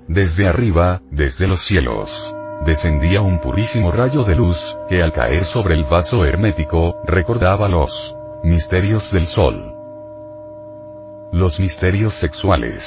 [0.08, 2.10] Desde arriba, desde los cielos,
[2.64, 4.58] descendía un purísimo rayo de luz,
[4.88, 9.74] que al caer sobre el vaso hermético, recordaba los misterios del sol.
[11.30, 12.86] Los misterios sexuales.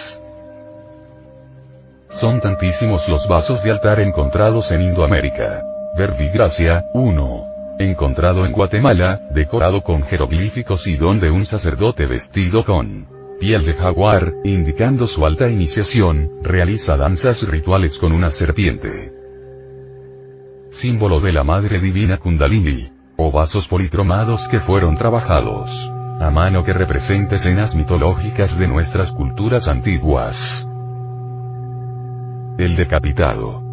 [2.09, 5.63] Son tantísimos los vasos de altar encontrados en Indoamérica.
[5.95, 7.45] Verbigracia, 1.
[7.77, 14.35] Encontrado en Guatemala, decorado con jeroglíficos y donde un sacerdote vestido con piel de jaguar,
[14.43, 19.11] indicando su alta iniciación, realiza danzas rituales con una serpiente.
[20.69, 22.91] Símbolo de la Madre Divina Kundalini.
[23.17, 25.71] O vasos policromados que fueron trabajados.
[26.19, 30.39] A mano que representa escenas mitológicas de nuestras culturas antiguas.
[32.59, 33.70] El decapitado.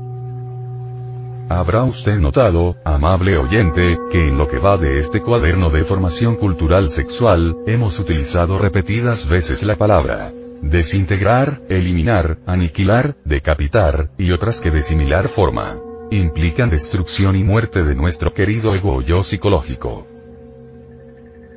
[1.49, 6.37] Habrá usted notado, amable oyente, que en lo que va de este cuaderno de formación
[6.37, 14.71] cultural sexual, hemos utilizado repetidas veces la palabra desintegrar, eliminar, aniquilar, decapitar, y otras que
[14.71, 15.79] de similar forma
[16.11, 20.07] implican destrucción y muerte de nuestro querido ego yo psicológico.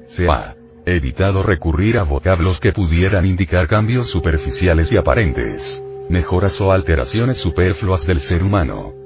[0.06, 0.56] Se ha
[0.86, 8.06] evitado recurrir a vocablos que pudieran indicar cambios superficiales y aparentes, mejoras o alteraciones superfluas
[8.06, 9.01] del ser humano.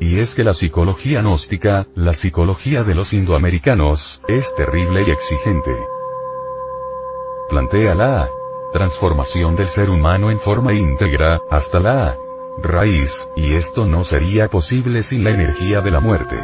[0.00, 5.72] Y es que la psicología gnóstica, la psicología de los indoamericanos, es terrible y exigente.
[7.48, 8.30] Plantea la
[8.72, 12.16] transformación del ser humano en forma íntegra, hasta la
[12.58, 16.36] raíz, y esto no sería posible sin la energía de la muerte.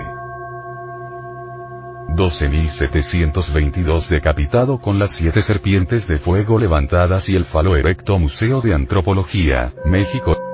[2.09, 8.75] 12.722 decapitado con las siete serpientes de fuego levantadas y el falo erecto Museo de
[8.75, 10.52] Antropología, México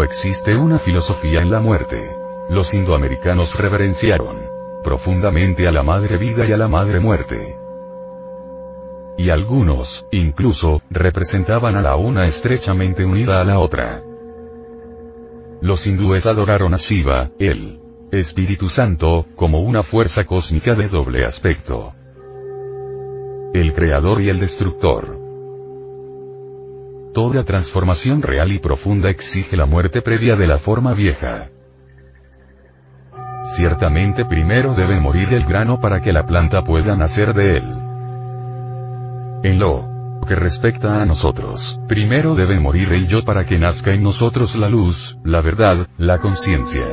[0.00, 2.16] Existe una filosofía en la muerte.
[2.48, 4.38] Los indoamericanos reverenciaron
[4.82, 7.56] profundamente a la madre vida y a la madre muerte.
[9.18, 14.02] Y algunos, incluso, representaban a la una estrechamente unida a la otra.
[15.60, 17.80] Los hindúes adoraron a Shiva, el
[18.12, 21.92] Espíritu Santo, como una fuerza cósmica de doble aspecto.
[23.52, 25.17] El creador y el destructor.
[27.18, 31.48] Toda transformación real y profunda exige la muerte previa de la forma vieja.
[33.42, 37.64] Ciertamente primero debe morir el grano para que la planta pueda nacer de él.
[39.42, 44.04] En lo que respecta a nosotros, primero debe morir el yo para que nazca en
[44.04, 46.86] nosotros la luz, la verdad, la conciencia.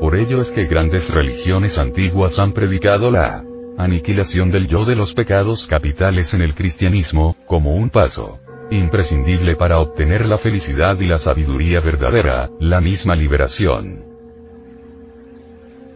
[0.00, 3.44] Por ello es que grandes religiones antiguas han predicado la
[3.78, 8.40] aniquilación del yo de los pecados capitales en el cristianismo, como un paso
[8.70, 14.04] imprescindible para obtener la felicidad y la sabiduría verdadera, la misma liberación.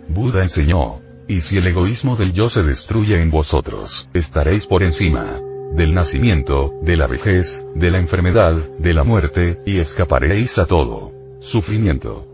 [0.08, 5.40] Buda enseñó, y si el egoísmo del yo se destruye en vosotros, estaréis por encima
[5.72, 11.12] del nacimiento, de la vejez, de la enfermedad, de la muerte, y escaparéis a todo
[11.40, 12.26] sufrimiento.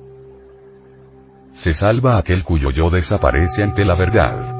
[1.52, 4.59] Se salva aquel cuyo yo desaparece ante la verdad.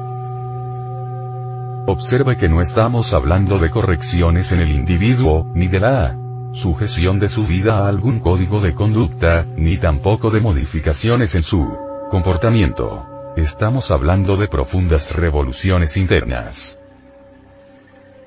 [1.87, 6.17] Observe que no estamos hablando de correcciones en el individuo, ni de la
[6.53, 11.75] sujeción de su vida a algún código de conducta, ni tampoco de modificaciones en su
[12.09, 13.05] comportamiento.
[13.35, 16.77] Estamos hablando de profundas revoluciones internas.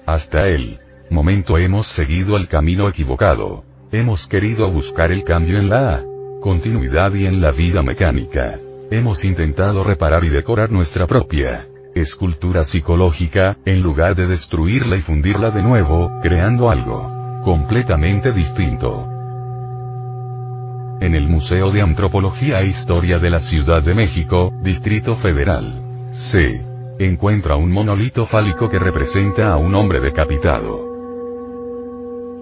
[0.04, 3.64] Hasta el momento hemos seguido el camino equivocado.
[3.92, 6.02] Hemos querido buscar el cambio en la
[6.40, 8.58] continuidad y en la vida mecánica.
[8.90, 15.50] Hemos intentado reparar y decorar nuestra propia escultura psicológica, en lugar de destruirla y fundirla
[15.50, 19.06] de nuevo, creando algo completamente distinto.
[21.00, 26.64] En el Museo de Antropología e Historia de la Ciudad de México, Distrito Federal, se
[26.98, 30.94] encuentra un monolito fálico que representa a un hombre decapitado.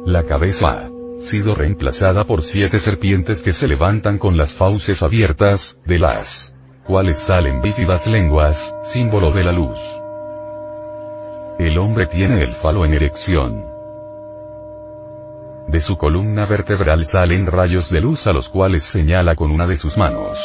[0.06, 5.80] La cabeza ha sido reemplazada por siete serpientes que se levantan con las fauces abiertas,
[5.84, 6.51] de las
[6.84, 9.80] cuales salen vívidas lenguas, símbolo de la luz.
[11.58, 13.66] El hombre tiene el falo en erección.
[15.68, 19.76] De su columna vertebral salen rayos de luz a los cuales señala con una de
[19.76, 20.38] sus manos.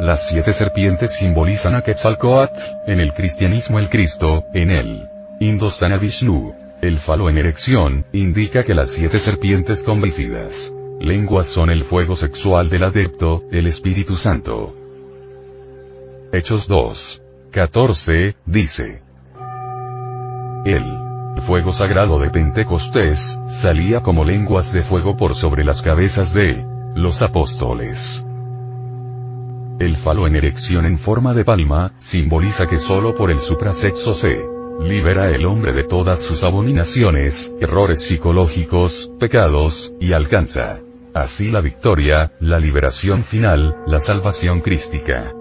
[0.00, 6.54] Las siete serpientes simbolizan a Quetzalcoatl, en el cristianismo el Cristo, en el Hindostana Vishnu.
[6.80, 10.72] El falo en erección, indica que las siete serpientes con vívidas
[11.02, 14.74] lenguas son el fuego sexual del adepto, el Espíritu Santo.
[16.32, 17.22] Hechos 2.
[17.50, 19.02] 14, dice.
[20.64, 20.84] El
[21.44, 26.64] fuego sagrado de Pentecostés, salía como lenguas de fuego por sobre las cabezas de
[26.94, 28.24] los apóstoles.
[29.80, 34.40] El falo en erección en forma de palma, simboliza que solo por el suprasexo se
[34.80, 40.80] libera el hombre de todas sus abominaciones, errores psicológicos, pecados, y alcanza
[41.14, 45.34] Así la victoria, la liberación final, la salvación crística.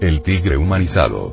[0.00, 1.32] El tigre humanizado.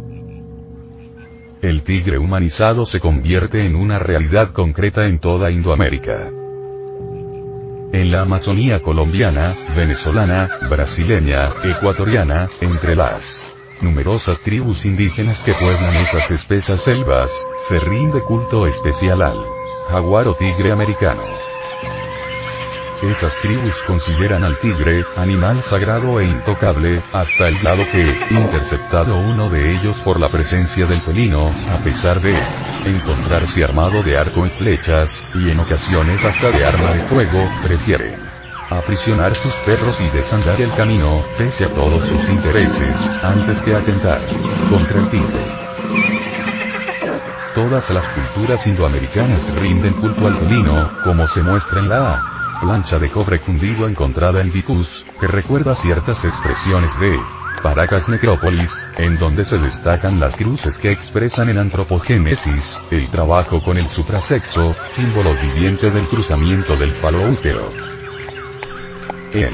[1.64, 6.30] El tigre humanizado se convierte en una realidad concreta en toda Indoamérica.
[7.92, 13.42] En la Amazonía colombiana, venezolana, brasileña, ecuatoriana, entre las
[13.82, 17.32] numerosas tribus indígenas que pueblan esas espesas selvas,
[17.68, 19.44] se rinde culto especial al
[19.90, 21.43] jaguar o tigre americano.
[23.04, 29.50] Esas tribus consideran al tigre, animal sagrado e intocable, hasta el lado que, interceptado uno
[29.50, 32.34] de ellos por la presencia del felino, a pesar de
[32.86, 38.16] encontrarse armado de arco y flechas, y en ocasiones hasta de arma de fuego, prefieren
[38.70, 44.22] aprisionar sus perros y desandar el camino, pese a todos sus intereses, antes que atentar
[44.70, 45.46] contra el tigre.
[47.54, 52.33] Todas las culturas indoamericanas rinden culto al felino, como se muestra en la
[52.64, 57.20] plancha de cobre fundido encontrada en Vicus, que recuerda ciertas expresiones de
[57.62, 63.78] Paracas Necrópolis, en donde se destacan las cruces que expresan en antropogénesis, el trabajo con
[63.78, 67.70] el suprasexo, símbolo viviente del cruzamiento del falo útero.
[69.34, 69.54] En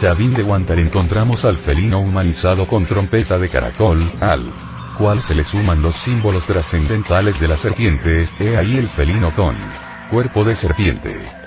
[0.00, 4.50] Chavín de Guantar encontramos al felino humanizado con trompeta de caracol, al
[4.96, 9.54] cual se le suman los símbolos trascendentales de la serpiente, he ahí el felino con
[10.10, 11.37] cuerpo de serpiente.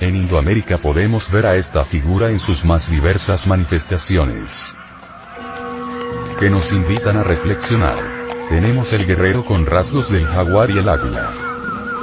[0.00, 4.58] En Indoamérica podemos ver a esta figura en sus más diversas manifestaciones.
[6.38, 7.96] Que nos invitan a reflexionar.
[8.48, 11.30] Tenemos el guerrero con rasgos del jaguar y el águila.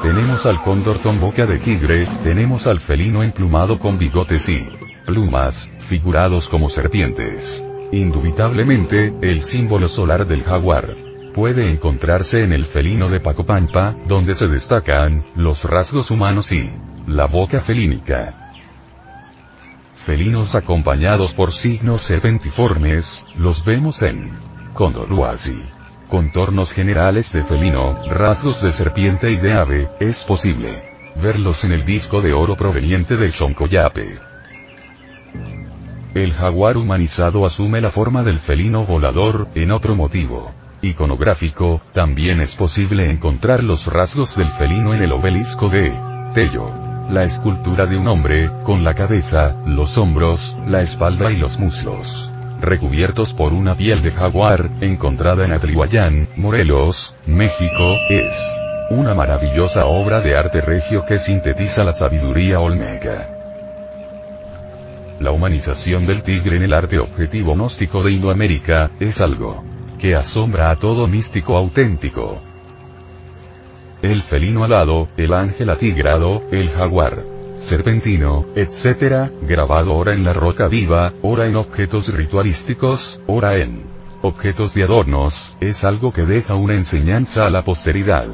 [0.02, 4.66] Tenemos al cóndor con boca de tigre, tenemos al felino emplumado con bigotes y
[5.06, 7.66] plumas, figurados como serpientes.
[7.91, 10.95] Indubitablemente, el símbolo solar del jaguar
[11.34, 16.72] puede encontrarse en el felino de Pacopampa, donde se destacan los rasgos humanos y
[17.10, 18.53] la boca felínica.
[20.06, 24.31] Felinos acompañados por signos serpentiformes, los vemos en
[24.73, 25.60] Condorhuasi.
[26.07, 30.84] Contornos generales de felino, rasgos de serpiente y de ave, es posible
[31.22, 34.18] verlos en el disco de oro proveniente del Choncoyape.
[36.14, 42.56] El jaguar humanizado asume la forma del felino volador, en otro motivo iconográfico, también es
[42.56, 45.91] posible encontrar los rasgos del felino en el obelisco de
[46.34, 51.60] Tello la escultura de un hombre, con la cabeza, los hombros, la espalda y los
[51.60, 52.30] muslos
[52.61, 58.38] recubiertos por una piel de jaguar, encontrada en Atlihuayán, Morelos, México, es
[58.91, 63.30] una maravillosa obra de arte regio que sintetiza la sabiduría olmeca.
[65.19, 69.64] La humanización del tigre en el arte objetivo gnóstico de Indoamérica, es algo
[69.99, 72.41] que asombra a todo místico auténtico.
[74.02, 77.24] El felino alado, el ángel atigrado, el jaguar,
[77.58, 83.84] serpentino, etc., grabado ora en la roca viva, ora en objetos ritualísticos, ora en
[84.22, 88.28] objetos de adornos, es algo que deja una enseñanza a la posteridad.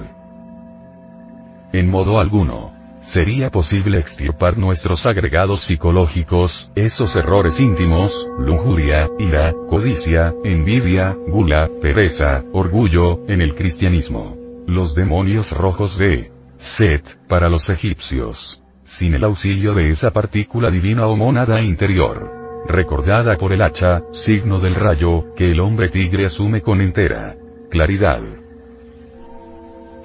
[1.73, 2.71] En modo alguno
[3.01, 12.43] sería posible extirpar nuestros agregados psicológicos, esos errores íntimos, lujuria, ira, codicia, envidia, gula, pereza,
[12.53, 14.44] orgullo, en el cristianismo.
[14.67, 18.63] Los demonios rojos de Set, para los egipcios.
[18.83, 22.63] Sin el auxilio de esa partícula divina o mónada interior.
[22.67, 27.35] Recordada por el hacha, signo del rayo, que el hombre tigre asume con entera
[27.69, 28.21] claridad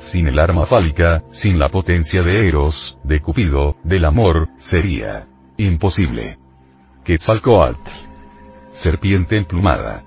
[0.00, 5.28] sin el arma fálica, sin la potencia de Eros, de Cupido, del amor, sería
[5.58, 6.38] imposible.
[7.04, 7.90] Quetzalcoatl.
[8.70, 10.04] Serpiente emplumada.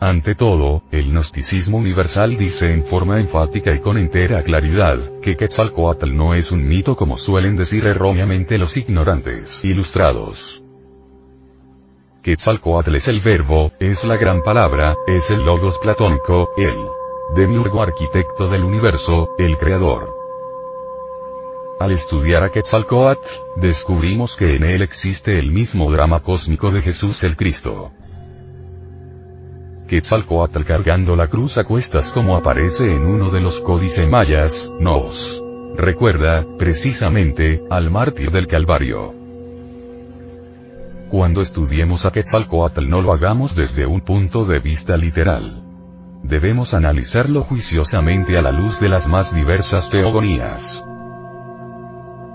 [0.00, 6.14] Ante todo, el gnosticismo universal dice en forma enfática y con entera claridad, que Quetzalcoatl
[6.14, 10.62] no es un mito como suelen decir erróneamente los ignorantes ilustrados.
[12.22, 16.76] Quetzalcoatl es el verbo, es la gran palabra, es el logos platónico, el
[17.34, 20.14] demiurgo arquitecto del universo, el creador.
[21.80, 27.24] Al estudiar a Quetzalcoatl, descubrimos que en él existe el mismo drama cósmico de Jesús
[27.24, 27.90] el Cristo.
[29.88, 35.16] Quetzalcoatl cargando la cruz a cuestas como aparece en uno de los códices mayas, nos
[35.76, 39.12] recuerda, precisamente, al mártir del Calvario.
[41.10, 45.64] Cuando estudiemos a Quetzalcoatl no lo hagamos desde un punto de vista literal
[46.24, 50.82] debemos analizarlo juiciosamente a la luz de las más diversas teogonías.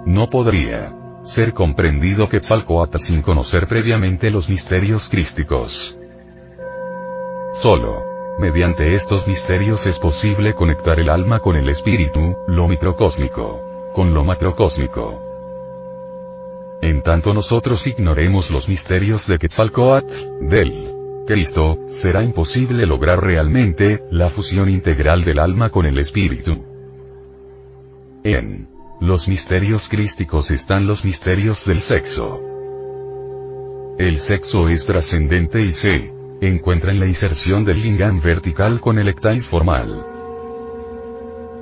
[0.05, 0.93] No podría
[1.23, 5.98] ser comprendido que Quetzalcoatl sin conocer previamente los misterios crísticos.
[7.61, 14.13] Solo, mediante estos misterios es posible conectar el alma con el espíritu, lo microcósmico, con
[14.13, 15.19] lo macrocósmico.
[16.81, 20.93] En tanto nosotros ignoremos los misterios de Quetzalcoatl, del
[21.27, 26.63] Cristo, será imposible lograr realmente, la fusión integral del alma con el espíritu.
[28.23, 28.69] En
[29.01, 32.39] los misterios crísticos están los misterios del sexo.
[33.97, 39.07] El sexo es trascendente y se encuentra en la inserción del lingam vertical con el
[39.07, 40.05] ectais formal.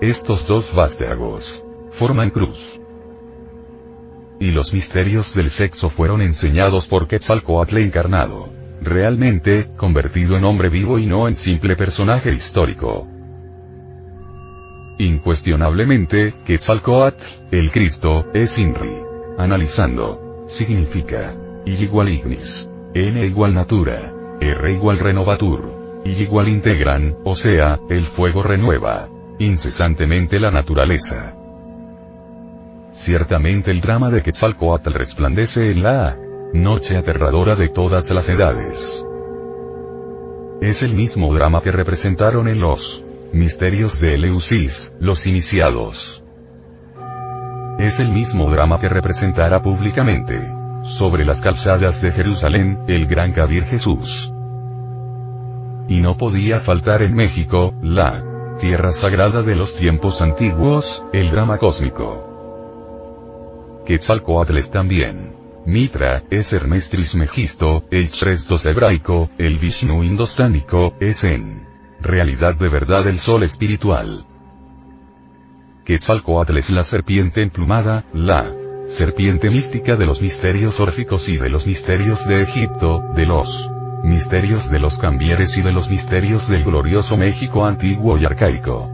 [0.02, 2.64] Estos dos vástagos forman cruz.
[4.40, 11.00] Y los misterios del sexo fueron enseñados por Quetzalcoatl encarnado realmente, convertido en hombre vivo
[11.00, 13.08] y no en simple personaje histórico.
[15.00, 18.98] Incuestionablemente, Quetzalcoatl, el Cristo, es INRI.
[19.38, 20.46] Analizando.
[20.48, 21.36] Significa.
[21.66, 22.68] Y igual ignis.
[22.94, 24.17] N igual natura.
[24.40, 26.02] R igual renovatur.
[26.06, 29.08] Y igual integran, o sea, el fuego renueva.
[29.40, 31.36] Incesantemente la naturaleza.
[32.92, 36.18] Ciertamente el drama de Quetzalcoatl resplandece en la
[36.54, 39.06] Noche aterradora de todas las edades.
[40.62, 43.04] Es el mismo drama que representaron en los
[43.34, 46.24] misterios de Eleusis, los iniciados.
[47.80, 50.40] Es el mismo drama que representará públicamente,
[50.88, 54.32] sobre las calzadas de Jerusalén, el gran Kabir Jesús.
[55.88, 58.24] Y no podía faltar en México, la
[58.60, 62.24] tierra sagrada de los tiempos antiguos, el drama cósmico.
[63.86, 65.36] Quetzalcoatl es también
[65.66, 71.62] Mitra, es Hermes Trismegisto, el Chrestos hebraico, el Vishnu indostánico, es en
[72.02, 74.26] realidad de verdad el sol espiritual.
[75.86, 78.54] Quetzalcoatl es la serpiente emplumada, la
[78.88, 83.70] serpiente mística de los misterios órficos y de los misterios de Egipto, de los
[84.04, 88.90] misterios de los cambieres y de los misterios del glorioso México antiguo y arcaico.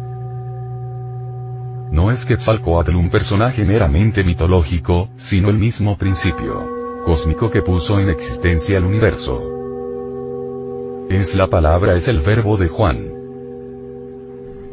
[1.91, 8.09] No es Quetzalcoatl un personaje meramente mitológico, sino el mismo principio cósmico que puso en
[8.09, 9.41] existencia el universo.
[11.09, 13.13] Es la palabra, es el verbo de Juan.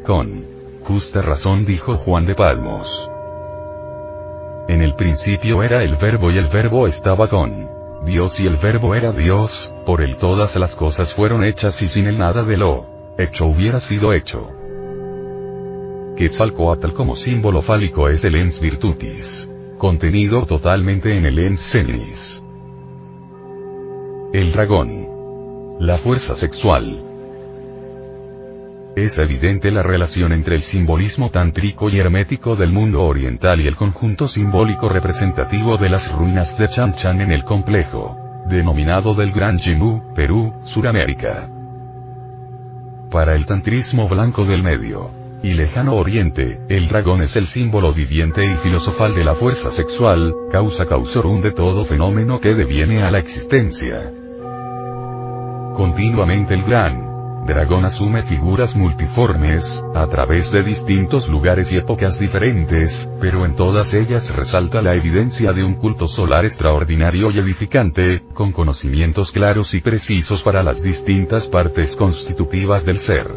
[0.07, 0.45] Con
[0.85, 3.10] justa razón dijo Juan de Palmos.
[4.71, 7.69] En el principio era el verbo y el verbo estaba con
[8.07, 12.07] Dios y el verbo era Dios, por él todas las cosas fueron hechas y sin
[12.07, 12.87] él nada de lo
[13.19, 14.47] hecho hubiera sido hecho.
[16.17, 19.51] Quetzalcoatl como símbolo fálico es el ens virtutis.
[19.77, 22.41] Contenido totalmente en el ens senis.
[24.33, 25.79] El dragón.
[25.81, 27.10] La fuerza sexual.
[28.97, 33.77] Es evidente la relación entre el simbolismo tántrico y hermético del mundo oriental y el
[33.77, 38.17] conjunto simbólico representativo de las ruinas de Chan Chan en el complejo,
[38.49, 41.49] denominado del Gran Jimú, Perú, Suramérica.
[43.13, 45.11] Para el tantrismo blanco del medio
[45.43, 50.35] y lejano oriente, el dragón es el símbolo viviente y filosofal de la fuerza sexual,
[50.51, 54.13] causa causorum de todo fenómeno que deviene a la existencia.
[55.77, 57.10] Continuamente el gran
[57.47, 63.93] dragón asume figuras multiformes, a través de distintos lugares y épocas diferentes, pero en todas
[63.95, 69.81] ellas resalta la evidencia de un culto solar extraordinario y edificante, con conocimientos claros y
[69.81, 73.29] precisos para las distintas partes constitutivas del ser.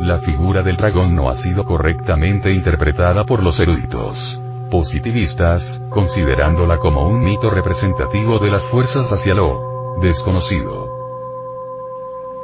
[0.00, 4.40] La figura del dragón no ha sido correctamente interpretada por los eruditos
[4.72, 10.81] positivistas, considerándola como un mito representativo de las fuerzas hacia lo desconocido.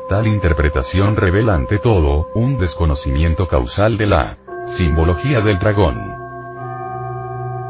[0.08, 5.98] Tal interpretación revela ante todo, un desconocimiento causal de la simbología del dragón.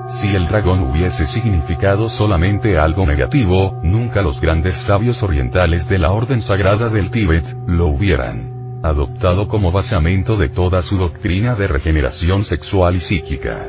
[0.06, 6.12] Si el dragón hubiese significado solamente algo negativo, nunca los grandes sabios orientales de la
[6.12, 12.44] Orden Sagrada del Tíbet, lo hubieran adoptado como basamento de toda su doctrina de regeneración
[12.44, 13.66] sexual y psíquica.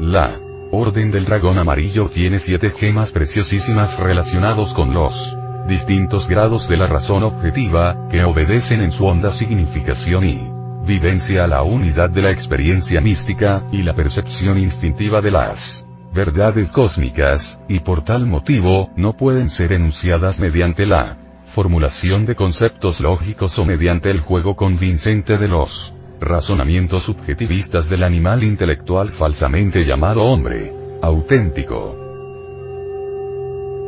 [0.00, 0.40] La
[0.72, 5.32] Orden del Dragón Amarillo tiene siete gemas preciosísimas relacionados con los
[5.66, 10.50] distintos grados de la razón objetiva, que obedecen en su honda significación y
[10.86, 16.72] vivencia a la unidad de la experiencia mística, y la percepción instintiva de las verdades
[16.72, 21.16] cósmicas, y por tal motivo, no pueden ser enunciadas mediante la
[21.46, 28.42] formulación de conceptos lógicos o mediante el juego convincente de los razonamientos subjetivistas del animal
[28.42, 30.72] intelectual falsamente llamado hombre
[31.02, 32.05] auténtico.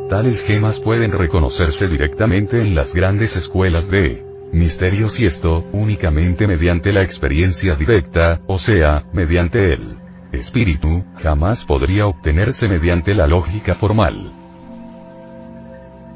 [0.09, 6.91] Tales gemas pueden reconocerse directamente en las grandes escuelas de misterios y esto, únicamente mediante
[6.91, 9.99] la experiencia directa, o sea, mediante el
[10.31, 14.33] espíritu, jamás podría obtenerse mediante la lógica formal.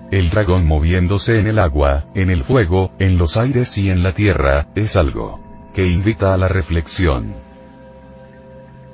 [0.09, 4.11] El dragón moviéndose en el agua, en el fuego, en los aires y en la
[4.11, 5.39] tierra, es algo
[5.75, 7.35] que invita a la reflexión.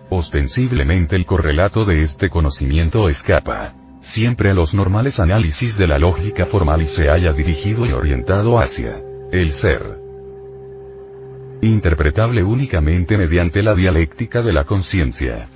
[0.09, 6.45] Ostensiblemente el correlato de este conocimiento escapa siempre a los normales análisis de la lógica
[6.45, 9.01] formal y se haya dirigido y orientado hacia
[9.31, 9.99] el ser.
[11.61, 15.49] Interpretable únicamente mediante la dialéctica de la conciencia.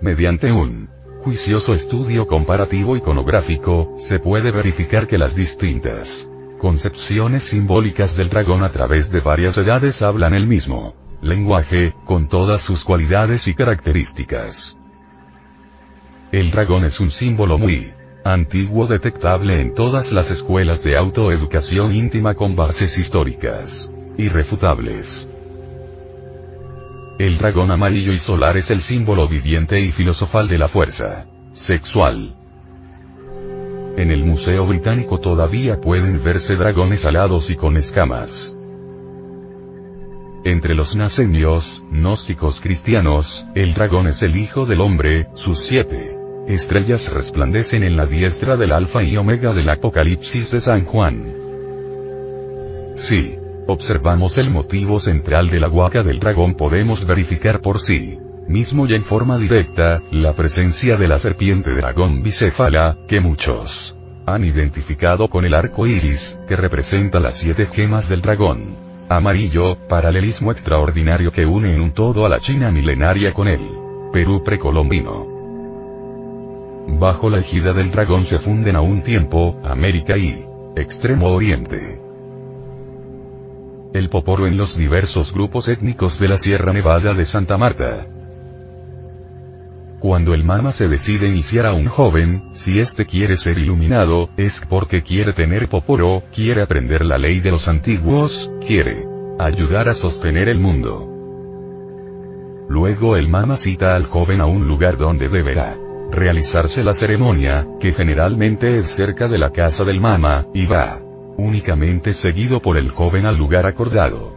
[0.00, 0.88] Mediante un
[1.22, 6.28] juicioso estudio comparativo iconográfico, se puede verificar que las distintas
[6.58, 12.60] concepciones simbólicas del dragón a través de varias edades hablan el mismo lenguaje, con todas
[12.60, 14.76] sus cualidades y características.
[16.32, 17.92] El dragón es un símbolo muy
[18.24, 25.26] antiguo detectable en todas las escuelas de autoeducación íntima con bases históricas irrefutables.
[27.18, 32.34] El dragón amarillo y solar es el símbolo viviente y filosofal de la fuerza sexual.
[33.98, 38.54] En el Museo Británico todavía pueden verse dragones alados y con escamas.
[40.46, 47.10] Entre los nasenios, gnósticos cristianos, el dragón es el hijo del hombre, sus siete Estrellas
[47.10, 51.34] resplandecen en la diestra del Alfa y Omega del Apocalipsis de San Juan.
[52.96, 53.36] Si
[53.68, 58.94] observamos el motivo central de la huaca del dragón podemos verificar por sí mismo y
[58.94, 63.96] en forma directa, la presencia de la serpiente dragón bicéfala, que muchos
[64.26, 68.76] han identificado con el arco iris, que representa las siete gemas del dragón.
[69.08, 73.60] Amarillo, paralelismo extraordinario que une en un todo a la China milenaria con el
[74.12, 75.41] Perú precolombino.
[76.86, 80.44] Bajo la ejida del dragón se funden a un tiempo, América y
[80.76, 82.00] Extremo Oriente.
[83.94, 88.06] El poporo en los diversos grupos étnicos de la Sierra Nevada de Santa Marta.
[90.00, 94.60] Cuando el mama se decide iniciar a un joven, si éste quiere ser iluminado, es
[94.68, 99.06] porque quiere tener poporo, quiere aprender la ley de los antiguos, quiere
[99.38, 101.08] ayudar a sostener el mundo.
[102.68, 105.81] Luego el mama cita al joven a un lugar donde deberá
[106.12, 111.00] realizarse la ceremonia, que generalmente es cerca de la casa del mama, y va
[111.36, 114.32] únicamente seguido por el joven al lugar acordado.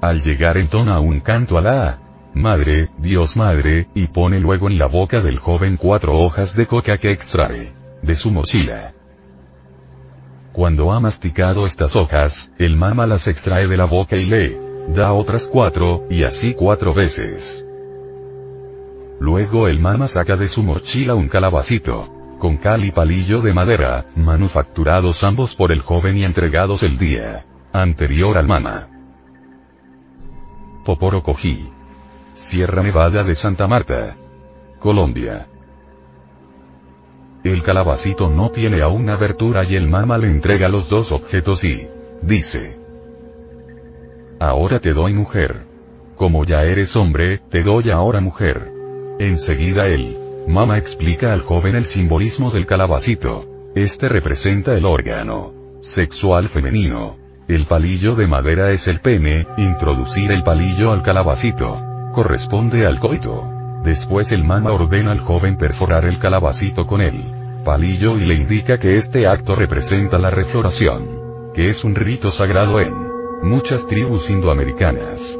[0.00, 1.98] Al llegar entona un canto a la
[2.32, 6.96] Madre, Dios Madre, y pone luego en la boca del joven cuatro hojas de coca
[6.96, 7.72] que extrae
[8.02, 8.92] de su mochila.
[10.52, 14.58] Cuando ha masticado estas hojas, el mama las extrae de la boca y le
[14.94, 17.64] da otras cuatro, y así cuatro veces.
[19.20, 22.08] Luego el mama saca de su mochila un calabacito.
[22.38, 27.44] Con cal y palillo de madera, manufacturados ambos por el joven y entregados el día
[27.70, 28.88] anterior al mama.
[30.86, 31.70] Poporo Cojí.
[32.32, 34.16] Sierra Nevada de Santa Marta.
[34.78, 35.46] Colombia.
[37.44, 41.86] El calabacito no tiene aún abertura y el mama le entrega los dos objetos y
[42.22, 42.78] dice.
[44.40, 45.66] Ahora te doy mujer.
[46.16, 48.79] Como ya eres hombre, te doy ahora mujer.
[49.20, 50.16] Enseguida él.
[50.48, 53.44] Mama explica al joven el simbolismo del calabacito.
[53.74, 55.52] Este representa el órgano
[55.82, 57.18] sexual femenino.
[57.46, 61.78] El palillo de madera es el pene, introducir el palillo al calabacito.
[62.14, 63.44] Corresponde al coito.
[63.84, 67.22] Después el mama ordena al joven perforar el calabacito con el
[67.62, 71.52] palillo y le indica que este acto representa la refloración.
[71.52, 72.94] Que es un rito sagrado en
[73.42, 75.38] muchas tribus indoamericanas.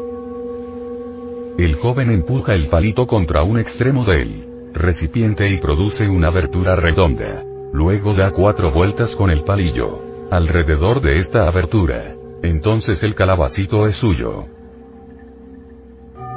[1.61, 7.45] El joven empuja el palito contra un extremo del recipiente y produce una abertura redonda.
[7.74, 10.28] Luego da cuatro vueltas con el palillo.
[10.31, 12.15] Alrededor de esta abertura.
[12.43, 14.47] Entonces el calabacito es suyo.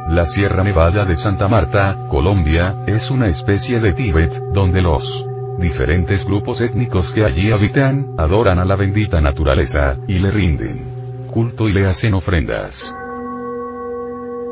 [0.10, 5.26] La Sierra Nevada de Santa Marta, Colombia, es una especie de Tíbet, donde los
[5.58, 10.92] diferentes grupos étnicos que allí habitan, adoran a la bendita naturaleza, y le rinden
[11.32, 12.96] culto y le hacen ofrendas.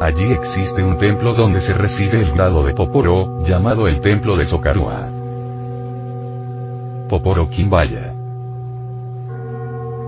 [0.01, 4.45] Allí existe un templo donde se recibe el grado de Poporo, llamado el Templo de
[4.45, 5.07] Socarua.
[7.07, 8.11] Poporo Quimbaya.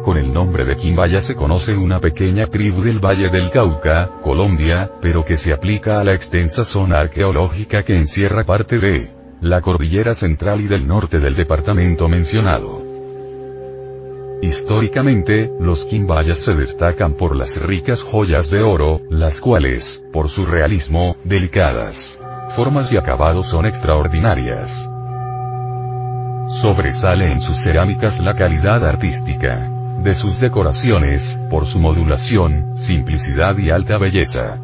[0.03, 4.89] Con el nombre de Quimbaya se conoce una pequeña tribu del Valle del Cauca, Colombia,
[4.99, 9.11] pero que se aplica a la extensa zona arqueológica que encierra parte de
[9.41, 12.82] la cordillera central y del norte del departamento mencionado.
[14.43, 20.45] Históricamente, los quimbayas se destacan por las ricas joyas de oro, las cuales, por su
[20.45, 22.19] realismo, delicadas
[22.55, 24.75] formas y acabados son extraordinarias.
[26.61, 33.69] Sobresale en sus cerámicas la calidad artística de sus decoraciones, por su modulación, simplicidad y
[33.69, 34.59] alta belleza.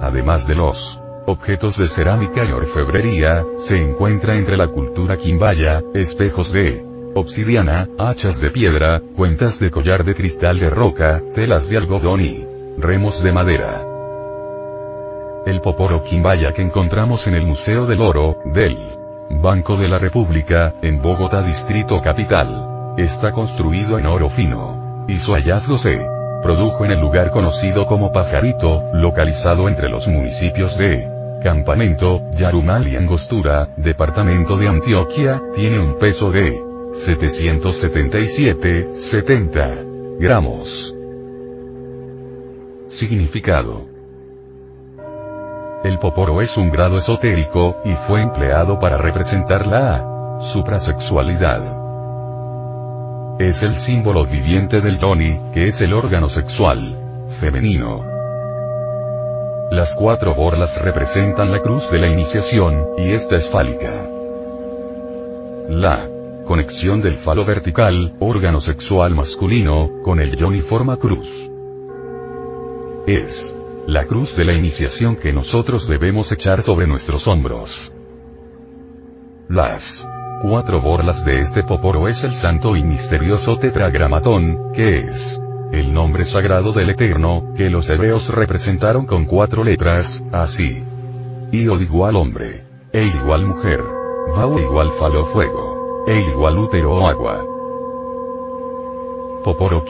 [0.00, 6.52] Además de los objetos de cerámica y orfebrería, se encuentra entre la cultura quimbaya, espejos
[6.52, 12.20] de obsidiana, hachas de piedra, cuentas de collar de cristal de roca, telas de algodón
[12.20, 12.46] y
[12.78, 13.82] remos de madera.
[15.46, 18.76] El Poporo Quimbaya que encontramos en el Museo del Oro, del
[19.30, 25.04] Banco de la República, en Bogotá Distrito Capital, está construido en oro fino.
[25.08, 26.06] Y su hallazgo se
[26.42, 31.08] produjo en el lugar conocido como Pajarito, localizado entre los municipios de
[31.42, 36.63] Campamento, Yarumal y Angostura, departamento de Antioquia, tiene un peso de
[36.94, 39.84] 777, 70
[40.20, 40.94] gramos.
[42.86, 43.82] Significado.
[45.82, 51.64] El poporo es un grado esotérico, y fue empleado para representar la suprasexualidad.
[53.40, 58.04] Es el símbolo viviente del Toni, que es el órgano sexual femenino.
[59.72, 63.90] Las cuatro borlas representan la cruz de la iniciación, y esta es fálica.
[65.68, 66.13] La
[66.46, 71.32] Conexión del falo vertical, órgano sexual masculino, con el y forma cruz.
[73.06, 73.56] Es
[73.86, 77.90] la cruz de la iniciación que nosotros debemos echar sobre nuestros hombros.
[79.48, 80.06] Las
[80.42, 85.38] cuatro borlas de este poporo es el santo y misterioso tetragramatón, que es
[85.72, 90.84] el nombre sagrado del Eterno, que los hebreos representaron con cuatro letras, así.
[91.52, 92.64] Iod igual hombre.
[92.92, 93.80] E igual mujer.
[94.36, 95.73] Vau igual falo fuego.
[96.06, 97.42] E igual útero o agua.
[99.42, 99.82] Poporo.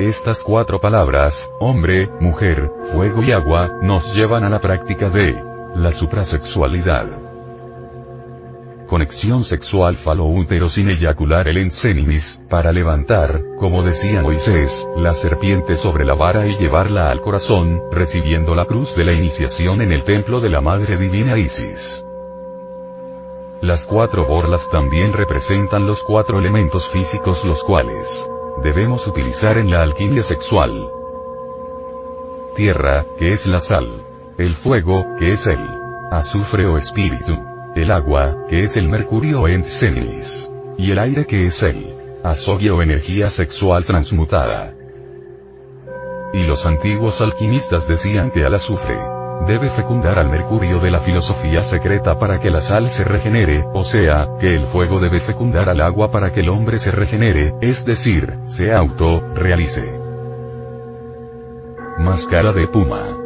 [0.00, 5.40] Estas cuatro palabras, hombre, mujer, fuego y agua, nos llevan a la práctica de
[5.76, 7.06] la suprasexualidad.
[8.88, 16.04] Conexión sexual falo-útero sin eyacular el ensenimis, para levantar, como decía Moisés, la serpiente sobre
[16.04, 20.40] la vara y llevarla al corazón, recibiendo la cruz de la iniciación en el templo
[20.40, 22.04] de la Madre Divina Isis.
[23.64, 28.30] Las cuatro borlas también representan los cuatro elementos físicos los cuales
[28.62, 30.86] debemos utilizar en la alquimia sexual.
[32.54, 34.04] Tierra, que es la sal.
[34.36, 35.66] El fuego, que es el
[36.10, 37.32] azufre o espíritu.
[37.74, 40.46] El agua, que es el mercurio en senilis.
[40.76, 44.74] Y el aire que es el azogio o energía sexual transmutada.
[46.34, 49.13] Y los antiguos alquimistas decían que al azufre
[49.46, 53.84] debe fecundar al mercurio de la filosofía secreta para que la sal se regenere, o
[53.84, 57.84] sea, que el fuego debe fecundar al agua para que el hombre se regenere, es
[57.84, 60.00] decir, se auto-realice.
[61.98, 63.18] Máscara de puma.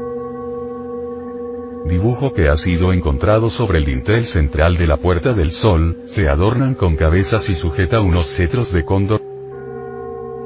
[1.87, 6.28] dibujo que ha sido encontrado sobre el dintel central de la Puerta del Sol, se
[6.28, 9.27] adornan con cabezas y sujeta unos cetros de cóndor.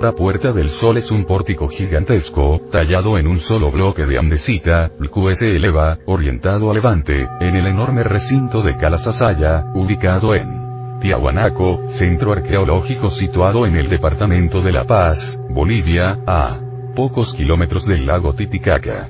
[0.03, 4.91] La Puerta del Sol es un pórtico gigantesco, tallado en un solo bloque de andesita,
[5.01, 10.99] el cual se eleva, orientado a levante, en el enorme recinto de Calasasaya, ubicado en
[10.99, 16.59] Tiahuanaco, centro arqueológico situado en el departamento de La Paz, Bolivia, a
[16.97, 19.09] pocos kilómetros del lago Titicaca.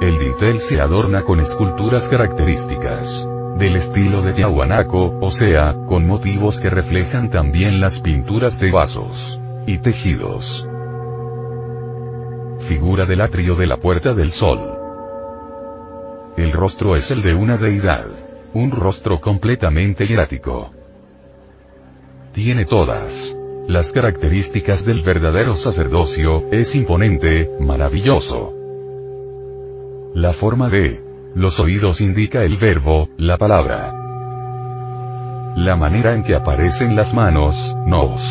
[0.00, 3.26] El dintel se adorna con esculturas características
[3.58, 9.38] del estilo de Tiahuanaco, o sea, con motivos que reflejan también las pinturas de vasos
[9.66, 10.66] y tejidos.
[12.60, 14.58] Figura del atrio de la Puerta del Sol.
[16.36, 18.06] El rostro es el de una deidad.
[18.54, 20.70] Un rostro completamente hierático.
[22.32, 23.36] Tiene todas
[23.68, 28.52] las características del verdadero sacerdocio, es imponente, maravilloso.
[30.14, 31.03] La forma de
[31.34, 33.92] los oídos indica el verbo, la palabra.
[35.56, 37.56] La manera en que aparecen las manos,
[37.86, 38.22] nos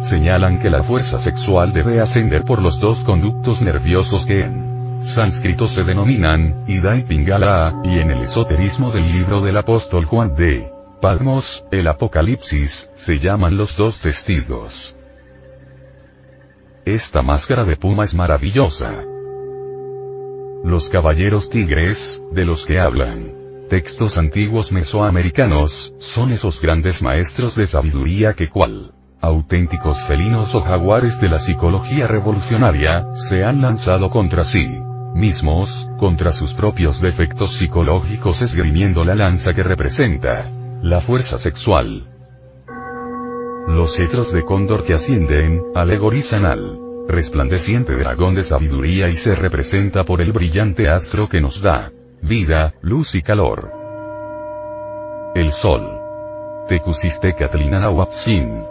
[0.00, 5.66] señalan que la fuerza sexual debe ascender por los dos conductos nerviosos que en sánscrito
[5.66, 10.70] se denominan, Ida y Pingala, y en el esoterismo del libro del apóstol Juan de
[11.00, 14.96] Palmos, el Apocalipsis, se llaman los dos testigos.
[16.84, 19.13] Esta máscara de puma es maravillosa.
[20.64, 23.34] Los caballeros tigres, de los que hablan
[23.68, 31.18] textos antiguos mesoamericanos, son esos grandes maestros de sabiduría que cual auténticos felinos o jaguares
[31.20, 34.66] de la psicología revolucionaria, se han lanzado contra sí
[35.14, 40.50] mismos, contra sus propios defectos psicológicos esgrimiendo la lanza que representa
[40.82, 42.08] la fuerza sexual.
[43.68, 50.04] Los cetros de cóndor que ascienden, alegorizan al resplandeciente dragón de sabiduría y se representa
[50.04, 51.92] por el brillante astro que nos da
[52.22, 53.70] vida, luz y calor.
[55.34, 56.00] El sol.
[56.68, 58.64] Tecusistecatlinanahuatzin.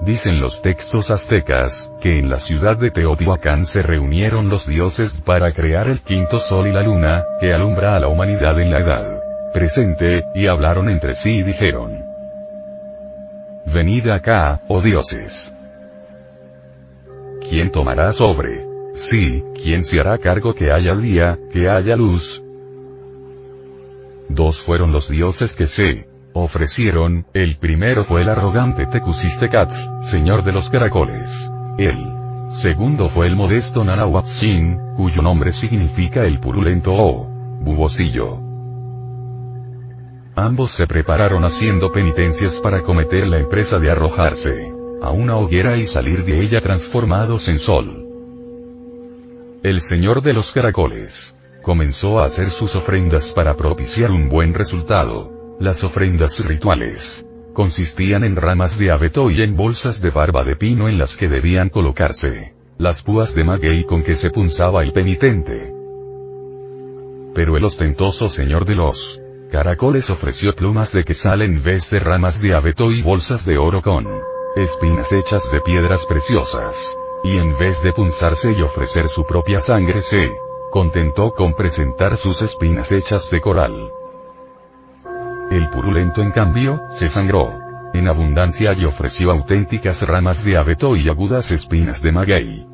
[0.00, 5.52] Dicen los textos aztecas, que en la ciudad de Teotihuacán se reunieron los dioses para
[5.52, 9.22] crear el quinto sol y la luna, que alumbra a la humanidad en la edad
[9.52, 12.04] presente, y hablaron entre sí y dijeron,
[13.66, 15.54] Venid acá, oh dioses.
[17.48, 18.66] ¿Quién tomará sobre?
[18.94, 22.42] Sí, ¿quién se hará cargo que haya día, que haya luz?
[24.28, 30.52] Dos fueron los dioses que se ofrecieron, el primero fue el arrogante Tecusistecatl, señor de
[30.52, 31.30] los caracoles.
[31.78, 31.98] El
[32.48, 37.26] segundo fue el modesto Nanahuatzin, cuyo nombre significa el purulento o
[37.60, 38.38] bubosillo.
[40.34, 44.71] Ambos se prepararon haciendo penitencias para cometer la empresa de arrojarse
[45.02, 48.06] a una hoguera y salir de ella transformados en sol.
[49.64, 55.56] El señor de los caracoles comenzó a hacer sus ofrendas para propiciar un buen resultado.
[55.58, 60.88] Las ofrendas rituales consistían en ramas de abeto y en bolsas de barba de pino
[60.88, 65.72] en las que debían colocarse las púas de maguey con que se punzaba el penitente.
[67.34, 72.40] Pero el ostentoso señor de los caracoles ofreció plumas de quesal en vez de ramas
[72.40, 74.06] de abeto y bolsas de oro con
[74.56, 76.80] espinas hechas de piedras preciosas.
[77.24, 80.28] Y en vez de punzarse y ofrecer su propia sangre se
[80.70, 83.90] contentó con presentar sus espinas hechas de coral.
[85.50, 87.52] El purulento en cambio, se sangró
[87.94, 92.66] en abundancia y ofreció auténticas ramas de abeto y agudas espinas de maguey.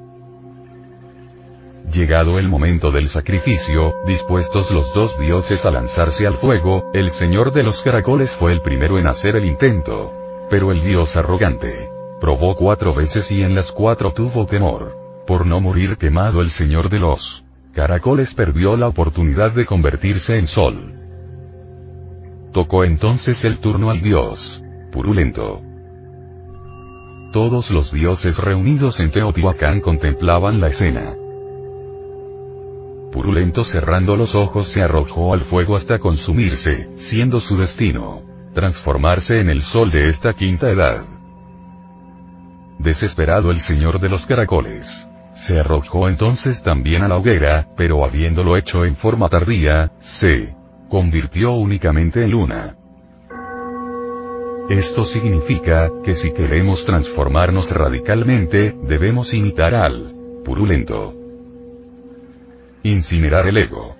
[1.93, 7.53] Llegado el momento del sacrificio, dispuestos los dos dioses a lanzarse al fuego, el señor
[7.53, 10.28] de los caracoles fue el primero en hacer el intento.
[10.51, 14.97] Pero el dios arrogante, probó cuatro veces y en las cuatro tuvo temor.
[15.27, 17.45] Por no morir quemado el señor de los
[17.75, 20.95] caracoles perdió la oportunidad de convertirse en sol.
[22.53, 25.61] Tocó entonces el turno al dios, purulento.
[27.33, 31.15] Todos los dioses reunidos en Teotihuacán contemplaban la escena.
[33.13, 39.51] Purulento cerrando los ojos se arrojó al fuego hasta consumirse, siendo su destino transformarse en
[39.51, 41.05] el sol de esta quinta edad.
[42.79, 45.09] Desesperado el señor de los caracoles.
[45.35, 50.55] Se arrojó entonces también a la hoguera, pero habiéndolo hecho en forma tardía, se
[50.89, 52.77] convirtió únicamente en luna.
[54.69, 61.15] Esto significa, que si queremos transformarnos radicalmente, debemos imitar al purulento.
[62.83, 63.97] Incinerar el ego.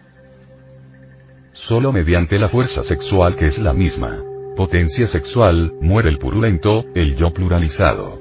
[1.53, 4.28] Solo mediante la fuerza sexual que es la misma
[4.59, 8.21] potencia sexual, muere el purulento, el yo pluralizado.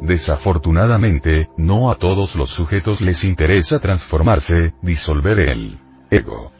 [0.00, 5.80] Desafortunadamente, no a todos los sujetos les interesa transformarse, disolver el
[6.12, 6.52] ego.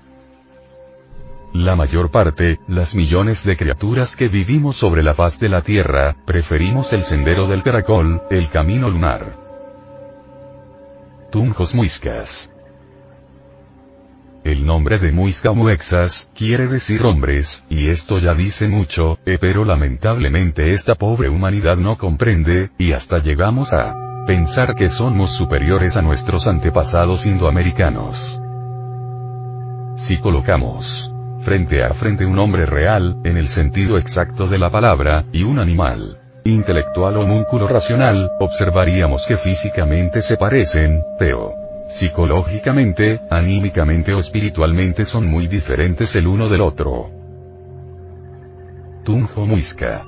[1.53, 6.17] La mayor parte, las millones de criaturas que vivimos sobre la faz de la Tierra,
[6.27, 9.37] preferimos el sendero del caracol, el camino lunar.
[11.31, 12.51] Tunjos Muiscas.
[14.47, 19.65] El nombre de Muisca Muexas, quiere decir hombres, y esto ya dice mucho, eh, pero
[19.65, 26.03] lamentablemente esta pobre humanidad no comprende, y hasta llegamos a pensar que somos superiores a
[26.03, 28.23] nuestros antepasados indoamericanos.
[29.97, 35.25] Si colocamos frente a frente un hombre real, en el sentido exacto de la palabra,
[35.33, 44.13] y un animal, intelectual o múnculo racional, observaríamos que físicamente se parecen, pero Psicológicamente, anímicamente
[44.13, 47.11] o espiritualmente son muy diferentes el uno del otro.
[49.05, 50.05] Tunjo Muisca.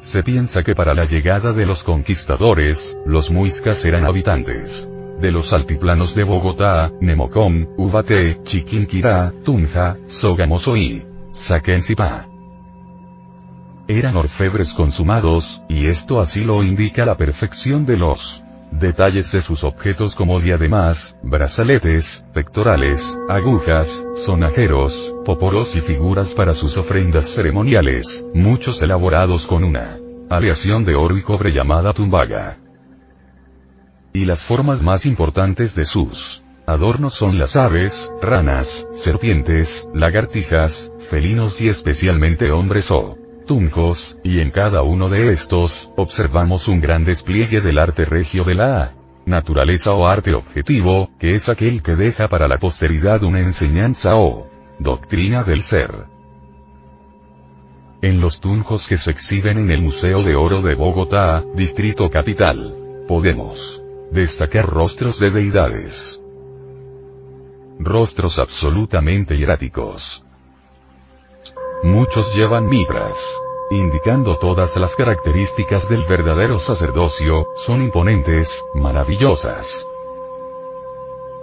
[0.00, 4.88] Se piensa que para la llegada de los conquistadores, los muiscas eran habitantes
[5.20, 12.28] de los altiplanos de Bogotá, Nemocón, Ubaté, Chiquinquirá, Tunja, Sogamoso y Saquencipa.
[13.88, 19.64] Eran orfebres consumados, y esto así lo indica la perfección de los Detalles de sus
[19.64, 28.82] objetos como diademas, brazaletes, pectorales, agujas, sonajeros, poporos y figuras para sus ofrendas ceremoniales, muchos
[28.82, 32.58] elaborados con una aleación de oro y cobre llamada tumbaga.
[34.12, 41.60] Y las formas más importantes de sus adornos son las aves, ranas, serpientes, lagartijas, felinos
[41.60, 47.60] y especialmente hombres o tunjos, y en cada uno de estos, observamos un gran despliegue
[47.60, 48.92] del arte regio de la
[49.24, 54.48] naturaleza o arte objetivo, que es aquel que deja para la posteridad una enseñanza o
[54.78, 56.06] doctrina del ser.
[58.02, 63.04] En los tunjos que se exhiben en el Museo de Oro de Bogotá, Distrito Capital,
[63.08, 66.20] podemos destacar rostros de deidades.
[67.78, 70.25] Rostros absolutamente hieráticos,
[71.82, 73.24] Muchos llevan mitras.
[73.70, 79.86] Indicando todas las características del verdadero sacerdocio, son imponentes, maravillosas.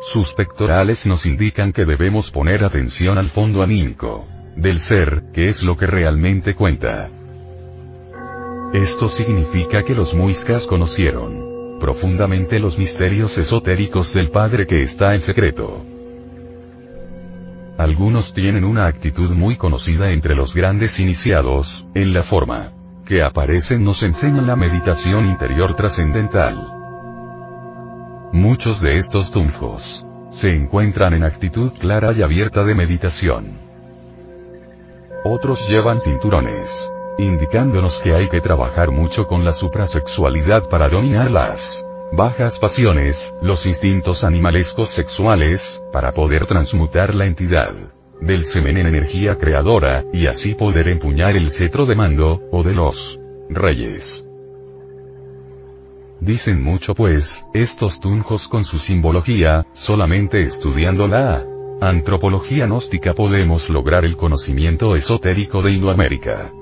[0.02, 5.62] Sus pectorales nos indican que debemos poner atención al fondo anímico del ser, que es
[5.64, 7.10] lo que realmente cuenta.
[8.74, 15.22] Esto significa que los muiscas conocieron profundamente los misterios esotéricos del Padre que está en
[15.22, 15.86] secreto.
[17.78, 22.74] Algunos tienen una actitud muy conocida entre los grandes iniciados, en la forma
[23.06, 26.68] que aparecen nos enseñan la meditación interior trascendental.
[28.32, 33.60] Muchos de estos tunjos se encuentran en actitud clara y abierta de meditación.
[35.26, 41.84] Otros llevan cinturones, indicándonos que hay que trabajar mucho con la suprasexualidad para dominarlas
[42.16, 47.74] bajas pasiones, los instintos animalescos sexuales, para poder transmutar la entidad
[48.22, 52.74] del semen en energía creadora, y así poder empuñar el cetro de mando, o de
[52.76, 53.20] los
[53.50, 54.24] reyes.
[56.20, 61.44] Dicen mucho pues, estos tunjos con su simbología, solamente estudiando la
[61.82, 66.54] antropología gnóstica podemos lograr el conocimiento esotérico de Indoamérica.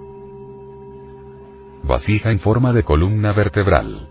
[1.83, 4.10] Vasija en forma de columna vertebral.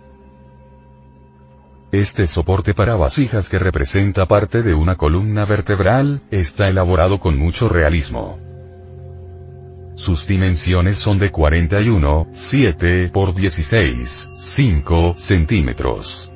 [1.92, 7.68] Este soporte para vasijas que representa parte de una columna vertebral, está elaborado con mucho
[7.68, 8.38] realismo.
[9.96, 16.30] Sus dimensiones son de 41, 7 por 16, 5 centímetros.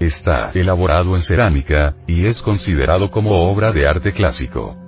[0.00, 4.78] Está elaborado en cerámica, y es considerado como obra de arte clásico.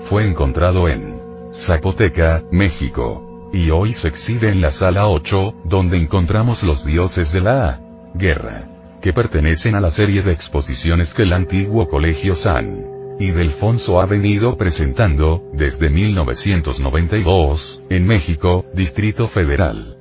[0.00, 1.18] Fue encontrado en
[1.50, 7.40] Zapoteca, México y hoy se exhibe en la sala 8, donde encontramos los dioses de
[7.40, 7.80] la
[8.12, 8.64] guerra,
[9.00, 12.84] que pertenecen a la serie de exposiciones que el antiguo Colegio San
[13.20, 19.98] y Delfonso ha venido presentando, desde 1992, en México, Distrito Federal.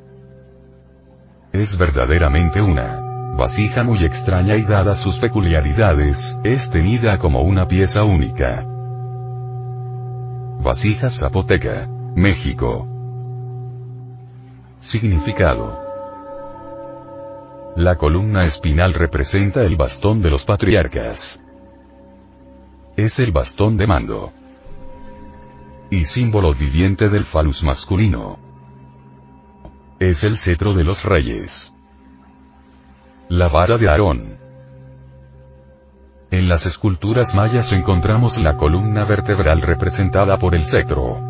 [1.51, 8.03] Es verdaderamente una vasija muy extraña y dadas sus peculiaridades, es tenida como una pieza
[8.03, 8.65] única.
[10.59, 12.92] Vasija Zapoteca, México.
[14.83, 15.79] Significado.
[17.77, 21.41] La columna espinal representa el bastón de los patriarcas.
[22.97, 24.33] Es el bastón de mando.
[25.89, 28.37] Y símbolo viviente del falus masculino.
[29.99, 31.73] Es el cetro de los reyes.
[33.29, 34.37] La vara de Aarón.
[36.29, 41.21] En las esculturas mayas encontramos la columna vertebral representada por el cetro.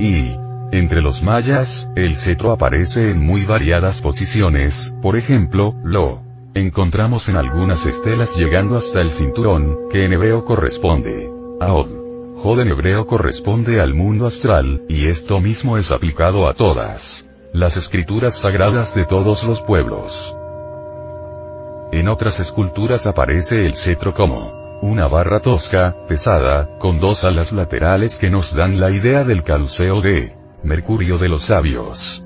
[0.00, 0.41] Y,
[0.72, 6.22] Entre los mayas, el cetro aparece en muy variadas posiciones, por ejemplo, lo
[6.54, 11.90] encontramos en algunas estelas llegando hasta el cinturón, que en hebreo corresponde a Od.
[12.38, 17.76] Jod en hebreo corresponde al mundo astral, y esto mismo es aplicado a todas las
[17.76, 20.34] escrituras sagradas de todos los pueblos.
[21.92, 28.16] En otras esculturas aparece el cetro como una barra tosca, pesada, con dos alas laterales
[28.16, 32.22] que nos dan la idea del caduceo de Mercurio de los sabios.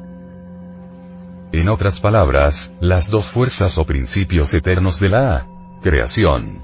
[1.52, 5.46] En otras palabras, las dos fuerzas o principios eternos de la
[5.80, 6.62] creación.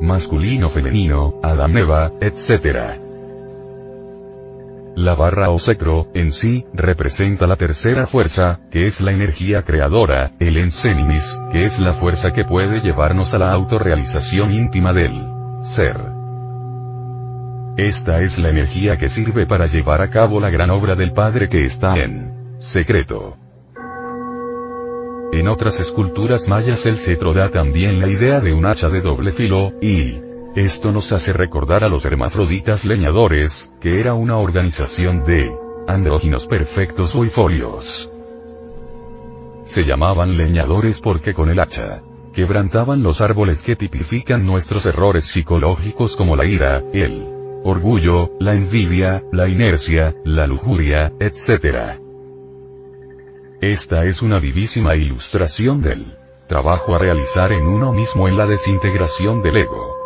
[0.00, 2.98] Masculino, femenino, Adán, Eva, etc.
[4.96, 10.32] La barra o cetro, en sí, representa la tercera fuerza, que es la energía creadora,
[10.40, 15.22] el ensenimis, que es la fuerza que puede llevarnos a la autorrealización íntima del
[15.60, 16.17] ser.
[17.78, 21.48] Esta es la energía que sirve para llevar a cabo la gran obra del Padre
[21.48, 23.36] que está en secreto.
[25.32, 29.30] En otras esculturas mayas el cetro da también la idea de un hacha de doble
[29.30, 30.20] filo, y
[30.56, 35.48] esto nos hace recordar a los hermafroditas leñadores, que era una organización de
[35.86, 38.10] andróginos perfectos o ifolios.
[39.62, 42.02] Se llamaban leñadores porque con el hacha
[42.34, 49.22] quebrantaban los árboles que tipifican nuestros errores psicológicos como la ira, el orgullo, la envidia,
[49.32, 51.98] la inercia, la lujuria, etc.
[53.60, 59.42] Esta es una vivísima ilustración del trabajo a realizar en uno mismo en la desintegración
[59.42, 59.96] del ego.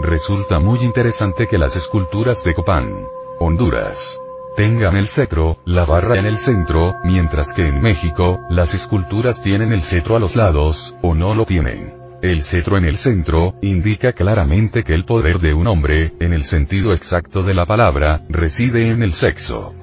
[0.00, 3.06] Resulta muy interesante que las esculturas de Copán,
[3.38, 4.20] Honduras,
[4.56, 9.72] tengan el cetro, la barra en el centro, mientras que en México, las esculturas tienen
[9.72, 11.99] el cetro a los lados, o no lo tienen.
[12.22, 16.44] El cetro en el centro, indica claramente que el poder de un hombre, en el
[16.44, 19.74] sentido exacto de la palabra, reside en el sexo.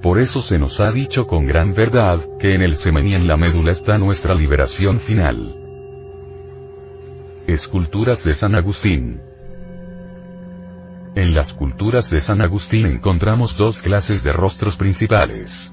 [0.00, 3.26] Por eso se nos ha dicho con gran verdad, que en el semen y en
[3.26, 5.54] la médula está nuestra liberación final.
[7.46, 9.20] Esculturas de San Agustín.
[11.14, 15.70] En las culturas de San Agustín encontramos dos clases de rostros principales.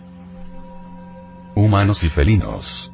[1.56, 2.92] Humanos y felinos.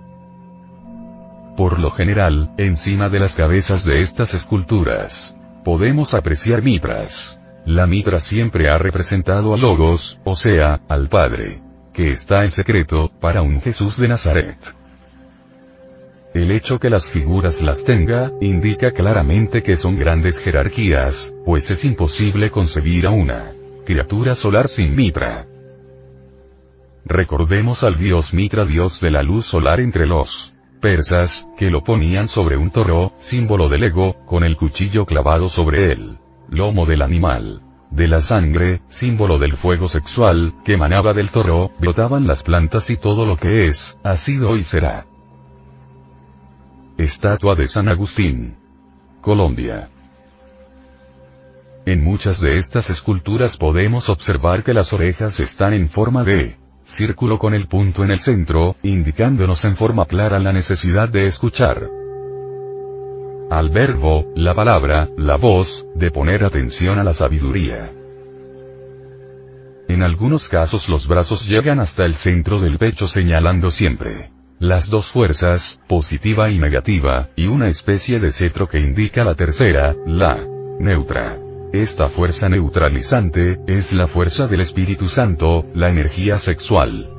[1.56, 7.40] Por lo general, encima de las cabezas de estas esculturas, podemos apreciar mitras.
[7.66, 11.62] La mitra siempre ha representado a Logos, o sea, al Padre,
[11.94, 14.58] que está en secreto, para un Jesús de Nazaret.
[16.34, 21.84] El hecho que las figuras las tenga, indica claramente que son grandes jerarquías, pues es
[21.84, 23.52] imposible concebir a una
[23.86, 25.46] criatura solar sin Mitra.
[27.04, 30.51] Recordemos al dios Mitra dios de la luz solar entre los
[30.82, 35.94] persas, que lo ponían sobre un toro, símbolo del ego, con el cuchillo clavado sobre
[35.94, 36.18] él.
[36.50, 37.62] Lomo del animal.
[37.92, 42.98] De la sangre, símbolo del fuego sexual, que emanaba del toro, brotaban las plantas y
[42.98, 45.06] todo lo que es, ha sido y será.
[46.98, 48.58] Estatua de San Agustín.
[49.22, 49.90] Colombia.
[51.86, 57.38] En muchas de estas esculturas podemos observar que las orejas están en forma de círculo
[57.38, 61.90] con el punto en el centro, indicándonos en forma clara la necesidad de escuchar.
[63.50, 67.92] Al verbo, la palabra, la voz, de poner atención a la sabiduría.
[69.88, 75.12] En algunos casos los brazos llegan hasta el centro del pecho señalando siempre las dos
[75.12, 80.38] fuerzas, positiva y negativa, y una especie de cetro que indica la tercera, la
[80.80, 81.41] neutra.
[81.74, 87.10] Esta fuerza neutralizante, es la fuerza del Espíritu Santo, la energía sexual.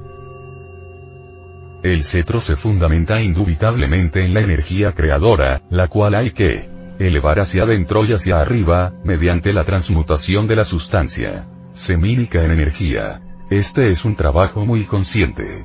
[1.82, 7.62] El cetro se fundamenta indubitablemente en la energía creadora, la cual hay que elevar hacia
[7.62, 13.20] adentro y hacia arriba, mediante la transmutación de la sustancia semínica en energía.
[13.48, 15.64] Este es un trabajo muy consciente.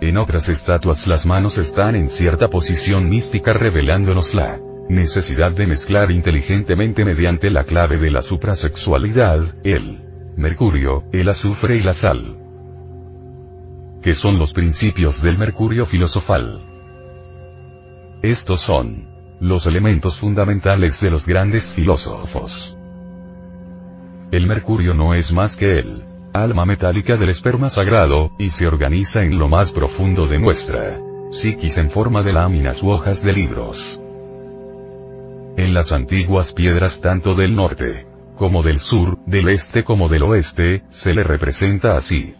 [0.00, 4.58] En otras estatuas las manos están en cierta posición mística revelándonos la
[4.88, 10.02] necesidad de mezclar inteligentemente mediante la clave de la suprasexualidad, el
[10.36, 12.38] mercurio, el azufre y la sal.
[14.02, 16.64] Que son los principios del mercurio filosofal.
[18.22, 19.08] Estos son
[19.40, 22.74] los elementos fundamentales de los grandes filósofos.
[24.30, 29.22] El mercurio no es más que el alma metálica del esperma sagrado, y se organiza
[29.22, 31.00] en lo más profundo de nuestra
[31.30, 34.00] psiquis en forma de láminas u hojas de libros.
[35.58, 38.06] En las antiguas piedras tanto del norte,
[38.36, 42.36] como del sur, del este como del oeste, se le representa así.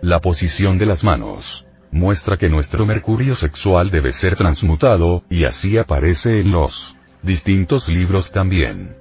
[0.00, 5.76] La posición de las manos muestra que nuestro mercurio sexual debe ser transmutado, y así
[5.76, 8.96] aparece en los distintos libros también.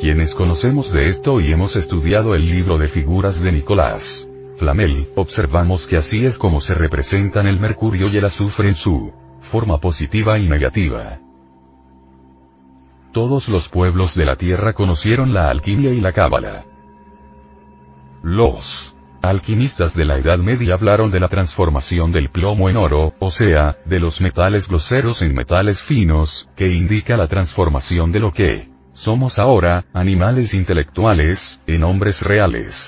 [0.00, 4.26] Quienes conocemos de esto y hemos estudiado el libro de figuras de Nicolás
[4.56, 9.12] Flamel, observamos que así es como se representan el mercurio y el azufre en su
[9.52, 11.18] forma positiva y negativa.
[13.12, 16.64] Todos los pueblos de la tierra conocieron la alquimia y la cábala.
[18.22, 23.30] Los alquimistas de la Edad Media hablaron de la transformación del plomo en oro, o
[23.30, 28.70] sea, de los metales groseros en metales finos, que indica la transformación de lo que
[28.94, 32.80] somos ahora, animales intelectuales, en hombres reales.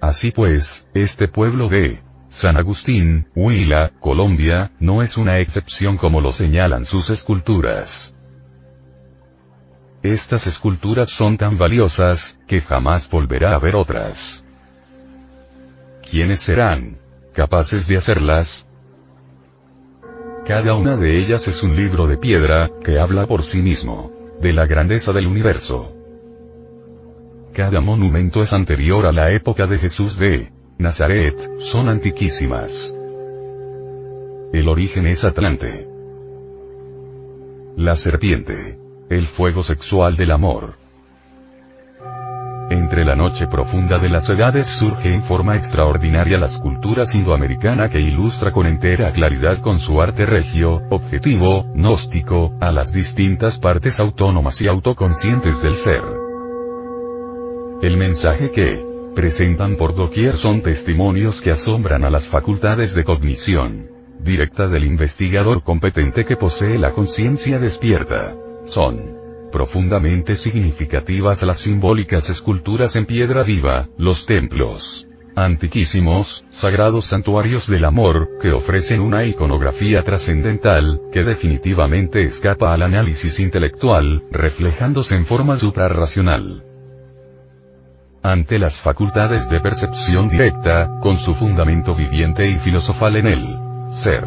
[0.00, 6.32] Así pues, este pueblo de San Agustín, Huila, Colombia, no es una excepción como lo
[6.32, 8.14] señalan sus esculturas.
[10.02, 14.44] Estas esculturas son tan valiosas, que jamás volverá a haber otras.
[16.08, 16.98] ¿Quiénes serán
[17.32, 18.68] capaces de hacerlas?
[20.46, 24.52] Cada una de ellas es un libro de piedra, que habla por sí mismo, de
[24.52, 25.94] la grandeza del universo.
[27.54, 32.94] Cada monumento es anterior a la época de Jesús de Nazaret, son antiquísimas.
[34.52, 35.88] El origen es Atlante.
[37.76, 38.78] La serpiente.
[39.10, 40.76] El fuego sexual del amor.
[42.70, 47.98] Entre la noche profunda de las edades surge en forma extraordinaria la escultura indoamericana que
[47.98, 54.60] ilustra con entera claridad con su arte regio, objetivo, gnóstico, a las distintas partes autónomas
[54.62, 56.02] y autoconscientes del ser.
[57.82, 58.87] El mensaje que
[59.18, 63.90] presentan por doquier son testimonios que asombran a las facultades de cognición
[64.20, 68.36] directa del investigador competente que posee la conciencia despierta.
[68.64, 69.18] Son
[69.50, 78.38] Profundamente significativas las simbólicas esculturas en piedra viva, los templos antiquísimos, sagrados santuarios del amor,
[78.40, 86.67] que ofrecen una iconografía trascendental, que definitivamente escapa al análisis intelectual, reflejándose en forma suprarracional.
[88.22, 94.24] Ante las facultades de percepción directa, con su fundamento viviente y filosofal en el ser.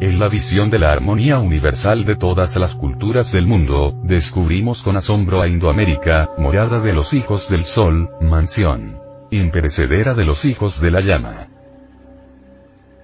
[0.00, 4.96] En la visión de la armonía universal de todas las culturas del mundo, descubrimos con
[4.96, 9.00] asombro a Indoamérica, morada de los hijos del sol, mansión
[9.30, 11.46] imperecedera de los hijos de la llama.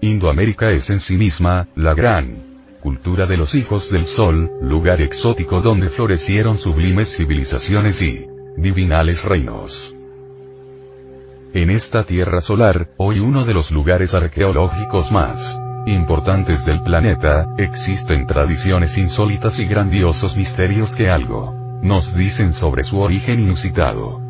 [0.00, 5.60] Indoamérica es en sí misma, la gran cultura de los hijos del sol, lugar exótico
[5.60, 9.94] donde florecieron sublimes civilizaciones y divinales reinos.
[11.54, 18.26] En esta tierra solar, hoy uno de los lugares arqueológicos más importantes del planeta, existen
[18.26, 24.20] tradiciones insólitas y grandiosos misterios que algo nos dicen sobre su origen inusitado.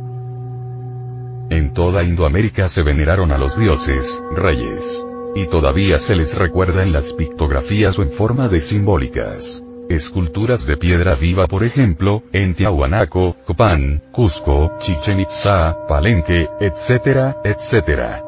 [1.48, 4.86] En toda Indoamérica se veneraron a los dioses, reyes,
[5.34, 9.62] y todavía se les recuerda en las pictografías o en forma de simbólicas.
[9.89, 18.23] Esculturas de piedra viva por ejemplo, en Tiahuanaco, Copán, Cusco, Chichen Itza, Palenque, etc., etc.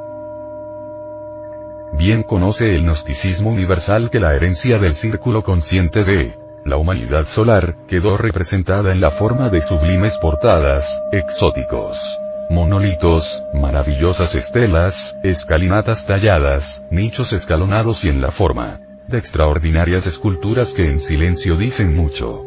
[1.99, 7.75] Bien conoce el gnosticismo universal que la herencia del círculo consciente de la humanidad solar,
[7.89, 12.01] quedó representada en la forma de sublimes portadas, exóticos
[12.51, 20.87] monolitos, maravillosas estelas, escalinatas talladas, nichos escalonados y en la forma de extraordinarias esculturas que
[20.87, 22.45] en silencio dicen mucho.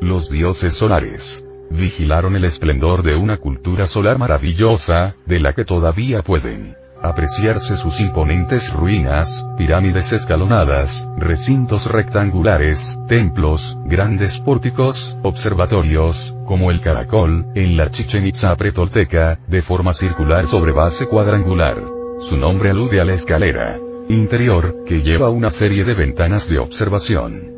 [0.00, 6.22] Los dioses solares vigilaron el esplendor de una cultura solar maravillosa, de la que todavía
[6.22, 16.80] pueden apreciarse sus imponentes ruinas, pirámides escalonadas, recintos rectangulares, templos, grandes pórticos, observatorios, como el
[16.80, 21.80] caracol, en la Chichen Itza pretolteca, de forma circular sobre base cuadrangular.
[22.18, 23.78] Su nombre alude a la escalera
[24.08, 27.54] interior, que lleva una serie de ventanas de observación.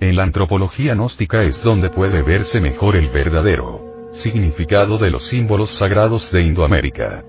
[0.00, 5.70] En la antropología gnóstica es donde puede verse mejor el verdadero significado de los símbolos
[5.70, 7.24] sagrados de Indoamérica.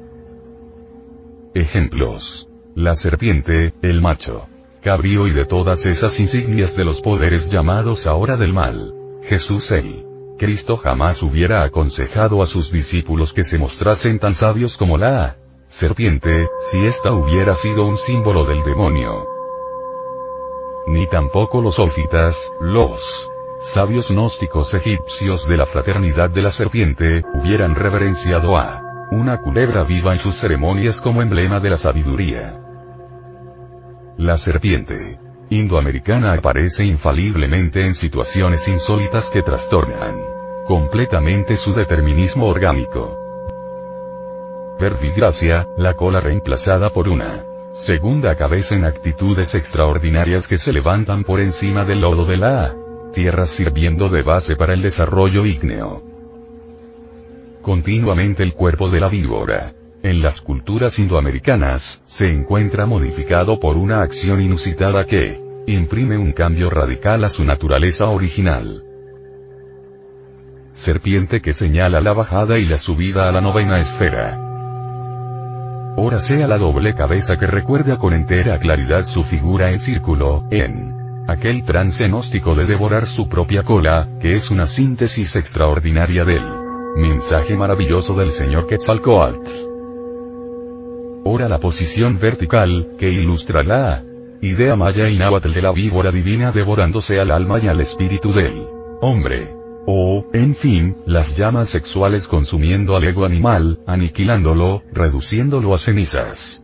[1.53, 2.47] Ejemplos.
[2.75, 4.47] La serpiente, el macho.
[4.81, 8.93] Cabrío y de todas esas insignias de los poderes llamados ahora del mal.
[9.23, 10.05] Jesús el
[10.39, 15.37] Cristo jamás hubiera aconsejado a sus discípulos que se mostrasen tan sabios como la
[15.71, 19.25] serpiente, si ésta hubiera sido un símbolo del demonio.
[20.85, 23.29] Ni tampoco los ófitas, los
[23.61, 30.11] sabios gnósticos egipcios de la fraternidad de la serpiente, hubieran reverenciado a una culebra viva
[30.11, 32.57] en sus ceremonias como emblema de la sabiduría.
[34.17, 35.17] La serpiente
[35.49, 40.21] indoamericana aparece infaliblemente en situaciones insólitas que trastornan
[40.67, 43.20] completamente su determinismo orgánico.
[45.77, 51.85] La cola reemplazada por una Segunda cabeza en actitudes extraordinarias que se levantan por encima
[51.85, 52.75] del lodo de la
[53.13, 56.01] tierra sirviendo de base para el desarrollo ígneo.
[57.61, 59.73] Continuamente el cuerpo de la víbora.
[60.01, 66.71] En las culturas indoamericanas, se encuentra modificado por una acción inusitada que imprime un cambio
[66.71, 68.83] radical a su naturaleza original.
[70.73, 74.50] Serpiente que señala la bajada y la subida a la novena esfera.
[75.97, 81.25] Ora sea la doble cabeza que recuerda con entera claridad su figura en círculo, en
[81.27, 86.43] aquel trance gnóstico de devorar su propia cola, que es una síntesis extraordinaria del
[86.95, 89.71] mensaje maravilloso del señor Quetzalcoatl.
[91.25, 94.03] Ora la posición vertical, que ilustra la
[94.41, 98.65] idea maya y de la víbora divina devorándose al alma y al espíritu del
[99.01, 99.60] hombre.
[99.85, 106.63] O, en fin, las llamas sexuales consumiendo al ego animal, aniquilándolo, reduciéndolo a cenizas.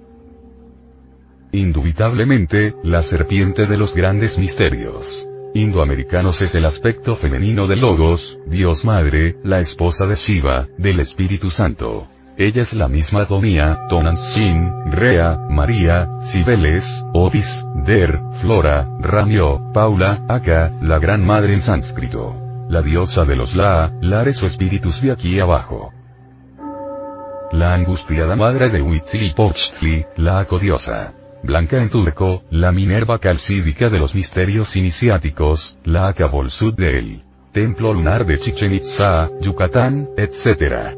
[1.52, 8.86] Indubitablemente, la serpiente de los grandes misterios indoamericanos es el aspecto femenino de Logos, Dios
[8.86, 12.08] Madre, la esposa de Shiva, del Espíritu Santo.
[12.38, 20.74] Ella es la misma Tonia, Tonantzin, Rea, María, Cibeles, Ovis, Der, Flora, Ramio, Paula, Aka,
[20.82, 25.40] la Gran Madre en sánscrito la diosa de los La, Lares o espíritus de aquí
[25.40, 25.94] abajo.
[27.52, 31.14] La angustiada madre de Huitzilopochtli, la acodiosa.
[31.44, 38.26] Blanca en turco, la Minerva calcídica de los misterios iniciáticos, la Acabolsud del templo lunar
[38.26, 40.98] de Chichen Itza, Yucatán, etc.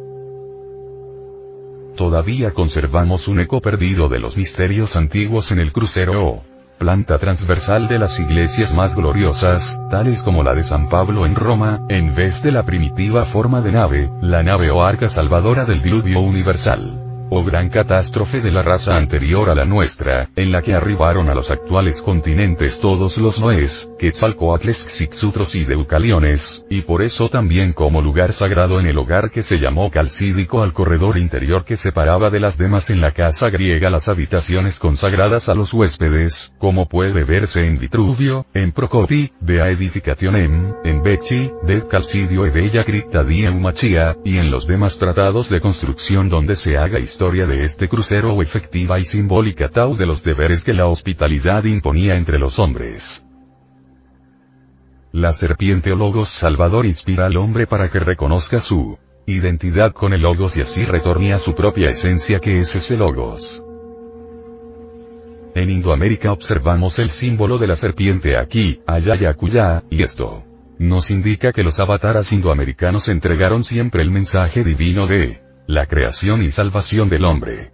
[1.96, 6.42] Todavía conservamos un eco perdido de los misterios antiguos en el crucero
[6.80, 11.82] planta transversal de las iglesias más gloriosas, tales como la de San Pablo en Roma,
[11.90, 16.22] en vez de la primitiva forma de nave, la nave o arca salvadora del diluvio
[16.22, 21.30] universal o gran catástrofe de la raza anterior a la nuestra, en la que arribaron
[21.30, 27.74] a los actuales continentes todos los noés, Quetzalcoatles Xixutros y Deucaliones, y por eso también
[27.74, 32.30] como lugar sagrado en el hogar que se llamó Calcídico al corredor interior que separaba
[32.30, 37.24] de las demás en la casa griega las habitaciones consagradas a los huéspedes, como puede
[37.24, 43.46] verse en Vitruvio, en Procopi, de Edificationem, en Becci, de Calcidio e Bella Cripta di
[43.46, 47.90] Eumachia, y en los demás tratados de construcción donde se haga historia historia de este
[47.90, 52.60] crucero o efectiva y simbólica tau de los deberes que la hospitalidad imponía entre los
[52.60, 53.26] hombres.
[55.12, 60.22] La serpiente o logos salvador inspira al hombre para que reconozca su identidad con el
[60.22, 63.62] logos y así retorne a su propia esencia que es ese logos.
[65.56, 70.46] En Indoamérica observamos el símbolo de la serpiente aquí, allá y acullá, y esto
[70.78, 76.50] nos indica que los avataras indoamericanos entregaron siempre el mensaje divino de la creación y
[76.50, 77.72] salvación del hombre.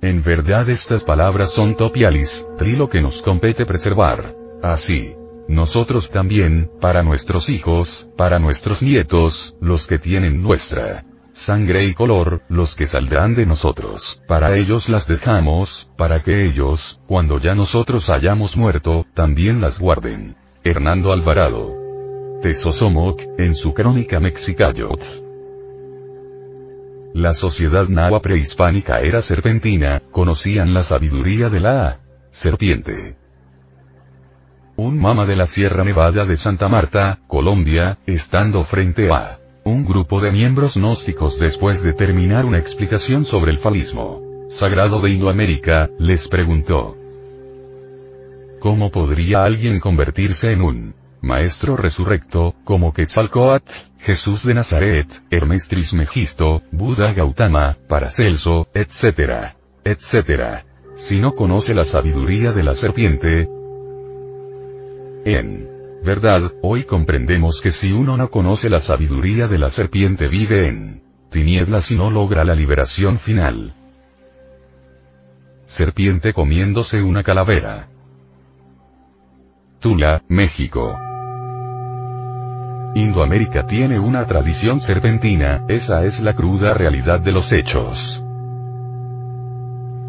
[0.00, 4.34] En verdad estas palabras son topialis, trilo que nos compete preservar.
[4.62, 5.12] Así.
[5.48, 12.40] Nosotros también, para nuestros hijos, para nuestros nietos, los que tienen nuestra sangre y color,
[12.48, 14.22] los que saldrán de nosotros.
[14.26, 20.36] Para ellos las dejamos, para que ellos, cuando ya nosotros hayamos muerto, también las guarden.
[20.64, 21.76] Hernando Alvarado.
[22.40, 25.27] Tesosomoc, en su crónica Mexicayot.
[27.14, 33.16] La sociedad nahua prehispánica era serpentina, conocían la sabiduría de la serpiente.
[34.76, 40.20] Un mama de la Sierra Nevada de Santa Marta, Colombia, estando frente a un grupo
[40.20, 46.26] de miembros gnósticos después de terminar una explicación sobre el falismo sagrado de Indoamérica, les
[46.26, 46.96] preguntó,
[48.60, 56.62] ¿Cómo podría alguien convertirse en un maestro resurrecto, como Quetzalcoatl, Jesús de Nazaret, Hermes Trismegisto,
[56.70, 59.54] Buda Gautama, Paracelso, etc.
[59.84, 60.64] etc.
[60.94, 63.48] Si no conoce la sabiduría de la serpiente,
[65.24, 65.68] en
[66.04, 71.02] verdad, hoy comprendemos que si uno no conoce la sabiduría de la serpiente vive en
[71.30, 73.74] tinieblas y no logra la liberación final.
[75.64, 77.88] Serpiente comiéndose una calavera.
[79.80, 81.07] Tula, México.
[82.98, 88.20] Indoamérica tiene una tradición serpentina, esa es la cruda realidad de los hechos.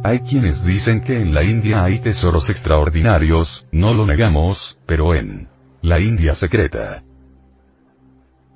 [0.03, 5.49] Hay quienes dicen que en la India hay tesoros extraordinarios, no lo negamos, pero en
[5.83, 7.03] la India secreta.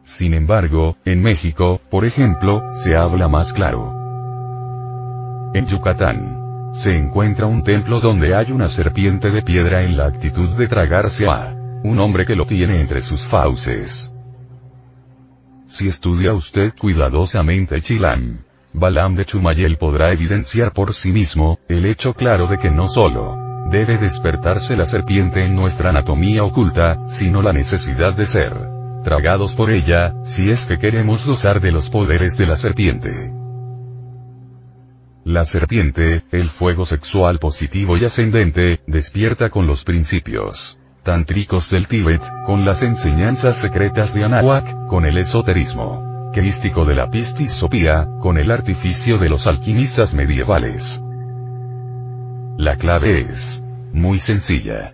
[0.01, 3.93] Sin embargo, en México, por ejemplo, se habla más claro.
[5.53, 10.49] En Yucatán, se encuentra un templo donde hay una serpiente de piedra en la actitud
[10.57, 14.12] de tragarse a un hombre que lo tiene entre sus fauces.
[15.73, 18.43] Si estudia usted cuidadosamente Chilam,
[18.73, 23.65] Balam de Chumayel podrá evidenciar por sí mismo, el hecho claro de que no solo
[23.71, 28.53] debe despertarse la serpiente en nuestra anatomía oculta, sino la necesidad de ser
[29.03, 33.33] tragados por ella, si es que queremos gozar de los poderes de la serpiente.
[35.25, 42.23] La serpiente, el fuego sexual positivo y ascendente, despierta con los principios tántricos del Tíbet,
[42.45, 48.49] con las enseñanzas secretas de Anahuac, con el esoterismo crístico de la pistisopía, con el
[48.51, 50.99] artificio de los alquimistas medievales.
[52.57, 54.91] La clave es muy sencilla.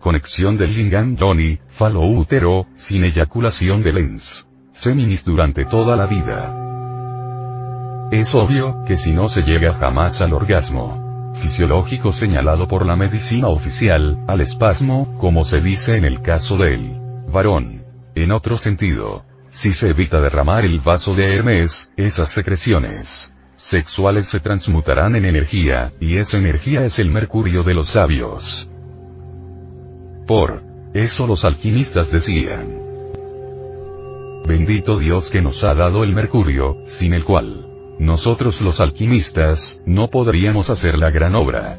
[0.00, 4.48] Conexión del lingam Johnny, falo útero, sin eyaculación de lens.
[4.72, 6.54] Seminis durante toda la vida.
[8.10, 11.07] Es obvio, que si no se llega jamás al orgasmo
[11.38, 16.98] fisiológico señalado por la medicina oficial, al espasmo, como se dice en el caso del
[17.32, 17.84] varón.
[18.14, 24.38] En otro sentido, si se evita derramar el vaso de Hermes, esas secreciones sexuales se
[24.38, 28.68] transmutarán en energía, y esa energía es el mercurio de los sabios.
[30.26, 30.62] Por
[30.94, 32.78] eso los alquimistas decían,
[34.46, 37.67] Bendito Dios que nos ha dado el mercurio, sin el cual
[37.98, 41.78] nosotros los alquimistas, no podríamos hacer la gran obra.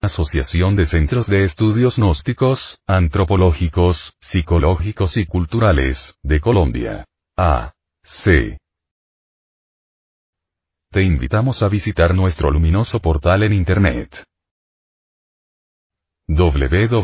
[0.00, 7.06] Asociación de Centros de Estudios Gnósticos, Antropológicos, Psicológicos y Culturales, de Colombia.
[7.36, 7.72] A.
[8.02, 8.58] C.
[10.90, 14.24] Te invitamos a visitar nuestro luminoso portal en Internet.
[16.26, 17.02] www.acegap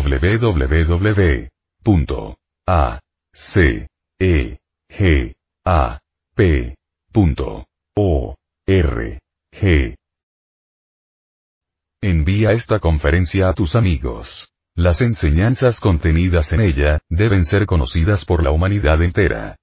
[12.01, 14.51] Envía esta conferencia a tus amigos.
[14.75, 19.57] Las enseñanzas contenidas en ella, deben ser conocidas por la humanidad entera.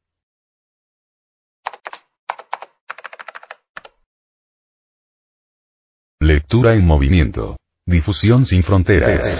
[6.33, 7.57] Lectura en movimiento.
[7.84, 9.34] Difusión sin fronteras.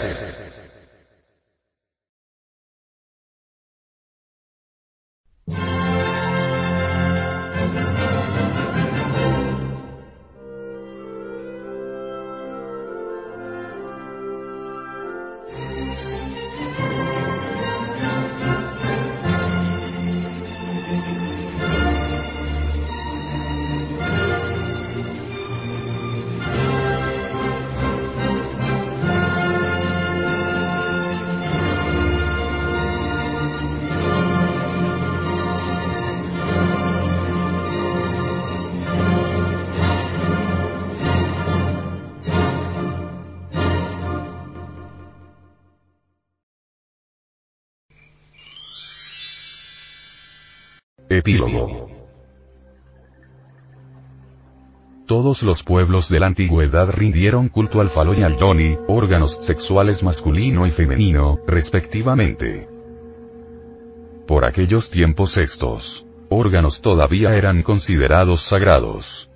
[51.20, 51.86] Epílogo.
[55.07, 60.02] Todos los pueblos de la antigüedad rindieron culto al falo y al yoni, órganos sexuales
[60.02, 62.68] masculino y femenino, respectivamente.
[64.26, 69.28] Por aquellos tiempos estos órganos todavía eran considerados sagrados.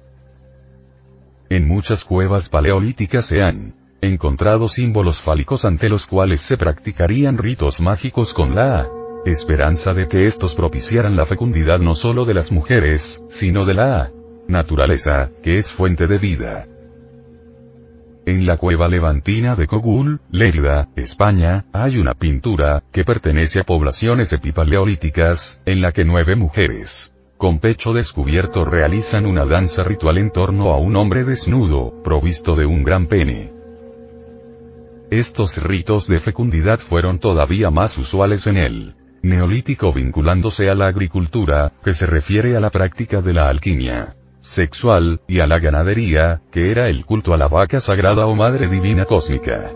[1.50, 7.80] En muchas cuevas paleolíticas se han encontrado símbolos fálicos ante los cuales se practicarían ritos
[7.80, 8.88] mágicos con la
[9.24, 14.12] esperanza de que estos propiciaran la fecundidad no solo de las mujeres, sino de la
[14.48, 16.66] naturaleza, que es fuente de vida.
[18.26, 24.32] En la cueva levantina de Cogul, Lérida, España, hay una pintura, que pertenece a poblaciones
[24.32, 30.72] epipaleolíticas, en la que nueve mujeres, con pecho descubierto realizan una danza ritual en torno
[30.72, 33.52] a un hombre desnudo, provisto de un gran pene.
[35.10, 38.94] Estos ritos de fecundidad fueron todavía más usuales en él
[39.24, 45.22] neolítico vinculándose a la agricultura, que se refiere a la práctica de la alquimia sexual,
[45.26, 49.06] y a la ganadería, que era el culto a la vaca sagrada o madre divina
[49.06, 49.70] cósmica.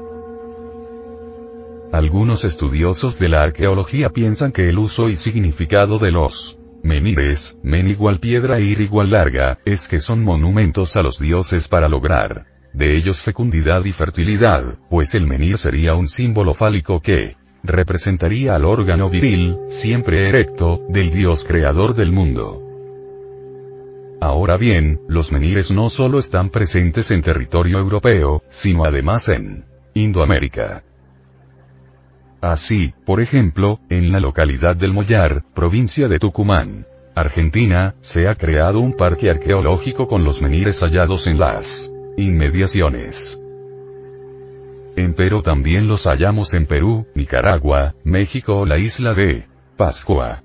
[1.91, 7.89] Algunos estudiosos de la arqueología piensan que el uso y significado de los menires, men
[7.89, 12.45] igual piedra e ir igual larga, es que son monumentos a los dioses para lograr
[12.79, 18.65] de ellos fecundidad y fertilidad, pues el menir sería un símbolo fálico que, representaría al
[18.65, 22.63] órgano viril, siempre erecto, del Dios creador del mundo.
[24.21, 29.65] Ahora bien, los menires no solo están presentes en territorio europeo, sino además en
[29.95, 30.83] Indoamérica.
[32.41, 38.79] Así, por ejemplo, en la localidad del Mollar, provincia de Tucumán, Argentina, se ha creado
[38.79, 43.41] un parque arqueológico con los menires hallados en las inmediaciones.
[44.99, 49.47] Empero también los hallamos en Perú, Nicaragua, México o la isla de
[49.77, 50.43] Pascua.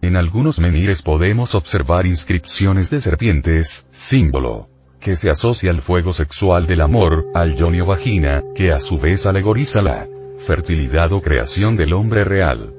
[0.00, 6.66] En algunos menires podemos observar inscripciones de serpientes, símbolo que se asocia al fuego sexual
[6.66, 10.08] del amor, al yonio vagina, que a su vez alegoriza la
[10.46, 12.72] fertilidad o creación del hombre real.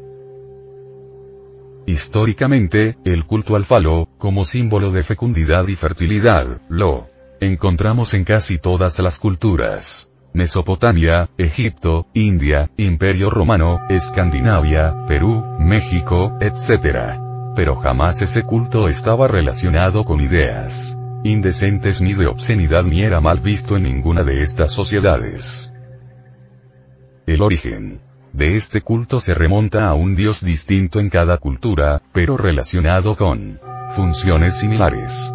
[1.86, 7.08] Históricamente, el culto al falo, como símbolo de fecundidad y fertilidad, lo
[7.40, 10.07] encontramos en casi todas las culturas.
[10.38, 17.20] Mesopotamia, Egipto, India, Imperio Romano, Escandinavia, Perú, México, etc.
[17.56, 23.40] Pero jamás ese culto estaba relacionado con ideas indecentes ni de obscenidad ni era mal
[23.40, 25.74] visto en ninguna de estas sociedades.
[27.26, 28.00] El origen
[28.32, 33.60] de este culto se remonta a un dios distinto en cada cultura, pero relacionado con
[33.90, 35.34] funciones similares.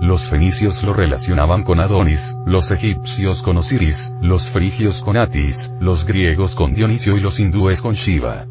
[0.00, 6.04] Los fenicios lo relacionaban con Adonis, los egipcios con Osiris, los frigios con Atis, los
[6.04, 8.46] griegos con Dionisio y los hindúes con Shiva.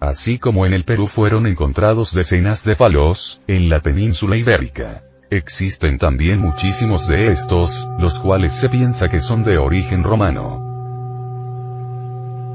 [0.00, 5.02] Así como en el Perú fueron encontrados decenas de palos, en la península ibérica.
[5.30, 10.66] Existen también muchísimos de estos, los cuales se piensa que son de origen romano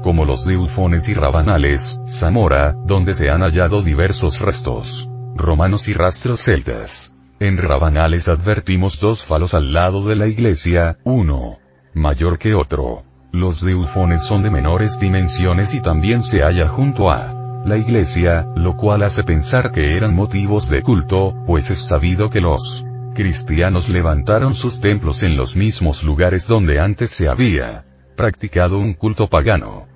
[0.02, 5.94] como los de Ufones y Rabanales, Zamora, donde se han hallado diversos restos romanos y
[5.94, 7.12] rastros celtas.
[7.38, 11.58] En Rabanales advertimos dos falos al lado de la iglesia, uno
[11.94, 13.02] mayor que otro.
[13.32, 18.46] Los de Ufones son de menores dimensiones y también se halla junto a la iglesia,
[18.54, 22.84] lo cual hace pensar que eran motivos de culto, pues es sabido que los
[23.14, 27.84] cristianos levantaron sus templos en los mismos lugares donde antes se había
[28.16, 29.86] practicado un culto pagano.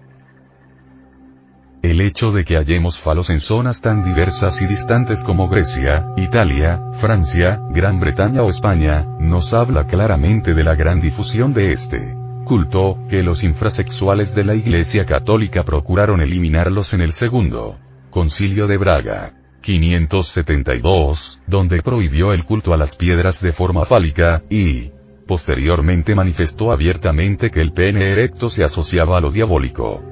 [1.83, 6.79] El hecho de que hallemos falos en zonas tan diversas y distantes como Grecia, Italia,
[7.01, 12.99] Francia, Gran Bretaña o España, nos habla claramente de la gran difusión de este culto,
[13.09, 17.79] que los infrasexuales de la Iglesia Católica procuraron eliminarlos en el segundo
[18.11, 19.33] Concilio de Braga.
[19.63, 24.91] 572, donde prohibió el culto a las piedras de forma fálica, y,
[25.27, 30.03] posteriormente manifestó abiertamente que el pene erecto se asociaba a lo diabólico.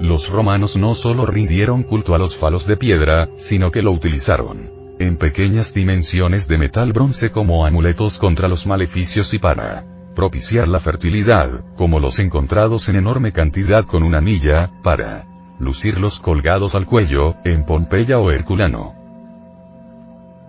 [0.00, 4.74] Los romanos no solo rindieron culto a los falos de piedra, sino que lo utilizaron
[4.98, 10.78] en pequeñas dimensiones de metal bronce como amuletos contra los maleficios y para propiciar la
[10.78, 15.26] fertilidad, como los encontrados en enorme cantidad con una anilla, para
[15.58, 18.94] lucirlos colgados al cuello, en Pompeya o Herculano.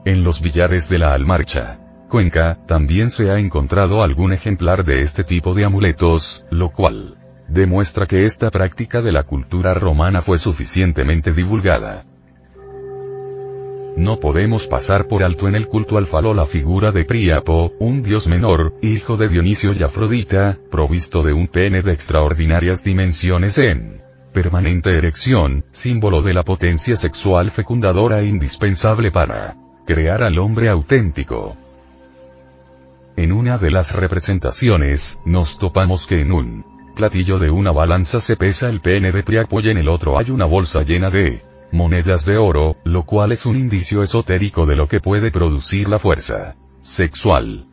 [0.05, 5.23] En los billares de la Almarcha, Cuenca, también se ha encontrado algún ejemplar de este
[5.23, 7.17] tipo de amuletos, lo cual
[7.47, 12.05] demuestra que esta práctica de la cultura romana fue suficientemente divulgada.
[13.97, 18.01] No podemos pasar por alto en el culto al falo la figura de Príapo, un
[18.01, 24.01] dios menor, hijo de Dionisio y Afrodita, provisto de un pene de extraordinarias dimensiones en
[24.33, 31.55] permanente erección, símbolo de la potencia sexual fecundadora e indispensable para crear al hombre auténtico.
[33.15, 38.35] En una de las representaciones, nos topamos que en un platillo de una balanza se
[38.35, 42.25] pesa el pene de Priapo y en el otro hay una bolsa llena de monedas
[42.25, 46.55] de oro, lo cual es un indicio esotérico de lo que puede producir la fuerza
[46.81, 47.67] sexual.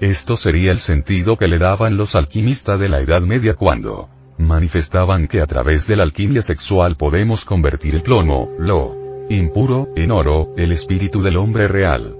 [0.00, 5.26] Esto sería el sentido que le daban los alquimistas de la Edad Media cuando manifestaban
[5.26, 8.96] que a través de la alquimia sexual podemos convertir el plomo, lo
[9.28, 12.17] impuro, en oro, el espíritu del hombre real.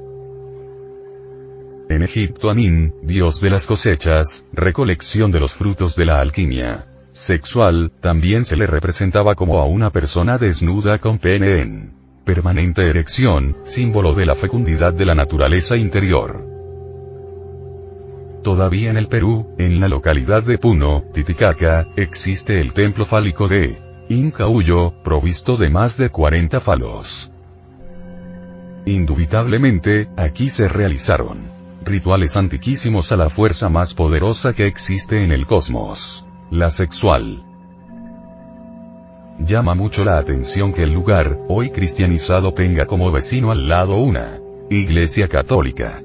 [1.88, 7.92] En Egipto Amin, dios de las cosechas, recolección de los frutos de la alquimia sexual,
[8.00, 11.94] también se le representaba como a una persona desnuda con pene en
[12.26, 16.44] permanente erección, símbolo de la fecundidad de la naturaleza interior.
[18.42, 23.78] Todavía en el Perú, en la localidad de Puno, Titicaca, existe el templo fálico de
[24.10, 27.32] Incahuyo, provisto de más de 40 falos.
[28.84, 31.57] Indubitablemente, aquí se realizaron
[31.88, 36.26] rituales antiquísimos a la fuerza más poderosa que existe en el cosmos.
[36.50, 37.44] La sexual.
[39.38, 44.40] Llama mucho la atención que el lugar, hoy cristianizado, tenga como vecino al lado una
[44.70, 46.02] iglesia católica.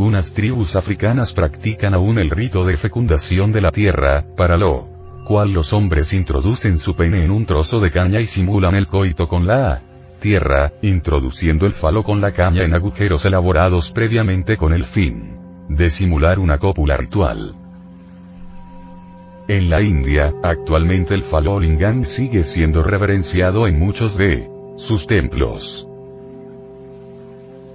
[0.00, 4.88] Algunas tribus africanas practican aún el rito de fecundación de la tierra, para lo
[5.26, 9.28] cual los hombres introducen su pene en un trozo de caña y simulan el coito
[9.28, 9.82] con la
[10.18, 15.36] tierra, introduciendo el falo con la caña en agujeros elaborados previamente con el fin
[15.68, 17.54] de simular una cópula ritual.
[19.48, 24.48] En la India, actualmente el falo lingam sigue siendo reverenciado en muchos de
[24.78, 25.89] sus templos.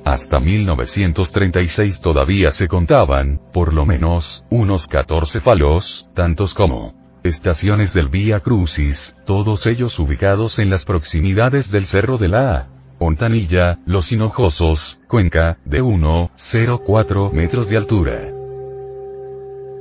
[0.05, 6.93] Hasta 1936 todavía se contaban, por lo menos, unos 14 falos, tantos como
[7.23, 12.67] estaciones del Vía Crucis, todos ellos ubicados en las proximidades del Cerro de la
[12.99, 18.31] Montanilla, Los Hinojosos, Cuenca, de 1,04 metros de altura.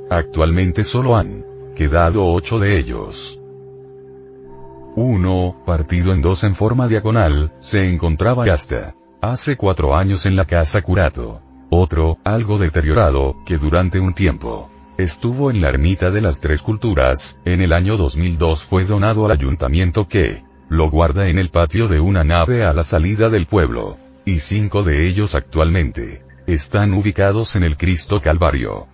[0.09, 1.45] Actualmente solo han
[1.75, 3.39] quedado 8 de ellos.
[4.95, 8.95] Uno, partido en dos en forma diagonal, se encontraba hasta
[9.31, 11.41] hace cuatro años en la casa Curato.
[11.69, 17.39] Otro, algo deteriorado, que durante un tiempo estuvo en la ermita de las tres culturas,
[17.43, 21.99] en el año 2002 fue donado al ayuntamiento que lo guarda en el patio de
[21.99, 23.97] una nave a la salida del pueblo.
[24.25, 28.87] Y cinco de ellos actualmente están ubicados en el Cristo Calvario.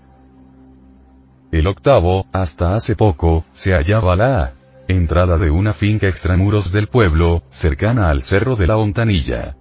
[1.51, 4.53] El octavo, hasta hace poco, se hallaba la
[4.87, 9.55] entrada de una finca extramuros del pueblo, cercana al Cerro de la Hontanilla.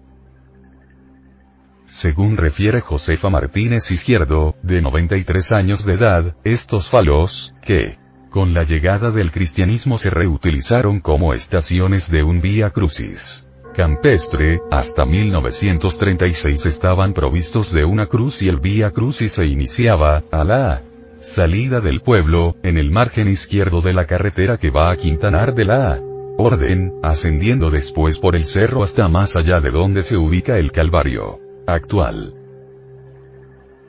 [1.91, 7.99] Según refiere Josefa Martínez Izquierdo, de 93 años de edad, estos falos, que,
[8.31, 13.45] con la llegada del cristianismo se reutilizaron como estaciones de un vía crucis
[13.75, 20.45] campestre, hasta 1936 estaban provistos de una cruz y el vía crucis se iniciaba, a
[20.45, 20.83] la
[21.19, 25.65] salida del pueblo, en el margen izquierdo de la carretera que va a Quintanar de
[25.65, 26.01] la
[26.39, 31.50] Orden, ascendiendo después por el cerro hasta más allá de donde se ubica el Calvario
[31.75, 32.35] actual.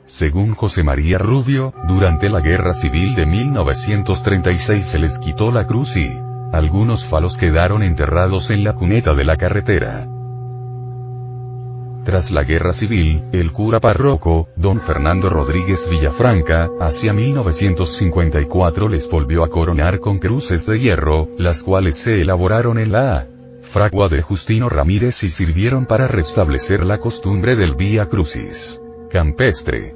[0.06, 5.96] Según José María Rubio, durante la Guerra Civil de 1936 se les quitó la cruz
[5.96, 6.10] y
[6.52, 10.06] algunos falos quedaron enterrados en la cuneta de la carretera.
[12.04, 19.44] Tras la guerra civil, el cura párroco, don Fernando Rodríguez Villafranca, hacia 1954 les volvió
[19.44, 23.26] a coronar con cruces de hierro, las cuales se elaboraron en la
[23.72, 28.78] fragua de Justino Ramírez y sirvieron para restablecer la costumbre del Vía Crucis
[29.10, 29.94] campestre.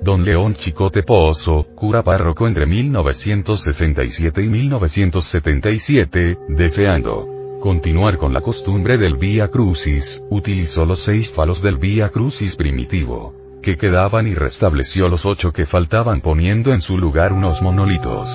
[0.00, 8.96] Don León Chicote Pozo, cura párroco entre 1967 y 1977, deseando continuar con la costumbre
[8.96, 15.08] del Vía Crucis, utilizó los seis falos del Vía Crucis primitivo, que quedaban y restableció
[15.08, 18.28] los ocho que faltaban poniendo en su lugar unos monolitos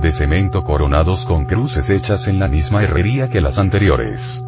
[0.00, 4.42] de cemento coronados con cruces hechas en la misma herrería que las anteriores.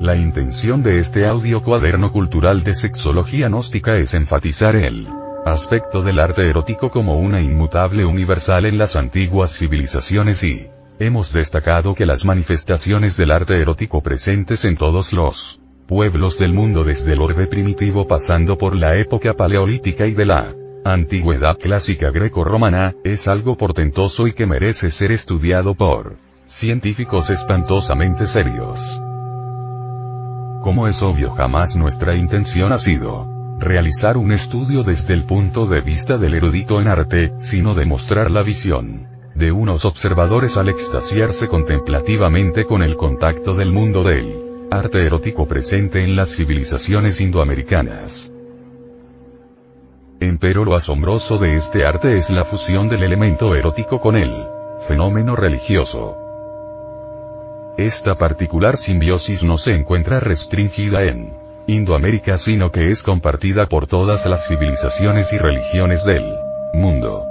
[0.00, 5.06] La intención de este audio cuaderno cultural de sexología gnóstica es enfatizar el
[5.46, 10.66] aspecto del arte erótico como una inmutable universal en las antiguas civilizaciones y
[10.98, 16.84] hemos destacado que las manifestaciones del arte erótico presentes en todos los pueblos del mundo
[16.84, 20.54] desde el orbe primitivo pasando por la época paleolítica y de la
[20.84, 28.80] antigüedad clásica greco-romana, es algo portentoso y que merece ser estudiado por científicos espantosamente serios.
[30.62, 33.28] Como es obvio jamás nuestra intención ha sido
[33.58, 38.42] realizar un estudio desde el punto de vista del erudito en arte, sino demostrar la
[38.42, 45.46] visión de unos observadores al extasiarse contemplativamente con el contacto del mundo del arte erótico
[45.46, 48.32] presente en las civilizaciones indoamericanas.
[50.22, 54.46] Empero lo asombroso de este arte es la fusión del elemento erótico con el
[54.86, 56.16] fenómeno religioso.
[57.76, 61.32] Esta particular simbiosis no se encuentra restringida en
[61.66, 66.24] Indoamérica sino que es compartida por todas las civilizaciones y religiones del
[66.72, 67.24] mundo.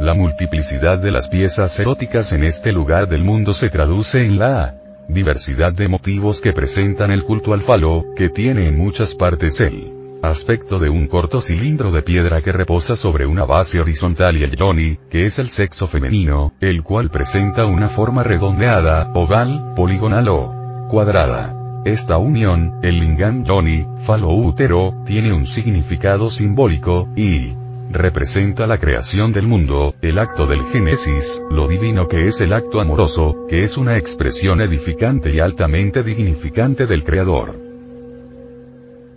[0.00, 4.74] La multiplicidad de las piezas eróticas en este lugar del mundo se traduce en la
[5.06, 9.99] diversidad de motivos que presentan el culto al falo, que tiene en muchas partes el
[10.22, 14.56] aspecto de un corto cilindro de piedra que reposa sobre una base horizontal y el
[14.56, 20.86] yoni, que es el sexo femenino, el cual presenta una forma redondeada, oval, poligonal o
[20.88, 21.56] cuadrada.
[21.84, 27.54] Esta unión, el lingam yoni, falo útero, tiene un significado simbólico, y
[27.90, 32.80] representa la creación del mundo, el acto del Génesis, lo divino que es el acto
[32.80, 37.69] amoroso, que es una expresión edificante y altamente dignificante del Creador.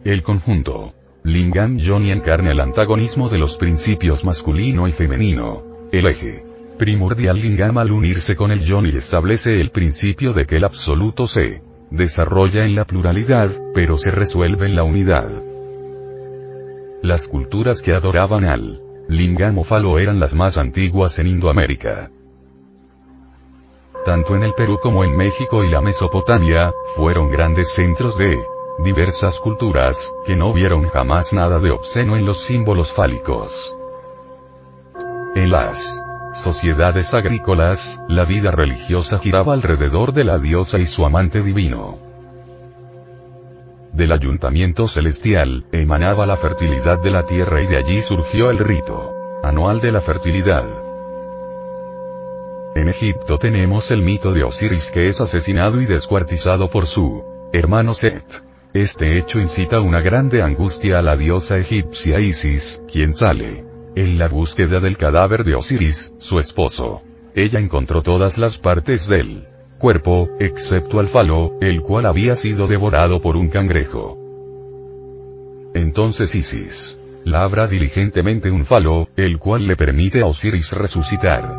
[0.05, 0.93] El conjunto.
[1.23, 5.63] Lingam Yoni encarna el antagonismo de los principios masculino y femenino.
[5.93, 6.43] El eje.
[6.77, 11.61] Primordial Lingam al unirse con el Yoni establece el principio de que el absoluto se
[11.89, 15.41] desarrolla en la pluralidad, pero se resuelve en la unidad.
[17.01, 22.11] Las culturas que adoraban al lingam o falo eran las más antiguas en Indoamérica.
[24.03, 28.37] Tanto en el Perú como en México y la Mesopotamia, fueron grandes centros de
[28.79, 33.75] diversas culturas, que no vieron jamás nada de obsceno en los símbolos fálicos.
[35.35, 36.01] En las
[36.33, 41.99] sociedades agrícolas, la vida religiosa giraba alrededor de la diosa y su amante divino.
[43.93, 49.11] Del ayuntamiento celestial, emanaba la fertilidad de la tierra y de allí surgió el rito
[49.43, 50.65] anual de la fertilidad.
[52.75, 57.93] En Egipto tenemos el mito de Osiris que es asesinado y descuartizado por su hermano
[57.93, 58.23] Set.
[58.73, 63.63] Este hecho incita una grande angustia a la diosa egipcia Isis, quien sale
[63.95, 67.03] en la búsqueda del cadáver de Osiris, su esposo.
[67.35, 69.45] Ella encontró todas las partes del
[69.77, 74.17] cuerpo, excepto al falo, el cual había sido devorado por un cangrejo.
[75.75, 81.55] Entonces Isis labra diligentemente un falo, el cual le permite a Osiris resucitar.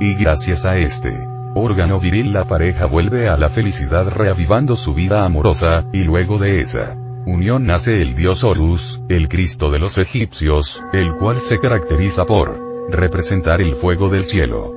[0.00, 5.24] Y gracias a este órgano viril la pareja vuelve a la felicidad reavivando su vida
[5.24, 6.94] amorosa, y luego de esa
[7.26, 12.60] unión nace el dios Horus, el Cristo de los egipcios, el cual se caracteriza por
[12.90, 14.72] representar el fuego del cielo.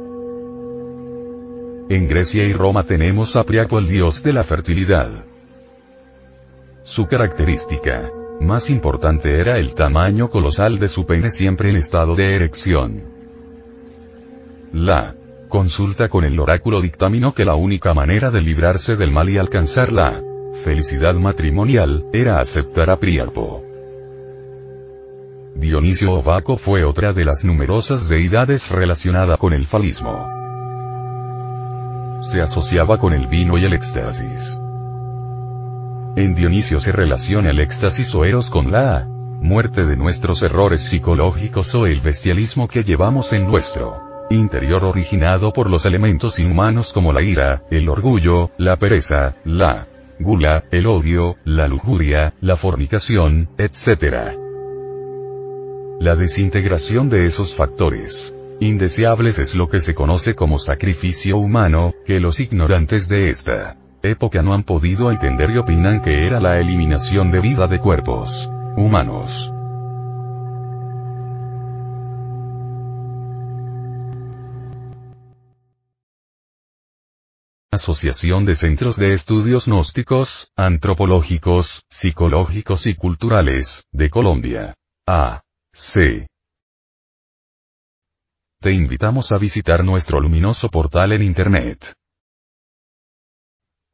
[1.89, 5.09] En Grecia y Roma tenemos a Priapo el dios de la fertilidad.
[6.83, 12.35] Su característica más importante era el tamaño colosal de su pene siempre en estado de
[12.35, 13.03] erección.
[14.73, 15.15] La
[15.47, 19.91] consulta con el oráculo dictaminó que la única manera de librarse del mal y alcanzar
[19.91, 20.21] la
[20.63, 23.63] felicidad matrimonial, era aceptar a Priapo.
[25.55, 30.27] Dionisio Ovaco fue otra de las numerosas deidades relacionada con el falismo.
[32.21, 34.59] Se asociaba con el vino y el éxtasis.
[36.15, 41.73] En Dionisio se relaciona el éxtasis o eros con la muerte de nuestros errores psicológicos
[41.75, 47.21] o el bestialismo que llevamos en nuestro interior originado por los elementos inhumanos como la
[47.21, 49.87] ira, el orgullo, la pereza, la
[50.19, 54.35] gula, el odio, la lujuria, la fornicación, etc.
[55.99, 62.19] La desintegración de esos factores indeseables es lo que se conoce como sacrificio humano, que
[62.19, 67.31] los ignorantes de esta época no han podido entender y opinan que era la eliminación
[67.31, 69.56] de vida de cuerpos humanos.
[77.77, 84.75] Asociación de Centros de Estudios Gnósticos, Antropológicos, Psicológicos y Culturales, de Colombia.
[85.07, 85.43] A.
[85.73, 86.27] C.
[88.59, 91.93] Te invitamos a visitar nuestro luminoso portal en Internet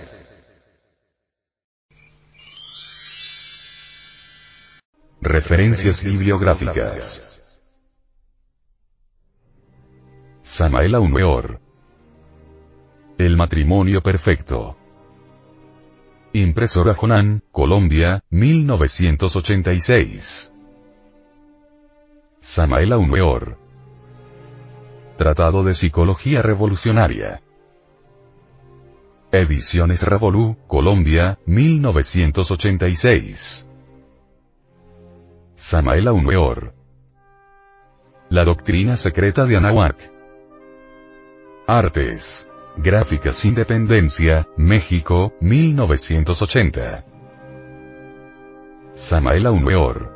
[5.23, 7.39] Referencias bibliográficas.
[10.41, 11.61] Samael Aumeor.
[13.19, 14.75] El matrimonio perfecto.
[16.33, 20.51] Impresora Jonan, Colombia, 1986.
[22.39, 23.59] Samael Aumeor.
[25.19, 27.43] Tratado de Psicología Revolucionaria.
[29.31, 33.67] Ediciones Revolú, Colombia, 1986.
[35.61, 36.73] Samael Aumeor.
[38.29, 40.11] La doctrina secreta de Anahuac.
[41.67, 42.47] Artes.
[42.77, 47.05] Gráficas Independencia, México, 1980.
[48.95, 50.11] Samael Aumeor.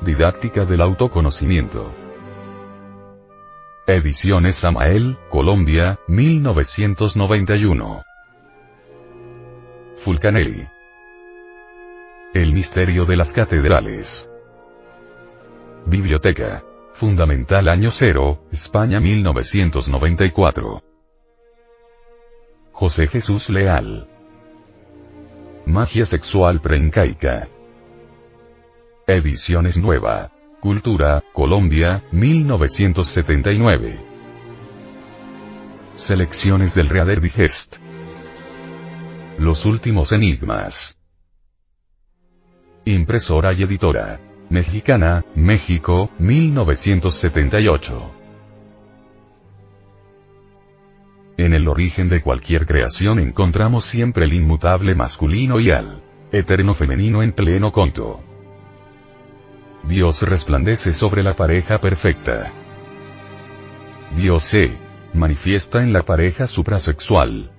[0.00, 1.92] Didáctica del autoconocimiento.
[3.86, 8.02] Ediciones Samael, Colombia, 1991.
[9.96, 10.66] Fulcanelli.
[12.34, 14.26] El misterio de las catedrales.
[15.84, 16.64] Biblioteca.
[16.94, 20.82] Fundamental Año Cero, España 1994.
[22.72, 24.08] José Jesús Leal.
[25.66, 27.48] Magia sexual preincaica.
[29.06, 30.32] Ediciones Nueva.
[30.62, 34.00] Cultura, Colombia, 1979.
[35.96, 37.76] Selecciones del Reader Digest.
[39.38, 41.01] Los últimos enigmas.
[42.84, 44.18] Impresora y editora.
[44.50, 48.10] Mexicana, México, 1978.
[51.36, 56.02] En el origen de cualquier creación encontramos siempre el inmutable masculino y al
[56.32, 58.18] eterno femenino en pleno conto.
[59.84, 62.50] Dios resplandece sobre la pareja perfecta.
[64.16, 64.72] Dios se
[65.14, 67.52] manifiesta en la pareja suprasexual.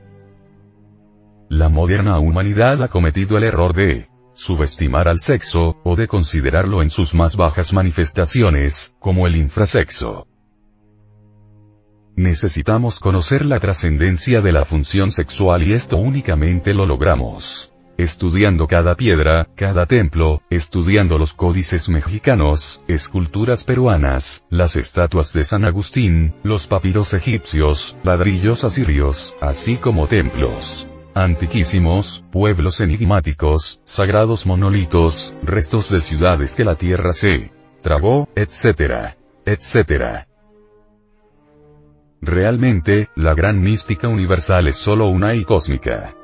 [1.48, 6.90] La moderna humanidad ha cometido el error de subestimar al sexo, o de considerarlo en
[6.90, 10.28] sus más bajas manifestaciones, como el infrasexo.
[12.16, 17.72] Necesitamos conocer la trascendencia de la función sexual y esto únicamente lo logramos.
[17.98, 25.66] Estudiando cada piedra, cada templo, estudiando los códices mexicanos, esculturas peruanas, las estatuas de San
[25.66, 35.90] Agustín, los papiros egipcios, ladrillos asirios, así como templos antiquísimos, pueblos enigmáticos, sagrados monolitos, restos
[35.90, 37.51] de ciudades que la tierra se
[37.82, 39.16] tragó, etc.
[39.45, 40.25] etc.
[42.22, 46.16] Realmente, la gran mística universal es solo una y cósmica.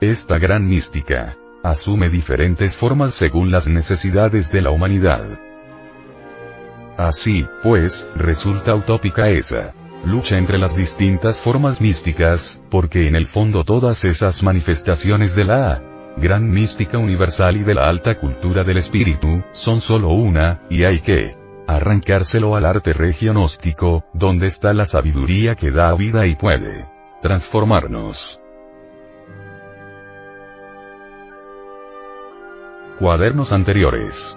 [0.00, 5.38] Esta gran mística asume diferentes formas según las necesidades de la humanidad.
[6.96, 13.64] Así, pues, resulta utópica esa lucha entre las distintas formas místicas, porque en el fondo
[13.64, 15.82] todas esas manifestaciones de la
[16.16, 21.00] gran mística universal y de la alta cultura del espíritu, son solo una, y hay
[21.00, 26.86] que arrancárselo al arte regionóstico, donde está la sabiduría que da vida y puede
[27.22, 28.40] transformarnos.
[32.98, 34.36] Cuadernos anteriores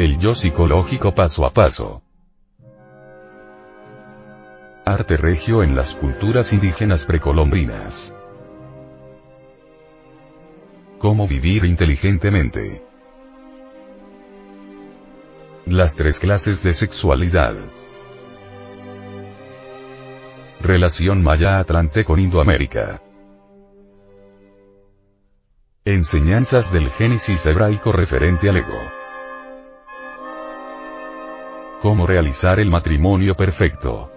[0.00, 2.00] El yo psicológico paso a paso.
[4.86, 8.16] Arte regio en las culturas indígenas precolombinas.
[10.98, 12.82] Cómo vivir inteligentemente.
[15.66, 17.56] Las tres clases de sexualidad.
[20.62, 23.02] Relación Maya-Atlante con Indoamérica.
[25.84, 28.99] Enseñanzas del Génesis hebraico referente al ego.
[31.80, 34.12] Cómo realizar el matrimonio perfecto.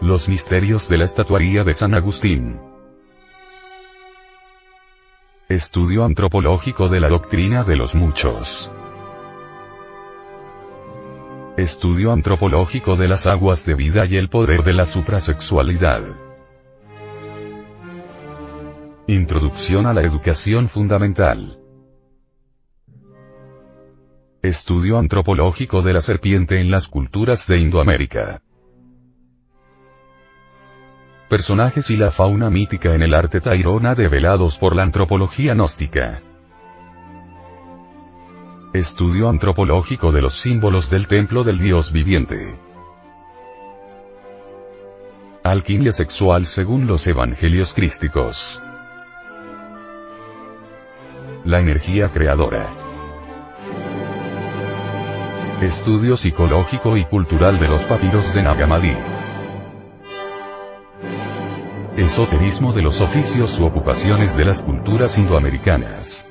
[0.00, 2.60] Los misterios de la estatuaría de San Agustín.
[5.48, 8.70] Estudio antropológico de la doctrina de los muchos.
[11.56, 16.04] Estudio antropológico de las aguas de vida y el poder de la suprasexualidad.
[19.08, 21.65] Introducción a la educación fundamental.
[24.42, 28.42] Estudio antropológico de la serpiente en las culturas de Indoamérica.
[31.28, 36.20] Personajes y la fauna mítica en el arte tairona develados por la antropología gnóstica.
[38.74, 42.56] Estudio antropológico de los símbolos del templo del dios viviente.
[45.42, 48.60] Alquimia sexual según los evangelios crísticos.
[51.44, 52.85] La energía creadora.
[55.60, 58.94] Estudio psicológico y cultural de los papiros de Nagamadi.
[61.96, 66.26] Esoterismo de los oficios u ocupaciones de las culturas indoamericanas.